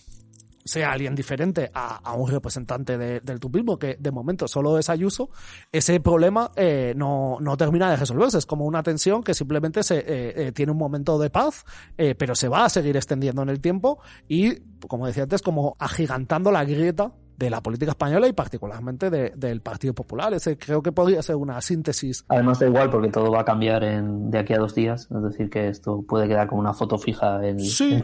sea 0.67 0.91
alguien 0.91 1.15
diferente 1.15 1.71
a, 1.73 2.13
un 2.13 2.29
representante 2.29 2.97
del 2.97 3.39
tupismo, 3.39 3.77
que 3.77 3.97
de 3.99 4.11
momento 4.11 4.47
solo 4.47 4.77
es 4.77 4.89
Ayuso, 4.89 5.29
ese 5.71 5.99
problema 5.99 6.51
eh, 6.55 6.93
no, 6.95 7.37
no, 7.39 7.57
termina 7.57 7.89
de 7.89 7.97
resolverse. 7.97 8.37
Es 8.37 8.45
como 8.45 8.65
una 8.65 8.83
tensión 8.83 9.23
que 9.23 9.33
simplemente 9.33 9.83
se, 9.83 9.97
eh, 9.99 10.03
eh, 10.07 10.51
tiene 10.51 10.71
un 10.71 10.77
momento 10.77 11.17
de 11.19 11.29
paz, 11.29 11.65
pero 11.95 12.35
se 12.35 12.47
va 12.47 12.65
a 12.65 12.69
seguir 12.69 12.95
extendiendo 12.95 13.41
en 13.41 13.49
el 13.49 13.59
tiempo 13.59 13.99
y, 14.27 14.55
como 14.87 15.07
decía 15.07 15.23
antes, 15.23 15.41
como 15.41 15.75
agigantando 15.79 16.51
la 16.51 16.63
grieta 16.63 17.13
de 17.37 17.49
la 17.49 17.61
política 17.61 17.91
española 17.91 18.27
y 18.27 18.33
particularmente 18.33 19.09
del 19.09 19.61
Partido 19.61 19.93
Popular. 19.93 20.33
Ese 20.33 20.57
creo 20.57 20.81
que 20.81 20.91
podría 20.91 21.21
ser 21.21 21.35
una 21.35 21.61
síntesis. 21.61 22.25
Además 22.27 22.59
da 22.59 22.67
igual 22.67 22.89
porque 22.89 23.09
todo 23.09 23.31
va 23.31 23.41
a 23.41 23.45
cambiar 23.45 23.83
en, 23.83 24.31
de 24.31 24.39
aquí 24.39 24.53
a 24.53 24.57
dos 24.57 24.73
días, 24.73 25.07
es 25.15 25.23
decir, 25.23 25.49
que 25.49 25.69
esto 25.69 26.03
puede 26.07 26.27
quedar 26.27 26.47
como 26.47 26.61
una 26.61 26.73
foto 26.73 26.97
fija 26.97 27.45
en, 27.47 27.57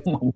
un 0.05 0.33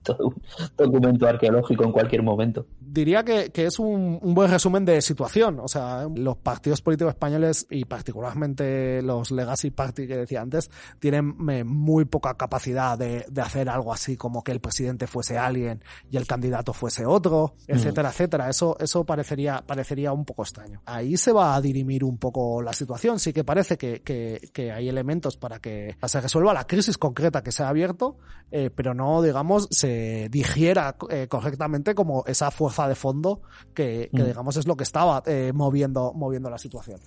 documento 0.76 1.28
arqueológico 1.28 1.84
en 1.84 1.92
cualquier 1.92 2.24
momento. 2.24 2.66
Diría 2.80 3.24
que, 3.24 3.52
es 3.54 3.80
un, 3.80 4.20
buen 4.22 4.50
resumen 4.50 4.84
de 4.86 5.02
situación. 5.02 5.60
O 5.60 5.68
sea, 5.68 6.08
los 6.14 6.38
partidos 6.38 6.82
políticos 6.82 7.14
españoles 7.14 7.68
y 7.70 7.86
particularmente 7.86 9.02
los 9.04 9.30
Legacy 9.30 9.70
Party 9.70 10.08
que 10.08 10.18
decía 10.18 10.42
antes, 10.42 10.72
tienen 11.00 11.36
muy 11.38 12.06
poca 12.06 12.34
capacidad 12.36 12.98
de, 12.98 13.26
hacer 13.42 13.70
algo 13.70 13.94
así 13.94 14.18
como 14.18 14.44
que 14.44 14.52
el 14.52 14.60
presidente 14.60 15.06
fuese 15.06 15.38
alguien 15.38 15.84
y 16.10 16.18
el 16.18 16.26
candidato 16.26 16.74
fuese 16.74 17.06
otro, 17.06 17.54
etcétera, 17.68 18.10
mm. 18.10 18.12
etcétera. 18.12 18.50
Eso 18.50 18.76
eso 18.88 19.06
parecería, 19.06 19.64
parecería 19.66 20.12
un 20.12 20.26
poco 20.26 20.44
extraño. 20.44 20.82
Ahí 20.86 21.18
se 21.18 21.32
va 21.32 21.56
a 21.56 21.62
dirimir 21.62 22.04
un 22.04 22.18
poco 22.18 22.62
la 22.62 22.74
situación. 22.74 23.20
Sí 23.20 23.34
que 23.34 23.44
parece 23.44 23.78
que, 23.78 24.02
que, 24.02 24.72
hay 24.72 24.90
elementos 24.90 25.38
para 25.38 25.60
que 25.60 25.96
se 26.06 26.22
resuelva 26.22 26.54
la 26.54 26.66
crisis 26.66 26.98
concreta 26.98 27.44
que 27.44 27.52
se 27.52 27.64
ha 27.64 27.70
abierto, 27.70 28.18
eh, 28.52 28.70
pero 28.74 28.94
no, 28.94 29.22
digamos, 29.22 29.68
se 29.72 30.30
digiera 30.30 30.96
eh, 31.10 31.28
correctamente 31.28 31.94
como 31.94 32.24
esa 32.26 32.50
fuerza 32.50 32.88
de 32.88 32.96
fondo 32.96 33.42
que, 33.74 34.10
que 34.14 34.24
mm. 34.24 34.26
digamos, 34.26 34.58
es 34.58 34.68
lo 34.68 34.76
que 34.76 34.84
estaba 34.84 35.22
eh, 35.26 35.52
moviendo, 35.54 36.14
moviendo 36.14 36.50
la 36.50 36.58
situación 36.58 37.00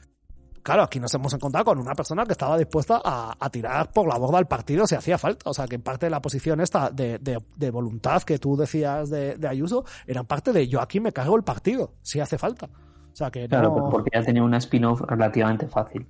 claro, 0.63 0.83
aquí 0.83 1.01
nos 1.01 1.13
hemos 1.15 1.33
encontrado 1.35 1.67
con 1.67 1.79
una 1.79 1.95
persona 1.95 2.25
que 2.25 2.33
estaba 2.33 2.57
dispuesta 2.57 3.01
a, 3.05 3.51
tirar 3.51 3.93
por 3.93 4.07
la 4.07 4.19
borda 4.19 4.39
al 4.39 4.47
partido 4.47 4.87
si 4.87 4.95
hacía 4.95 5.19
falta. 5.19 5.51
O 5.51 5.55
sea, 5.55 5.67
que 5.67 5.77
en 5.77 5.83
parte 5.83 6.07
de 6.07 6.11
la 6.11 6.21
posición 6.21 6.61
esta 6.61 6.91
de, 6.91 7.19
de, 7.19 7.71
voluntad 7.71 8.23
que 8.23 8.39
tú 8.39 8.57
decías 8.57 9.11
de, 9.11 9.37
Ayuso 9.49 9.85
era 10.07 10.23
parte 10.23 10.53
de 10.53 10.69
yo 10.69 10.81
aquí 10.81 11.01
me 11.01 11.13
cargo 11.13 11.37
el 11.37 11.43
partido 11.43 11.95
si 12.03 12.21
hace 12.21 12.39
falta. 12.39 12.67
O 12.67 13.17
sea, 13.17 13.31
que 13.31 13.49
claro, 13.49 13.89
porque 13.91 14.11
ya 14.15 14.23
tenía 14.23 14.43
una 14.43 14.59
spin-off 14.59 15.01
relativamente 15.01 15.67
fácil. 15.67 16.07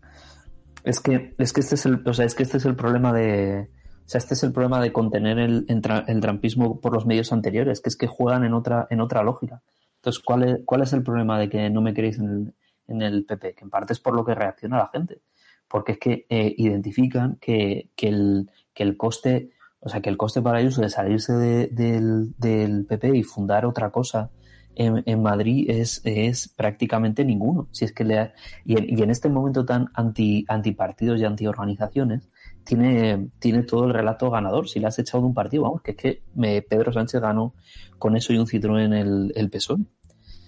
Es 0.85 1.01
que, 1.01 1.35
es 1.39 1.53
que 1.53 1.61
este 1.61 1.75
es 1.75 1.87
el, 1.87 2.03
o 2.07 2.13
sea, 2.13 2.25
es 2.25 2.35
que 2.35 2.43
este 2.43 2.59
es 2.59 2.65
el 2.65 2.77
problema 2.77 3.13
de, 3.13 3.71
o 4.05 4.09
sea, 4.09 4.19
este 4.19 4.35
es 4.35 4.43
el 4.43 4.53
problema 4.53 4.81
de 4.81 4.93
contener 4.93 5.39
el, 5.39 5.67
el, 5.69 6.21
trampismo 6.21 6.81
por 6.81 6.93
los 6.93 7.07
medios 7.07 7.33
anteriores, 7.33 7.81
que 7.81 7.89
es 7.89 7.97
que 7.97 8.07
juegan 8.07 8.45
en 8.45 8.55
otra, 8.55 8.87
en 8.91 9.01
otra 9.01 9.23
lógica. 9.23 9.63
Entonces, 9.97 10.23
¿cuál 10.25 10.43
es, 10.43 10.59
¿cuál 10.65 10.83
es 10.83 10.93
el 10.93 11.03
problema 11.03 11.39
de 11.39 11.49
que 11.49 11.71
no 11.71 11.81
me 11.81 11.95
queréis 11.95 12.19
en 12.19 12.25
el, 12.25 12.55
en 12.91 13.03
el 13.03 13.25
PP, 13.25 13.55
que 13.55 13.65
en 13.65 13.71
parte 13.71 13.93
es 13.93 14.01
por 14.01 14.15
lo 14.15 14.25
que 14.25 14.35
reacciona 14.35 14.79
la 14.79 14.91
gente, 14.93 15.21
porque 15.69 15.93
es 15.93 15.99
que 15.99 16.27
eh, 16.29 16.55
identifican 16.57 17.37
que, 17.41 17.91
el, 17.97 18.51
que 18.75 18.83
el 18.83 18.97
coste, 18.97 19.51
o 19.81 19.89
sea, 19.89 20.01
que 20.01 20.11
el 20.11 20.17
coste 20.17 20.43
para 20.43 20.61
ellos 20.61 20.77
de 20.77 20.91
salirse 20.91 21.33
del, 21.33 22.35
del 22.37 22.87
PP 22.87 23.17
y 23.17 23.23
fundar 23.23 23.65
otra 23.65 23.91
cosa 23.91 24.31
en, 24.75 25.03
en, 25.07 25.23
Madrid 25.23 25.69
es, 25.69 26.01
es 26.05 26.49
prácticamente 26.49 27.25
ninguno. 27.25 27.69
Si 27.73 27.85
es 27.85 27.93
que 27.93 28.05
le 28.05 28.33
y, 28.65 28.99
y, 28.99 29.03
en 29.03 29.11
este 29.11 29.29
momento 29.29 29.65
tan 29.65 29.89
anti 29.95 30.45
antipartidos 30.49 31.21
y 31.21 31.25
antiorganizaciones, 31.25 32.29
tiene, 32.65 33.31
tiene 33.39 33.63
todo 33.63 33.87
el 33.87 33.95
relato 33.95 34.31
ganador. 34.31 34.69
Si 34.69 34.81
le 34.81 34.87
has 34.87 34.99
echado 34.99 35.23
de 35.23 35.29
un 35.29 35.35
partido, 35.35 35.65
vamos, 35.65 35.83
que 35.83 35.93
es 35.93 35.97
que 35.97 36.23
me, 36.35 36.63
Pedro 36.63 36.93
Sánchez 36.93 37.21
ganó 37.21 37.55
con 37.99 38.17
eso 38.17 38.33
y 38.33 38.39
un 38.39 38.47
Citroën 38.47 38.95
el, 38.95 39.33
el 39.35 39.51
PSOE. 39.51 39.79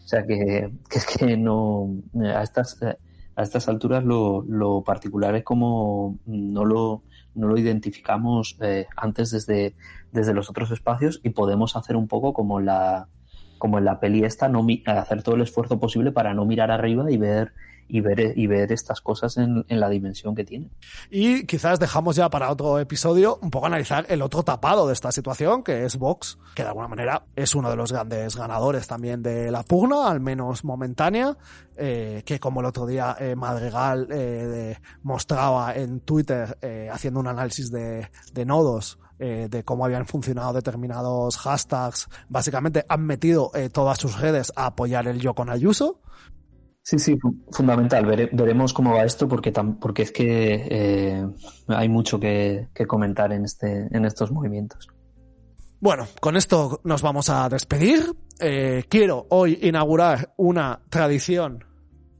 O 0.05 0.09
sea 0.09 0.27
que, 0.27 0.71
es 0.91 1.07
que 1.07 1.37
no 1.37 1.89
a 2.35 2.43
estas 2.43 2.79
a 3.35 3.43
estas 3.43 3.69
alturas 3.69 4.05
lo, 4.05 4.43
lo 4.43 4.83
particular 4.83 5.35
es 5.35 5.45
como 5.45 6.19
no 6.27 6.65
lo, 6.65 7.03
no 7.35 7.49
lo 7.49 7.57
identificamos 7.57 8.57
eh, 8.61 8.87
antes 8.97 9.31
desde, 9.31 9.75
desde 10.13 10.35
los 10.35 10.51
otros 10.51 10.71
espacios 10.71 11.21
y 11.23 11.31
podemos 11.31 11.77
hacer 11.77 11.97
un 11.97 12.09
poco 12.09 12.33
como 12.33 12.61
la 12.61 13.09
como 13.59 13.79
en 13.79 13.85
la 13.85 14.01
peli 14.01 14.25
esta, 14.25 14.49
no 14.49 14.67
hacer 14.87 15.23
todo 15.23 15.37
el 15.37 15.43
esfuerzo 15.43 15.79
posible 15.79 16.11
para 16.11 16.35
no 16.35 16.45
mirar 16.45 16.73
arriba 16.73 17.09
y 17.13 17.17
ver 17.17 17.53
y 17.93 18.01
ver, 18.01 18.33
y 18.39 18.47
ver 18.47 18.73
estas 18.73 19.03
cosas 19.03 19.37
en, 19.37 19.67
en, 19.69 19.79
la 19.79 19.91
dimensión 19.91 20.35
que 20.35 20.45
tienen. 20.45 20.71
Y 21.11 21.45
quizás 21.45 21.79
dejamos 21.79 22.17
ya 22.17 22.31
para 22.31 22.51
otro 22.51 22.79
episodio 22.79 23.39
un 23.43 23.51
poco 23.51 23.67
analizar 23.67 24.07
el 24.09 24.23
otro 24.23 24.43
tapado 24.43 24.87
de 24.87 24.95
esta 24.95 25.13
situación, 25.13 25.63
que 25.63 25.85
es 25.85 25.99
Vox, 25.99 26.39
que 26.55 26.63
de 26.63 26.69
alguna 26.69 26.89
manera 26.89 27.27
es 27.37 27.55
uno 27.55 27.69
de 27.69 27.77
los 27.77 27.93
grandes 27.93 28.35
ganadores 28.35 28.87
también 28.87 29.23
de 29.23 29.51
la 29.51 29.63
pugna, 29.63 30.09
al 30.09 30.21
menos 30.21 30.65
momentánea, 30.65 31.37
eh, 31.77 32.23
que 32.25 32.41
como 32.41 32.61
el 32.61 32.67
otro 32.67 32.87
día 32.87 33.15
eh, 33.21 33.37
Madrigal 33.37 34.09
eh, 34.11 34.79
mostraba 35.03 35.75
en 35.75 36.01
Twitter 36.01 36.57
eh, 36.63 36.89
haciendo 36.91 37.21
un 37.21 37.27
análisis 37.27 37.71
de, 37.71 38.09
de 38.33 38.47
nodos, 38.47 38.99
de 39.19 39.63
cómo 39.65 39.85
habían 39.85 40.05
funcionado 40.05 40.53
determinados 40.53 41.37
hashtags, 41.37 42.09
básicamente 42.29 42.85
han 42.89 43.07
metido 43.07 43.53
todas 43.71 43.97
sus 43.97 44.19
redes 44.19 44.53
a 44.57 44.67
apoyar 44.67 45.07
el 45.07 45.21
yo 45.21 45.33
con 45.33 45.49
Ayuso, 45.49 46.01
Sí, 46.85 46.99
sí, 46.99 47.17
fundamental. 47.53 48.05
veremos 48.07 48.73
cómo 48.73 48.95
va 48.95 49.05
esto 49.05 49.29
porque, 49.29 49.53
porque 49.81 50.03
es 50.03 50.11
que 50.11 50.67
eh, 50.69 51.27
hay 51.69 51.89
mucho 51.89 52.19
que, 52.19 52.69
comentar 52.89 53.33
en, 53.33 53.45
este, 53.45 53.89
en 53.91 54.05
estos 54.05 54.33
movimientos. 54.33 54.89
Bueno, 55.81 56.07
con 56.21 56.37
esto 56.37 56.81
nos 56.85 57.03
vamos 57.03 57.31
a 57.31 57.49
despedir. 57.49 58.05
Eh, 58.41 58.85
quiero 58.89 59.27
hoy 59.31 59.59
inaugurar 59.63 60.35
una 60.37 60.81
tradición 60.89 61.65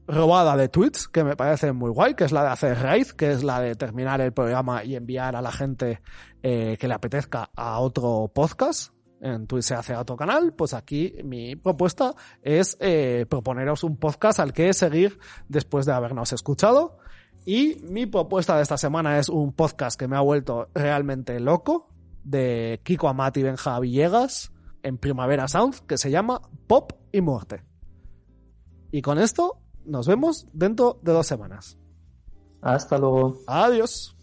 robada 0.07 0.55
de 0.55 0.69
tweets 0.69 1.07
que 1.07 1.23
me 1.23 1.35
parece 1.35 1.71
muy 1.73 1.89
guay, 1.91 2.13
que 2.13 2.23
es 2.23 2.31
la 2.31 2.43
de 2.43 2.49
hacer 2.49 2.77
raid, 2.79 3.07
que 3.07 3.31
es 3.31 3.43
la 3.43 3.59
de 3.59 3.75
terminar 3.75 4.21
el 4.21 4.31
programa 4.31 4.83
y 4.83 4.95
enviar 4.95 5.35
a 5.35 5.41
la 5.41 5.51
gente 5.51 6.01
eh, 6.41 6.77
que 6.79 6.87
le 6.87 6.93
apetezca 6.93 7.49
a 7.55 7.79
otro 7.79 8.31
podcast 8.33 8.92
en 9.23 9.47
Twitch 9.47 9.63
se 9.63 9.75
hace 9.75 9.93
a 9.93 10.01
otro 10.01 10.17
canal, 10.17 10.53
pues 10.53 10.73
aquí 10.73 11.15
mi 11.23 11.55
propuesta 11.55 12.13
es 12.41 12.75
eh, 12.79 13.25
proponeros 13.29 13.83
un 13.83 13.95
podcast 13.97 14.39
al 14.39 14.51
que 14.51 14.73
seguir 14.73 15.17
después 15.47 15.85
de 15.85 15.93
habernos 15.93 16.33
escuchado. 16.33 16.97
Y 17.45 17.77
mi 17.83 18.05
propuesta 18.05 18.55
de 18.55 18.63
esta 18.63 18.77
semana 18.77 19.17
es 19.17 19.29
un 19.29 19.53
podcast 19.53 19.97
que 19.97 20.07
me 20.07 20.17
ha 20.17 20.21
vuelto 20.21 20.69
realmente 20.73 21.39
loco, 21.39 21.89
de 22.23 22.81
Kiko 22.83 23.07
Amati 23.07 23.39
y 23.39 23.43
Benja 23.43 23.79
Villegas, 23.79 24.51
en 24.81 24.97
Primavera 24.97 25.47
Sound, 25.47 25.85
que 25.87 25.97
se 25.97 26.11
llama 26.11 26.41
Pop 26.67 26.91
y 27.11 27.21
Muerte. 27.21 27.63
Y 28.91 29.01
con 29.01 29.17
esto 29.19 29.61
nos 29.85 30.07
vemos 30.07 30.45
dentro 30.53 30.99
de 31.01 31.13
dos 31.13 31.27
semanas. 31.27 31.77
Hasta 32.61 32.97
luego. 32.97 33.39
Adiós. 33.47 34.15